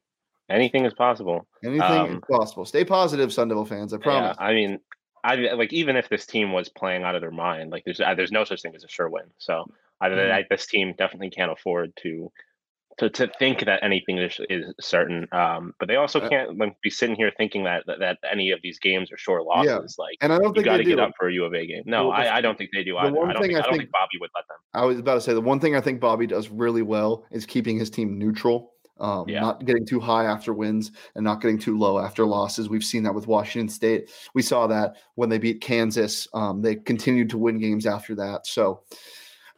Anything 0.51 0.85
is 0.85 0.93
possible. 0.93 1.47
Anything 1.65 1.83
um, 1.83 2.11
is 2.17 2.21
possible. 2.31 2.67
Stay 2.67 2.85
positive, 2.85 3.33
Sun 3.33 3.49
Devil 3.49 3.65
fans. 3.65 3.95
I 3.95 3.97
promise. 3.97 4.37
Yeah, 4.39 4.47
I 4.47 4.53
mean, 4.53 4.79
I 5.25 5.35
like 5.35 5.73
even 5.73 5.97
if 5.97 6.09
this 6.09 6.27
team 6.27 6.53
was 6.53 6.69
playing 6.69 7.05
out 7.05 7.15
of 7.15 7.21
their 7.21 7.31
mind, 7.31 7.71
like 7.71 7.85
there's 7.85 8.01
uh, 8.01 8.15
there's 8.15 8.33
no 8.33 8.45
such 8.45 8.63
thing 8.63 8.75
as 8.75 8.85
a 8.85 8.89
sure 8.89 9.09
win. 9.09 9.25
So 9.39 9.71
I, 10.01 10.09
mm-hmm. 10.09 10.33
I, 10.33 10.45
this 10.51 10.67
team 10.67 10.95
definitely 10.99 11.31
can't 11.31 11.53
afford 11.53 11.93
to 12.03 12.31
to, 12.99 13.09
to 13.11 13.27
think 13.39 13.65
that 13.65 13.83
anything 13.83 14.19
is, 14.19 14.39
is 14.51 14.73
certain. 14.81 15.27
Um, 15.33 15.75
but 15.79 15.89
they 15.89 15.97
also 15.97 16.21
uh 16.21 16.29
can't 16.29 16.59
like, 16.59 16.77
be 16.83 16.91
sitting 16.91 17.17
here 17.17 17.33
thinking 17.37 17.65
that, 17.65 17.85
that, 17.87 18.01
that 18.01 18.19
any 18.31 18.51
of 18.51 18.61
these 18.63 18.79
games 18.79 19.11
are 19.11 19.17
sure 19.17 19.43
losses. 19.43 19.97
Yeah. 19.99 20.05
Like, 20.05 20.19
and 20.21 20.33
I 20.33 20.39
don't 20.39 20.53
think 20.53 20.67
you 20.67 20.73
got 20.73 20.77
to 20.79 20.85
get 20.85 20.99
up 20.99 21.13
for 21.19 21.29
a 21.29 21.33
U 21.33 21.45
of 21.45 21.55
A 21.55 21.67
game. 21.67 21.83
No, 21.87 22.09
well, 22.09 22.17
I, 22.17 22.29
I 22.29 22.41
don't 22.41 22.57
think 22.59 22.71
they 22.73 22.85
do. 22.85 22.97
Either. 22.97 23.09
I 23.09 23.11
don't, 23.11 23.41
think, 23.41 23.55
I, 23.55 23.63
don't 23.63 23.79
think 23.79 23.91
Bobby 23.91 24.19
would 24.21 24.31
let 24.35 24.47
them. 24.49 24.57
I 24.75 24.85
was 24.85 24.99
about 24.99 25.15
to 25.15 25.21
say 25.21 25.33
the 25.33 25.41
one 25.41 25.61
thing 25.61 25.75
I 25.75 25.81
think 25.81 26.01
Bobby 26.01 26.27
does 26.27 26.49
really 26.51 26.83
well 26.83 27.25
is 27.31 27.47
keeping 27.47 27.79
his 27.79 27.91
team 27.91 28.19
neutral 28.19 28.72
um, 29.03 29.29
yeah. 29.29 29.41
not 29.41 29.65
getting 29.65 29.85
too 29.85 30.01
high 30.01 30.25
after 30.25 30.55
wins 30.55 30.93
and 31.17 31.25
not 31.25 31.43
getting 31.43 31.59
too 31.59 31.77
low 31.77 31.99
after 31.99 32.25
losses. 32.25 32.69
We've 32.69 32.85
seen 32.85 33.03
that 33.03 33.15
with 33.15 33.27
Washington 33.27 33.69
State. 33.69 34.11
We 34.33 34.43
saw 34.43 34.69
that 34.69 34.97
when 35.17 35.29
they 35.29 35.39
beat 35.39 35.61
Kansas. 35.61 36.29
Um, 36.33 36.63
they 36.63 36.77
continued 36.77 37.29
to 37.31 37.39
win 37.39 37.59
games 37.59 37.85
after 37.85 38.15
that. 38.15 38.47
So, 38.47 38.85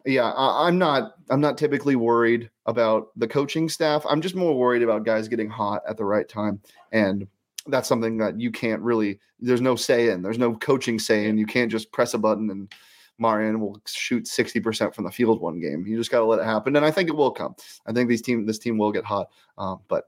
yeah, 0.06 0.30
I, 0.30 0.66
I'm 0.66 0.78
not. 0.78 1.12
I'm 1.30 1.40
not 1.40 1.58
typically 1.58 1.94
worried 1.94 2.50
about 2.66 3.08
the 3.16 3.28
coaching 3.28 3.68
staff. 3.68 4.04
I'm 4.08 4.22
just 4.22 4.34
more 4.34 4.58
worried 4.58 4.82
about 4.82 5.04
guys 5.04 5.28
getting 5.28 5.50
hot 5.50 5.82
at 5.86 5.98
the 5.98 6.04
right 6.04 6.28
time, 6.28 6.60
and 6.90 7.26
that's 7.66 7.88
something 7.88 8.16
that 8.18 8.40
you 8.40 8.50
can't 8.50 8.80
really. 8.80 9.20
There's 9.40 9.60
no 9.60 9.76
say 9.76 10.08
in. 10.08 10.22
There's 10.22 10.38
no 10.38 10.54
coaching 10.56 10.98
say 10.98 11.26
in. 11.26 11.36
You 11.36 11.46
can't 11.46 11.70
just 11.70 11.92
press 11.92 12.14
a 12.14 12.18
button 12.18 12.48
and 12.50 12.72
Marreon 13.20 13.60
will 13.60 13.80
shoot 13.86 14.24
60% 14.24 14.94
from 14.94 15.04
the 15.04 15.10
field 15.10 15.40
one 15.40 15.60
game. 15.60 15.86
You 15.86 15.96
just 15.96 16.10
got 16.10 16.20
to 16.20 16.24
let 16.24 16.40
it 16.40 16.44
happen. 16.44 16.76
And 16.76 16.84
I 16.84 16.90
think 16.90 17.08
it 17.08 17.16
will 17.16 17.30
come. 17.30 17.54
I 17.86 17.92
think 17.92 18.08
these 18.08 18.22
team, 18.22 18.46
this 18.46 18.58
team 18.58 18.78
will 18.78 18.92
get 18.92 19.04
hot. 19.04 19.28
Um, 19.56 19.80
but 19.88 20.04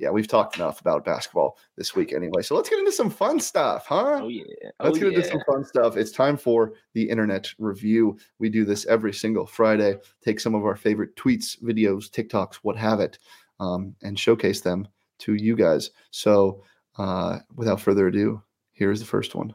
yeah, 0.00 0.10
we've 0.10 0.26
talked 0.26 0.56
enough 0.56 0.80
about 0.80 1.04
basketball 1.04 1.58
this 1.76 1.94
week 1.94 2.12
anyway. 2.14 2.40
So 2.42 2.56
let's 2.56 2.70
get 2.70 2.78
into 2.78 2.90
some 2.90 3.10
fun 3.10 3.38
stuff, 3.38 3.86
huh? 3.86 4.20
Oh, 4.22 4.28
yeah. 4.28 4.44
Oh, 4.80 4.86
let's 4.86 4.98
get 4.98 5.12
yeah. 5.12 5.18
into 5.18 5.28
some 5.28 5.42
fun 5.46 5.64
stuff. 5.64 5.96
It's 5.96 6.10
time 6.10 6.38
for 6.38 6.72
the 6.94 7.08
internet 7.08 7.52
review. 7.58 8.18
We 8.38 8.48
do 8.48 8.64
this 8.64 8.86
every 8.86 9.12
single 9.12 9.46
Friday. 9.46 9.96
Take 10.24 10.40
some 10.40 10.54
of 10.54 10.64
our 10.64 10.76
favorite 10.76 11.16
tweets, 11.16 11.62
videos, 11.62 12.10
TikToks, 12.10 12.56
what 12.62 12.76
have 12.76 13.00
it, 13.00 13.18
um, 13.60 13.94
and 14.02 14.18
showcase 14.18 14.62
them 14.62 14.88
to 15.18 15.34
you 15.34 15.54
guys. 15.54 15.90
So 16.10 16.64
uh, 16.96 17.40
without 17.54 17.80
further 17.80 18.06
ado, 18.06 18.42
here's 18.72 19.00
the 19.00 19.06
first 19.06 19.34
one. 19.34 19.54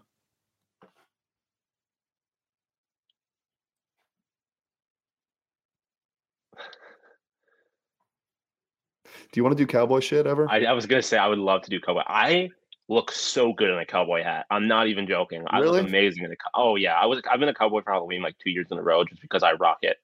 Do 9.35 9.39
you 9.39 9.43
want 9.43 9.57
to 9.57 9.61
do 9.61 9.67
cowboy 9.67 9.99
shit 9.99 10.25
ever? 10.25 10.49
I, 10.49 10.63
I, 10.63 10.71
was 10.71 10.85
gonna 10.85 11.01
say 11.01 11.17
I 11.17 11.27
would 11.27 11.39
love 11.39 11.63
to 11.63 11.69
do 11.69 11.81
cowboy. 11.81 12.03
I 12.07 12.51
look 12.87 13.11
so 13.11 13.51
good 13.51 13.69
in 13.69 13.77
a 13.77 13.85
cowboy 13.85 14.23
hat. 14.23 14.45
I'm 14.49 14.69
not 14.69 14.87
even 14.87 15.07
joking. 15.07 15.43
I 15.49 15.59
really? 15.59 15.81
look 15.81 15.89
amazing 15.89 16.23
in 16.23 16.31
a. 16.31 16.35
Oh 16.53 16.77
yeah, 16.77 16.93
I 16.93 17.05
was. 17.05 17.21
I've 17.29 17.41
been 17.41 17.49
a 17.49 17.53
cowboy 17.53 17.81
for 17.81 17.91
Halloween 17.91 18.21
like 18.21 18.37
two 18.41 18.49
years 18.49 18.67
in 18.71 18.77
a 18.77 18.81
row 18.81 19.03
just 19.03 19.21
because 19.21 19.43
I 19.43 19.51
rock 19.51 19.79
it. 19.81 19.97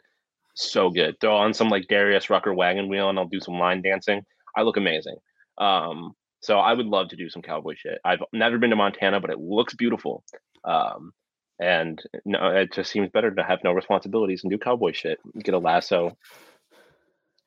So 0.53 0.89
good. 0.89 1.17
Throw 1.21 1.37
on 1.37 1.53
some 1.53 1.69
like 1.69 1.87
Darius 1.87 2.29
Rucker 2.29 2.53
wagon 2.53 2.89
wheel 2.89 3.09
and 3.09 3.17
I'll 3.17 3.25
do 3.25 3.39
some 3.39 3.57
line 3.57 3.81
dancing. 3.81 4.25
I 4.53 4.63
look 4.63 4.75
amazing. 4.75 5.15
Um, 5.57 6.13
so 6.41 6.59
I 6.59 6.73
would 6.73 6.87
love 6.87 7.07
to 7.11 7.15
do 7.15 7.29
some 7.29 7.41
cowboy 7.41 7.75
shit. 7.77 7.99
I've 8.03 8.23
never 8.33 8.57
been 8.57 8.71
to 8.71 8.75
Montana, 8.75 9.21
but 9.21 9.29
it 9.29 9.39
looks 9.39 9.75
beautiful. 9.75 10.25
Um, 10.65 11.13
and 11.57 12.03
no, 12.25 12.49
it 12.49 12.73
just 12.73 12.91
seems 12.91 13.09
better 13.09 13.31
to 13.31 13.43
have 13.43 13.63
no 13.63 13.71
responsibilities 13.71 14.43
and 14.43 14.51
do 14.51 14.57
cowboy 14.57 14.91
shit. 14.91 15.19
Get 15.41 15.55
a 15.55 15.57
lasso, 15.57 16.17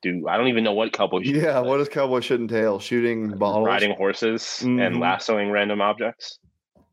do. 0.05 0.27
I 0.27 0.37
don't 0.37 0.47
even 0.47 0.63
know 0.63 0.73
what 0.73 0.93
cowboy. 0.93 1.21
Yeah, 1.21 1.59
what 1.59 1.77
does 1.77 1.89
cowboy 1.89 2.19
should 2.19 2.39
entail? 2.39 2.79
Shooting 2.79 3.37
bottles, 3.37 3.65
riding 3.65 3.95
horses, 3.95 4.41
mm-hmm. 4.41 4.79
and 4.79 4.99
lassoing 4.99 5.51
random 5.51 5.81
objects, 5.81 6.39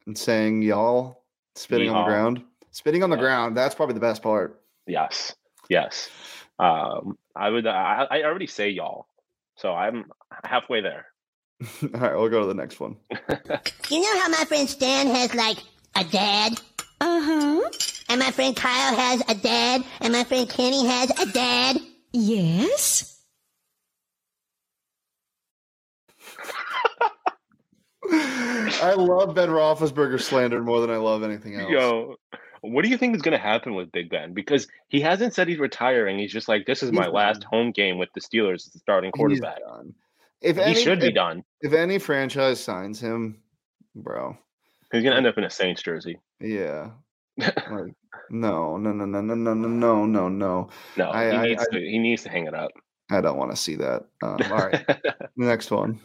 and 0.06 0.16
saying 0.16 0.62
y'all, 0.62 1.22
spitting 1.54 1.90
Yeehaw. 1.90 1.94
on 1.94 2.02
the 2.02 2.08
ground, 2.08 2.42
spitting 2.70 3.02
on 3.02 3.10
the 3.10 3.16
yeah. 3.16 3.22
ground. 3.22 3.56
That's 3.56 3.74
probably 3.74 3.94
the 3.94 4.00
best 4.00 4.22
part. 4.22 4.60
Yes, 4.86 5.34
yes. 5.68 6.08
Um, 6.58 7.18
I 7.36 7.50
would. 7.50 7.66
I, 7.66 8.06
I 8.10 8.22
already 8.22 8.46
say 8.46 8.70
y'all, 8.70 9.06
so 9.56 9.72
I'm 9.72 10.06
halfway 10.44 10.80
there. 10.80 11.06
All 11.94 12.00
right, 12.00 12.16
we'll 12.16 12.28
go 12.28 12.40
to 12.40 12.46
the 12.46 12.54
next 12.54 12.80
one. 12.80 12.96
you 13.90 14.00
know 14.00 14.20
how 14.20 14.28
my 14.28 14.44
friend 14.46 14.68
Stan 14.68 15.06
has 15.08 15.34
like 15.34 15.58
a 15.96 16.04
dad? 16.04 16.60
Uh 17.00 17.20
huh. 17.20 17.70
And 18.08 18.20
my 18.20 18.30
friend 18.30 18.54
Kyle 18.54 18.94
has 18.94 19.22
a 19.28 19.34
dad, 19.34 19.84
and 20.00 20.12
my 20.12 20.24
friend 20.24 20.48
Kenny 20.48 20.86
has 20.86 21.10
a 21.20 21.32
dad. 21.32 21.78
Yes? 22.12 23.12
I 28.10 28.94
love 28.96 29.34
Ben 29.34 29.48
Roethlisberger 29.48 30.20
slander 30.20 30.62
more 30.62 30.80
than 30.80 30.90
I 30.90 30.96
love 30.96 31.22
anything 31.22 31.54
else. 31.54 31.70
Yo, 31.70 32.16
what 32.62 32.82
do 32.82 32.90
you 32.90 32.98
think 32.98 33.14
is 33.14 33.22
going 33.22 33.36
to 33.36 33.42
happen 33.42 33.74
with 33.74 33.92
Big 33.92 34.10
Ben? 34.10 34.34
Because 34.34 34.66
he 34.88 35.00
hasn't 35.00 35.34
said 35.34 35.48
he's 35.48 35.58
retiring. 35.58 36.18
He's 36.18 36.32
just 36.32 36.48
like, 36.48 36.66
this 36.66 36.82
is 36.82 36.92
my 36.92 37.06
last 37.06 37.44
home 37.44 37.70
game 37.70 37.98
with 37.98 38.08
the 38.14 38.20
Steelers 38.20 38.66
as 38.66 38.72
the 38.72 38.78
starting 38.78 39.12
quarterback. 39.12 39.58
If 40.40 40.56
he 40.56 40.62
any, 40.62 40.74
should 40.74 41.00
be 41.00 41.08
if, 41.08 41.14
done. 41.14 41.44
If 41.60 41.72
any 41.72 41.98
franchise 41.98 42.60
signs 42.60 43.00
him, 43.00 43.40
bro, 43.94 44.36
he's 44.90 45.02
going 45.02 45.12
to 45.12 45.16
end 45.16 45.26
up 45.26 45.38
in 45.38 45.44
a 45.44 45.50
Saints 45.50 45.82
jersey. 45.82 46.18
Yeah, 46.40 46.90
like, 47.38 47.94
no, 48.32 48.76
no, 48.78 48.92
no, 48.92 49.04
no, 49.04 49.20
no, 49.20 49.34
no, 49.34 49.54
no, 49.54 49.68
no, 49.68 50.06
no, 50.06 50.28
no. 50.28 50.68
No, 50.96 51.10
I, 51.10 51.30
he, 51.30 51.48
needs 51.48 51.62
I, 51.62 51.76
to, 51.76 51.80
he 51.80 51.98
needs 51.98 52.22
to 52.22 52.28
hang 52.28 52.46
it 52.46 52.54
up. 52.54 52.72
I 53.10 53.20
don't 53.20 53.36
want 53.36 53.50
to 53.50 53.56
see 53.56 53.76
that. 53.76 54.06
Um, 54.22 54.38
all 54.50 54.56
right, 54.56 54.84
next 55.36 55.70
one. 55.70 56.00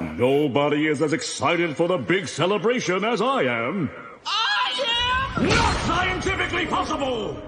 Nobody 0.00 0.86
is 0.86 1.00
as 1.00 1.12
excited 1.12 1.76
for 1.76 1.88
the 1.88 1.96
big 1.96 2.28
celebration 2.28 3.04
as 3.04 3.22
I 3.22 3.44
am. 3.44 3.90
I 4.26 5.34
am 5.36 5.48
not 5.48 5.76
scientifically 5.86 6.66
possible. 6.66 7.40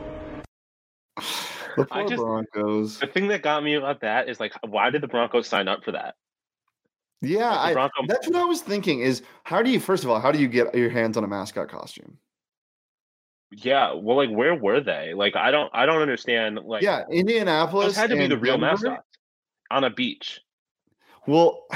The 1.76 1.84
poor 1.84 1.86
I 1.90 2.06
just, 2.06 2.22
Broncos. 2.22 2.98
The 2.98 3.06
thing 3.06 3.28
that 3.28 3.42
got 3.42 3.62
me 3.62 3.74
about 3.74 4.00
that 4.00 4.28
is 4.28 4.40
like, 4.40 4.54
why 4.66 4.88
did 4.90 5.02
the 5.02 5.08
Broncos 5.08 5.46
sign 5.46 5.68
up 5.68 5.84
for 5.84 5.92
that? 5.92 6.14
Yeah, 7.20 7.50
Like 7.50 7.58
I, 7.58 7.72
Bronco- 7.74 8.06
that's 8.08 8.26
what 8.26 8.36
I 8.36 8.44
was 8.44 8.62
thinking. 8.62 9.00
Is 9.00 9.22
how 9.44 9.62
do 9.62 9.70
you 9.70 9.80
first 9.80 10.04
of 10.04 10.10
all 10.10 10.20
how 10.20 10.32
do 10.32 10.38
you 10.38 10.48
get 10.48 10.74
your 10.74 10.90
hands 10.90 11.16
on 11.16 11.24
a 11.24 11.28
mascot 11.28 11.68
costume? 11.68 12.18
Yeah, 13.52 13.94
well, 13.94 14.16
like 14.16 14.30
where 14.30 14.54
were 14.54 14.80
they? 14.80 15.14
Like 15.14 15.36
I 15.36 15.50
don't, 15.50 15.70
I 15.72 15.86
don't 15.86 16.02
understand. 16.02 16.58
Like 16.64 16.82
yeah, 16.82 17.04
Indianapolis 17.10 17.96
had 17.96 18.10
to 18.10 18.16
be 18.16 18.26
the 18.26 18.38
real 18.38 18.58
Denver? 18.58 18.66
mascots 18.66 19.06
on 19.70 19.84
a 19.84 19.90
beach. 19.90 20.40
Well, 21.26 21.66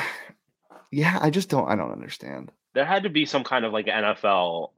yeah, 0.90 1.18
I 1.20 1.30
just 1.30 1.48
don't. 1.48 1.68
I 1.68 1.76
don't 1.76 1.92
understand. 1.92 2.52
There 2.74 2.84
had 2.84 3.04
to 3.04 3.10
be 3.10 3.26
some 3.26 3.44
kind 3.44 3.64
of 3.64 3.72
like 3.72 3.86
NFL, 3.86 4.70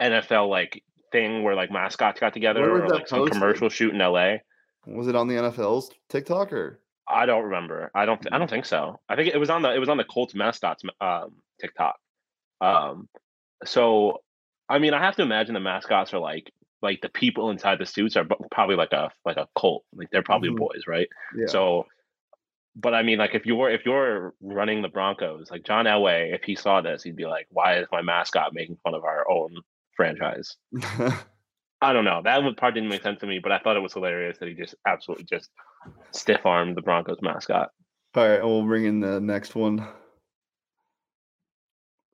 NFL 0.00 0.48
like 0.48 0.82
thing 1.10 1.42
where 1.42 1.54
like 1.54 1.70
mascots 1.70 2.20
got 2.20 2.32
together 2.32 2.70
or 2.70 2.88
like 2.88 3.08
some 3.08 3.26
commercial 3.28 3.68
shoot 3.68 3.94
in 3.94 3.98
LA. 3.98 4.36
Was 4.86 5.06
it 5.06 5.14
on 5.14 5.28
the 5.28 5.34
NFL's 5.34 5.90
TikTok 6.08 6.52
or? 6.52 6.80
I 7.08 7.26
don't 7.26 7.44
remember. 7.44 7.90
I 7.94 8.06
don't. 8.06 8.26
I 8.32 8.38
don't 8.38 8.48
think 8.48 8.64
so. 8.64 9.00
I 9.08 9.16
think 9.16 9.34
it 9.34 9.38
was 9.38 9.50
on 9.50 9.62
the. 9.62 9.74
It 9.74 9.78
was 9.78 9.88
on 9.88 9.96
the 9.96 10.04
Colts 10.04 10.34
mascots 10.34 10.82
um, 11.00 11.36
TikTok. 11.60 11.96
Um, 12.60 13.08
so, 13.64 14.22
I 14.68 14.78
mean, 14.78 14.94
I 14.94 15.00
have 15.00 15.16
to 15.16 15.22
imagine 15.22 15.54
the 15.54 15.60
mascots 15.60 16.14
are 16.14 16.18
like 16.18 16.52
like 16.82 17.00
the 17.00 17.08
people 17.08 17.50
inside 17.50 17.78
the 17.78 17.86
suits 17.86 18.16
are 18.16 18.26
probably 18.50 18.76
like 18.76 18.92
a 18.92 19.10
like 19.24 19.36
a 19.36 19.48
cult. 19.58 19.84
Like 19.94 20.10
they're 20.10 20.22
probably 20.22 20.50
Mhm. 20.50 20.56
boys, 20.58 20.86
right? 20.86 21.08
Yeah. 21.36 21.46
So, 21.46 21.86
but 22.74 22.94
I 22.94 23.02
mean, 23.02 23.18
like 23.18 23.34
if 23.34 23.46
you're 23.46 23.70
if 23.70 23.84
you're 23.86 24.34
running 24.40 24.82
the 24.82 24.88
Broncos, 24.88 25.50
like 25.50 25.64
John 25.64 25.84
Elway, 25.86 26.34
if 26.34 26.42
he 26.42 26.54
saw 26.56 26.80
this, 26.80 27.02
he'd 27.02 27.16
be 27.16 27.26
like, 27.26 27.46
"Why 27.50 27.78
is 27.78 27.86
my 27.92 28.02
mascot 28.02 28.52
making 28.52 28.78
fun 28.82 28.94
of 28.94 29.04
our 29.04 29.30
own 29.30 29.56
franchise?" 29.96 30.56
I 31.82 31.92
don't 31.92 32.04
know. 32.04 32.22
That 32.22 32.56
part 32.56 32.74
didn't 32.74 32.90
make 32.90 33.02
sense 33.02 33.20
to 33.20 33.26
me, 33.26 33.40
but 33.40 33.50
I 33.50 33.58
thought 33.58 33.76
it 33.76 33.80
was 33.80 33.92
hilarious 33.92 34.38
that 34.38 34.48
he 34.48 34.54
just 34.54 34.76
absolutely 34.86 35.24
just 35.24 35.50
stiff 36.12 36.46
armed 36.46 36.76
the 36.76 36.82
Broncos 36.82 37.18
mascot. 37.22 37.70
All 38.14 38.28
right, 38.28 38.42
we'll 38.42 38.62
bring 38.64 38.84
in 38.84 39.00
the 39.00 39.20
next 39.20 39.54
one. 39.54 39.78
Let's 39.78 39.88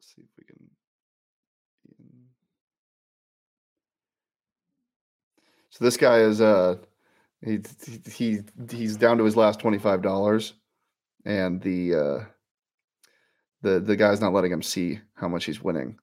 see 0.01 0.23
if 0.23 0.29
we 0.39 0.45
can. 0.45 0.71
So 5.79 5.85
this 5.85 5.97
guy 5.97 6.19
is 6.19 6.41
uh 6.41 6.75
he 7.41 7.61
he 8.11 8.41
he's 8.69 8.97
down 8.97 9.17
to 9.19 9.25
his 9.25 9.37
last 9.37 9.61
twenty 9.61 9.79
five 9.79 10.03
dollars, 10.03 10.55
and 11.25 11.63
the 11.63 11.95
uh 11.95 12.25
the 13.63 13.79
the 13.79 13.95
guy's 13.95 14.21
not 14.21 14.33
letting 14.33 14.51
him 14.51 14.63
see 14.63 14.99
how 15.15 15.29
much 15.29 15.45
he's 15.45 15.63
winning. 15.63 15.97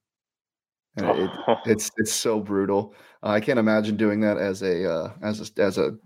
And 0.96 1.08
it, 1.08 1.30
it's 1.66 1.92
it's 1.98 2.14
so 2.14 2.40
brutal. 2.40 2.96
Uh, 3.22 3.32
I 3.32 3.42
can't 3.42 3.60
imagine 3.60 3.98
doing 3.98 4.22
that 4.22 4.38
as 4.38 4.64
a 4.64 4.90
uh, 4.90 5.12
as 5.22 5.42
a 5.42 5.62
as 5.62 5.78
a 5.78 5.98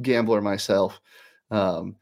gambler 0.00 0.40
myself. 0.40 0.98
Um, 1.50 1.96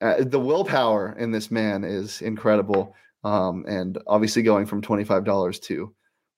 uh, 0.00 0.22
the 0.22 0.38
willpower 0.38 1.16
in 1.18 1.32
this 1.32 1.50
man 1.50 1.82
is 1.82 2.22
incredible. 2.22 2.94
Um, 3.24 3.64
and 3.66 3.98
obviously 4.06 4.42
going 4.44 4.66
from 4.66 4.80
twenty 4.80 5.02
five 5.02 5.24
dollars 5.24 5.58
to 5.60 5.92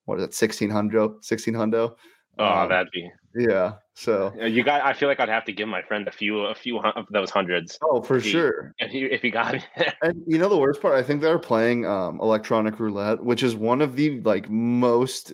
what 0.07 0.19
is 0.19 0.25
it, 0.25 0.33
sixteen 0.33 0.71
hundred, 0.71 1.23
sixteen 1.23 1.53
hundo. 1.53 1.97
Oh, 2.39 2.45
Um, 2.45 2.69
that'd 2.69 2.91
be 2.93 3.11
yeah. 3.35 3.75
So 3.95 4.33
you 4.41 4.63
got. 4.63 4.83
I 4.83 4.93
feel 4.93 5.09
like 5.09 5.21
I'd 5.21 5.29
have 5.29 5.45
to 5.47 5.53
give 5.53 5.69
my 5.69 5.83
friend 5.83 6.07
a 6.09 6.13
few, 6.13 6.41
a 6.41 6.55
few 6.55 6.79
of 6.81 7.07
those 7.11 7.31
hundreds 7.31 7.79
oh, 7.83 8.03
for 8.03 8.19
he- 8.19 8.31
sure. 8.31 8.75
if 8.79 8.91
he 8.91 9.05
if 9.05 9.23
he 9.23 9.31
got 9.31 9.55
it. 9.55 9.67
And 10.03 10.23
you 10.27 10.39
know 10.39 10.49
the 10.49 10.57
worst 10.57 10.81
part, 10.83 10.95
I 10.95 11.03
think 11.03 11.21
they're 11.23 11.39
playing 11.39 11.87
um, 11.87 12.21
electronic 12.21 12.79
roulette, 12.79 13.23
which 13.25 13.43
is 13.43 13.55
one 13.55 13.81
of 13.81 13.97
the 13.97 14.21
like 14.21 14.49
most 14.51 15.33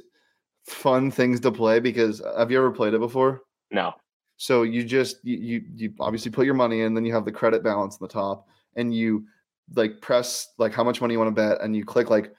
fun 0.66 1.10
things 1.10 1.40
to 1.40 1.50
play 1.50 1.80
because 1.80 2.20
uh, 2.20 2.38
have 2.38 2.50
you 2.52 2.58
ever 2.58 2.70
played 2.70 2.94
it 2.94 3.00
before? 3.00 3.42
no. 3.70 3.92
So 4.36 4.62
you 4.62 4.82
just 4.82 5.18
you, 5.24 5.36
you 5.36 5.62
you 5.76 5.94
obviously 6.00 6.32
put 6.32 6.46
your 6.46 6.54
money 6.54 6.80
in, 6.80 6.94
then 6.94 7.04
you 7.04 7.14
have 7.14 7.24
the 7.24 7.30
credit 7.30 7.62
balance 7.62 7.94
on 7.94 7.98
the 8.06 8.12
top, 8.12 8.48
and 8.74 8.92
you 8.92 9.26
like 9.74 10.00
press 10.00 10.48
like 10.58 10.72
how 10.72 10.82
much 10.82 11.00
money 11.00 11.14
you 11.14 11.18
want 11.18 11.28
to 11.34 11.40
bet, 11.40 11.60
and 11.60 11.76
you 11.76 11.84
click 11.84 12.10
like 12.10 12.32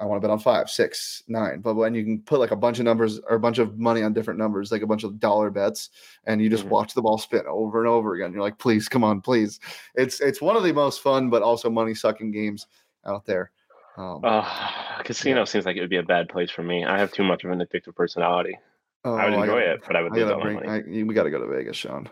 I 0.00 0.04
want 0.06 0.20
to 0.20 0.26
bet 0.26 0.32
on 0.32 0.38
five, 0.38 0.70
six, 0.70 1.22
nine, 1.28 1.60
blah 1.60 1.72
blah, 1.74 1.84
and 1.84 1.94
you 1.94 2.02
can 2.04 2.20
put 2.20 2.40
like 2.40 2.50
a 2.50 2.56
bunch 2.56 2.78
of 2.78 2.84
numbers 2.84 3.20
or 3.28 3.36
a 3.36 3.40
bunch 3.40 3.58
of 3.58 3.78
money 3.78 4.02
on 4.02 4.12
different 4.12 4.38
numbers, 4.38 4.72
like 4.72 4.82
a 4.82 4.86
bunch 4.86 5.04
of 5.04 5.20
dollar 5.20 5.50
bets, 5.50 5.90
and 6.26 6.40
you 6.40 6.48
just 6.48 6.64
Mhm. 6.64 6.70
watch 6.70 6.94
the 6.94 7.02
ball 7.02 7.18
spin 7.18 7.42
over 7.46 7.80
and 7.80 7.88
over 7.88 8.14
again. 8.14 8.32
You're 8.32 8.42
like, 8.42 8.58
please, 8.58 8.88
come 8.88 9.04
on, 9.04 9.20
please. 9.20 9.60
It's 9.94 10.20
it's 10.20 10.40
one 10.40 10.56
of 10.56 10.62
the 10.64 10.72
most 10.72 11.02
fun 11.02 11.28
but 11.30 11.42
also 11.42 11.68
money 11.70 11.94
sucking 11.94 12.30
games 12.32 12.66
out 13.04 13.26
there. 13.26 13.50
Um, 13.98 14.20
Uh, 14.24 15.02
casino 15.04 15.44
seems 15.44 15.66
like 15.66 15.76
it 15.76 15.80
would 15.80 15.90
be 15.90 15.98
a 15.98 16.02
bad 16.02 16.28
place 16.30 16.50
for 16.50 16.62
me. 16.62 16.84
I 16.84 16.98
have 16.98 17.12
too 17.12 17.22
much 17.24 17.44
of 17.44 17.50
an 17.50 17.58
addictive 17.60 17.94
personality. 17.94 18.58
oh, 19.04 19.14
I 19.16 19.24
would 19.26 19.34
enjoy 19.34 19.46
gotta- 19.46 19.72
it, 19.72 19.82
but 19.86 19.96
I 19.96 20.02
would 20.02 20.12
lose 20.12 20.30
all 20.30 20.38
my 20.40 20.52
money. 20.52 20.68
I, 20.68 21.02
we 21.02 21.12
got 21.12 21.24
to 21.24 21.30
go 21.30 21.40
to 21.40 21.46
Vegas, 21.54 21.76
Shawn. 21.76 22.08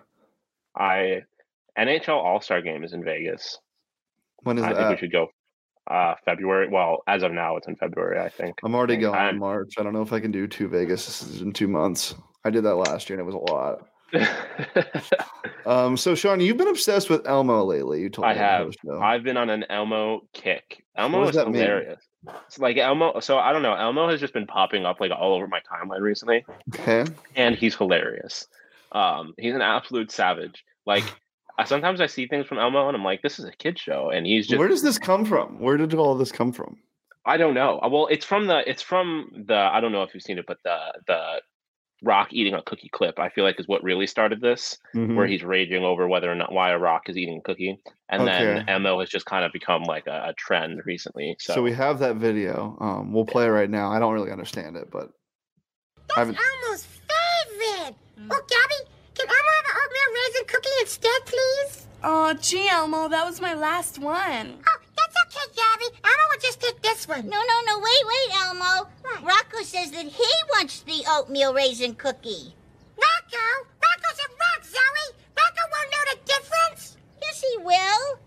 I 0.77 1.23
NHL 1.79 2.17
All 2.17 2.41
Star 2.41 2.61
Game 2.61 2.85
is 2.85 2.93
in 2.93 3.03
Vegas. 3.05 3.59
When 4.43 4.59
is 4.59 4.63
that? 4.65 4.71
I 4.71 4.75
that? 4.75 4.89
think 4.89 5.01
we 5.01 5.07
should 5.07 5.13
go. 5.13 5.31
Uh, 5.87 6.15
February. 6.25 6.69
Well, 6.69 7.03
as 7.07 7.23
of 7.23 7.33
now, 7.33 7.57
it's 7.57 7.67
in 7.67 7.75
February. 7.77 8.21
I 8.21 8.29
think. 8.29 8.61
I'm 8.63 8.75
already 8.75 8.97
going 8.97 9.15
I'm- 9.19 9.35
in 9.35 9.41
March. 9.41 9.75
I 9.79 9.83
don't 9.83 9.93
know 9.93 10.03
if 10.03 10.13
I 10.13 10.21
can 10.21 10.31
do 10.31 10.47
two 10.47 10.69
Vegas 10.69 11.07
This 11.07 11.23
is 11.23 11.43
in 11.43 11.53
two 11.53 11.69
months. 11.69 12.15
I 12.45 12.51
did 12.51 12.65
that 12.65 12.77
last 12.77 13.09
year 13.11 13.19
and 13.19 13.29
it 13.29 13.33
was 13.33 13.35
a 13.35 13.53
lot. 13.53 13.87
Um, 15.67 15.97
so 15.97 16.15
Shawn, 16.15 16.41
you've 16.41 16.57
been 16.57 16.69
obsessed 16.69 17.11
with 17.11 17.27
Elmo 17.29 17.63
lately. 17.65 18.01
You 18.01 18.09
told 18.09 18.27
I 18.27 18.33
me 18.33 18.39
have. 18.39 18.73
I've 19.01 19.23
been 19.23 19.37
on 19.37 19.51
an 19.51 19.65
Elmo 19.69 20.23
kick. 20.33 20.83
Elmo 20.97 21.29
is 21.29 21.37
mean? 21.37 21.53
hilarious. 21.53 22.01
It's 22.47 22.59
like 22.59 22.77
Elmo. 22.79 23.21
So 23.21 23.39
I 23.39 23.53
don't 23.53 23.63
know. 23.63 23.75
Elmo 23.75 24.09
has 24.09 24.21
just 24.21 24.33
been 24.33 24.47
popping 24.47 24.85
up 24.87 25.01
like 25.01 25.13
all 25.13 25.35
over 25.35 25.47
my 25.47 25.61
timeline 25.61 26.01
recently, 26.01 26.45
Okay. 26.75 27.05
and 27.37 27.55
he's 27.55 27.77
hilarious. 27.77 28.47
Um, 28.93 29.35
he's 29.39 29.55
an 29.55 29.61
absolute 29.61 30.11
savage. 30.11 30.65
Like 30.87 31.05
sometimes 31.65 32.01
I 32.01 32.07
see 32.07 32.27
things 32.27 32.47
from 32.47 32.59
Elmo, 32.59 32.89
and 32.89 32.97
I'm 32.97 33.05
like, 33.05 33.23
this 33.23 33.39
is 33.39 33.45
a 33.45 33.53
kid 33.53 33.79
show, 33.79 34.11
and 34.11 34.27
he's 34.27 34.47
just. 34.47 34.59
Where 34.59 34.69
does 34.69 34.83
this 34.83 34.99
come 34.99 35.25
from? 35.25 35.59
Where 35.61 35.77
did 35.77 35.95
all 35.95 36.15
this 36.17 36.33
come 36.33 36.53
from? 36.53 36.79
I 37.27 37.37
don't 37.37 37.55
know. 37.55 37.79
Uh, 37.83 37.89
Well, 37.89 38.07
it's 38.09 38.25
from 38.25 38.47
the. 38.47 38.69
It's 38.69 38.83
from 38.83 39.31
the. 39.47 39.55
I 39.57 39.81
don't 39.81 39.93
know 39.93 40.03
if 40.03 40.15
you've 40.15 40.23
seen 40.23 40.39
it, 40.39 40.47
but 40.47 40.59
the 40.65 40.79
the 41.07 41.41
Rock 42.03 42.29
eating 42.33 42.55
a 42.55 42.63
cookie 42.63 42.89
clip. 42.91 43.19
I 43.19 43.29
feel 43.29 43.45
like 43.45 43.61
is 43.61 43.69
what 43.69 43.83
really 43.85 44.07
started 44.07 44.41
this. 44.41 44.79
where 44.95 45.07
Mhm. 45.27 45.29
he's 45.29 45.45
raging 45.45 45.85
over 45.85 46.09
whether 46.09 46.33
or 46.33 46.35
not 46.35 46.51
why 46.51 46.71
a 46.71 46.79
rock 46.79 47.11
is 47.11 47.19
eating 47.19 47.37
a 47.39 47.41
cookie. 47.43 47.79
And 48.09 48.27
then 48.27 48.59
Okay. 48.61 48.73
Elmo 48.73 49.01
has 49.01 49.11
just 49.11 49.27
kind 49.27 49.45
of 49.45 49.53
become 49.53 49.83
like 49.83 50.07
a, 50.07 50.29
a 50.31 50.35
trend 50.39 50.81
recently. 50.87 51.37
So, 51.41 51.53
So, 51.57 51.63
we 51.63 51.73
have 51.73 51.99
that 51.99 52.17
video. 52.17 52.79
Um, 52.81 53.13
we'll 53.13 53.27
play 53.27 53.45
it 53.45 53.51
right 53.51 53.69
now. 53.69 53.91
I 53.93 53.99
don't 53.99 54.15
really 54.15 54.31
understand 54.33 54.77
it, 54.77 54.91
but 54.91 55.11
I 56.17 56.21
haven't. 56.21 56.39
Elmo's 56.39 56.85
favorite. 56.87 57.97
Oh, 58.31 58.43
Gabby, 58.49 58.91
can 59.15 59.29
Elmo 59.29 59.60
have 60.31 60.47
raisin 60.47 60.47
cookie 60.47 60.69
instead, 60.81 61.27
please? 61.27 61.87
Oh, 62.03 62.35
gee, 62.35 62.69
Elmo, 62.69 63.09
that 63.09 63.27
was 63.27 63.41
my 63.41 63.55
last 63.55 63.99
one. 63.99 64.55
Oh, 64.67 64.79
that's 64.97 65.17
okay, 65.27 65.53
Gabby. 65.55 65.97
Elmo 66.05 66.25
will 66.31 66.41
just 66.41 66.61
take 66.61 66.81
this 66.83 67.07
one. 67.07 67.29
No, 67.29 67.39
no, 67.39 67.57
no, 67.67 67.79
wait, 67.79 68.05
wait, 68.07 68.41
Elmo. 68.43 68.89
What? 69.03 69.23
Rocco 69.25 69.63
says 69.63 69.91
that 69.93 70.07
he 70.07 70.31
wants 70.57 70.81
the 70.83 71.05
oatmeal 71.09 71.53
raisin 71.55 71.95
cookie. 71.95 72.55
Rocco, 72.97 73.47
Rocco's 73.83 74.19
a 74.21 74.29
rock, 74.29 74.65
Zoe. 74.65 75.17
Rocco 75.37 75.63
won't 75.71 75.91
know 75.93 76.05
the 76.13 76.19
difference. 76.25 76.97
Yes, 77.23 77.41
he 77.43 77.59
will. 77.59 78.19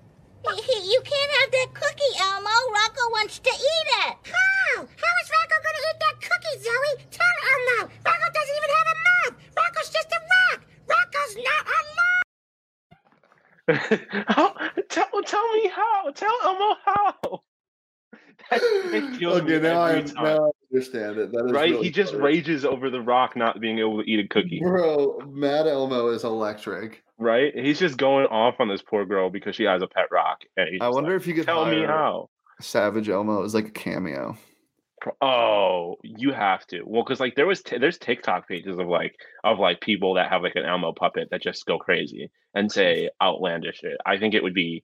He- 0.44 0.62
he- 0.62 0.92
you 0.92 1.02
can't 1.02 1.32
have 1.40 1.52
that 1.52 1.74
cookie, 1.74 2.14
Elmo. 2.20 2.52
Rocco 2.74 3.10
wants 3.12 3.40
to 3.40 3.50
eat 3.50 3.88
it. 4.06 4.16
How? 4.28 4.76
How 4.76 5.14
is 5.24 5.30
Rocco 5.32 5.56
going 5.64 5.78
to 5.80 5.84
eat 5.90 6.00
that 6.04 6.18
cookie, 6.22 6.58
Zoe? 6.62 7.06
Tell 7.10 7.36
Elmo. 7.54 7.90
Rocco 8.06 8.28
doesn't 8.34 8.58
even 8.60 8.70
have 8.78 8.88
a 8.92 8.98
mouth. 9.10 9.36
Rocco's 9.56 9.90
just 9.90 10.12
a 10.12 10.22
rock. 11.14 11.26
Rocco's 11.26 11.38
not 11.46 11.68
alive. 13.70 14.26
how, 14.28 14.54
tell 14.90 15.24
tell 15.24 15.54
me 15.54 15.68
how. 15.70 16.12
Tell 16.12 16.38
Elmo 16.44 16.76
how. 16.86 17.42
That, 18.50 18.60
it 18.62 19.24
Okay, 19.24 19.60
now 19.60 19.82
I, 19.82 20.02
now 20.02 20.48
I 20.48 20.50
understand 20.72 21.18
it. 21.18 21.32
That 21.32 21.46
is 21.46 21.52
right? 21.54 21.72
really 21.72 21.86
he 21.86 21.92
just 21.92 22.12
funny. 22.12 22.26
rages 22.26 22.66
over 22.66 22.90
the 22.90 23.00
rock 23.00 23.38
not 23.38 23.62
being 23.62 23.80
able 23.80 24.04
to 24.04 24.10
eat 24.10 24.20
a 24.20 24.28
cookie. 24.28 24.60
Bro, 24.62 25.20
Mad 25.30 25.66
Elmo 25.66 26.10
is 26.10 26.24
electric. 26.26 27.04
Right? 27.18 27.54
He's 27.56 27.80
just 27.80 27.98
going 27.98 28.26
off 28.26 28.56
on 28.60 28.68
this 28.68 28.82
poor 28.82 29.06
girl 29.06 29.30
because 29.30 29.56
she 29.56 29.64
has 29.64 29.82
a 29.82 29.88
pet 29.88 30.06
rock. 30.12 30.40
And 30.58 30.82
I 30.82 30.90
wonder 30.90 31.14
like, 31.14 31.22
if 31.22 31.28
you 31.28 31.36
could 31.36 31.46
tell 31.46 31.66
me 31.66 31.84
how. 31.84 32.30
Savage 32.60 33.08
Elmo 33.08 33.44
is 33.44 33.54
like 33.54 33.68
a 33.68 33.72
cameo. 33.72 34.38
Oh, 35.22 35.96
you 36.04 36.32
have 36.32 36.66
to. 36.68 36.82
Well, 36.86 37.04
because 37.04 37.20
like 37.20 37.36
there 37.36 37.46
was 37.46 37.62
t- 37.62 37.78
there's 37.78 37.98
TikTok 37.98 38.48
pages 38.48 38.78
of 38.78 38.88
like 38.88 39.16
of 39.44 39.60
like 39.60 39.82
people 39.82 40.14
that 40.16 40.30
have 40.30 40.42
like 40.44 40.56
an 40.56 40.66
Elmo 40.66 40.94
puppet 40.94 41.30
that 41.32 41.42
just 41.42 41.66
go 41.66 41.78
crazy 41.78 42.32
and 42.54 42.72
say 42.72 43.10
outlandish 43.22 43.78
shit. 43.80 43.98
I 44.06 44.18
think 44.18 44.34
it 44.34 44.44
would 44.44 44.54
be. 44.54 44.84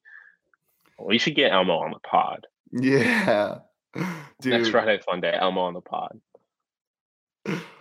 We 1.02 1.18
should 1.18 1.36
get 1.36 1.52
Elmo 1.54 1.76
on 1.78 1.92
the 1.92 2.00
pod 2.00 2.46
Yeah. 2.72 3.60
Dude. 4.42 4.54
next 4.54 4.70
Friday 4.70 5.00
Fun 5.06 5.22
Day. 5.22 5.34
Elmo 5.34 5.62
on 5.62 5.74
the 5.74 5.82
pod. 5.82 6.20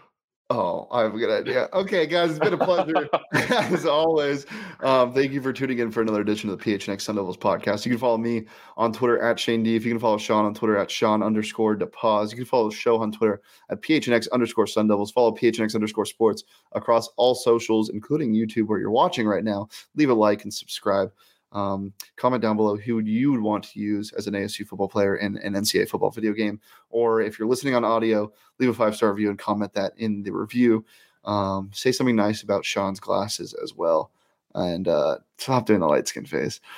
Oh, 0.51 0.89
I 0.91 1.03
have 1.03 1.15
a 1.15 1.19
good 1.19 1.31
idea. 1.31 1.69
Okay, 1.75 2.07
guys, 2.07 2.31
it's 2.31 2.39
been 2.39 2.55
a 2.55 2.59
pleasure 2.59 3.07
as 3.33 3.85
always. 3.85 4.47
Um, 4.81 5.13
thank 5.13 5.33
you 5.33 5.43
for 5.43 5.53
tuning 5.53 5.79
in 5.79 5.91
for 5.91 6.01
another 6.01 6.23
edition 6.23 6.49
of 6.49 6.59
the 6.59 6.65
PHNX 6.65 7.03
Sun 7.03 7.17
Devils 7.17 7.37
podcast. 7.37 7.85
You 7.85 7.91
can 7.93 7.99
follow 7.99 8.17
me 8.17 8.47
on 8.79 8.91
Twitter 8.95 9.21
at 9.21 9.39
Shane 9.39 9.63
D. 9.63 9.77
If 9.77 9.85
you 9.85 9.93
can 9.93 10.01
follow 10.01 10.17
Shawn 10.17 10.47
on 10.47 10.55
Twitter 10.55 10.79
at 10.79 10.91
Shawn 10.91 11.23
underscore 11.23 11.77
DePaz. 11.77 12.31
You 12.31 12.37
can 12.37 12.47
follow 12.47 12.71
the 12.71 12.75
show 12.75 12.97
on 12.97 13.13
Twitter 13.13 13.43
at 13.69 13.83
PHNX 13.83 14.27
underscore 14.33 14.67
Sun 14.67 14.89
Devils. 14.89 15.11
Follow 15.11 15.33
PHNX 15.33 15.75
underscore 15.75 16.07
sports 16.07 16.45
across 16.73 17.11
all 17.19 17.35
socials, 17.35 17.91
including 17.91 18.33
YouTube, 18.33 18.69
where 18.69 18.79
you're 18.79 18.91
watching 18.91 19.27
right 19.27 19.45
now. 19.45 19.69
Leave 19.97 20.09
a 20.09 20.15
like 20.15 20.45
and 20.45 20.55
subscribe. 20.55 21.13
Um, 21.53 21.93
comment 22.17 22.43
down 22.43 22.57
below 22.57 22.77
who 22.77 22.99
you 22.99 23.33
would 23.33 23.41
want 23.41 23.65
to 23.65 23.81
use 23.81 24.13
as 24.13 24.27
an 24.27 24.35
ASU 24.35 24.67
football 24.67 24.89
player 24.89 25.17
in 25.17 25.39
an 25.39 25.55
NCAA 25.55 25.89
football 25.89 26.11
video 26.11 26.33
game. 26.33 26.61
Or 26.91 27.21
if 27.21 27.39
you're 27.39 27.49
listening 27.49 27.75
on 27.75 27.85
audio, 27.85 28.31
leave 28.59 28.71
a 28.71 28.75
five 28.75 28.95
star 28.95 29.11
review 29.11 29.31
and 29.31 29.39
comment 29.39 29.73
that 29.75 29.93
in 29.97 30.23
the 30.23 30.31
review. 30.31 30.85
Um, 31.25 31.71
say 31.73 31.93
something 31.93 32.17
nice 32.17 32.43
about 32.43 32.65
Shawn's 32.65 33.01
glasses 33.01 33.55
as 33.63 33.75
well. 33.75 34.11
And 34.55 34.89
uh, 34.89 35.19
stop 35.37 35.67
doing 35.67 35.81
the 35.81 35.87
light 35.87 36.09
skin 36.09 36.27
face. 36.27 36.61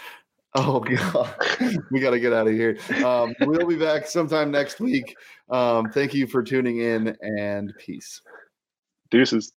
Oh 0.52 0.80
god, 0.80 1.36
we 1.92 2.00
got 2.00 2.10
to 2.10 2.18
get 2.18 2.32
out 2.32 2.48
of 2.48 2.54
here. 2.54 2.76
Um, 3.04 3.36
we'll 3.42 3.68
be 3.68 3.76
back 3.76 4.08
sometime 4.08 4.50
next 4.50 4.80
week. 4.80 5.14
Um, 5.48 5.92
thank 5.92 6.12
you 6.12 6.26
for 6.26 6.42
tuning 6.42 6.80
in 6.80 7.16
and 7.20 7.72
peace. 7.78 8.20
Deuces. 9.12 9.48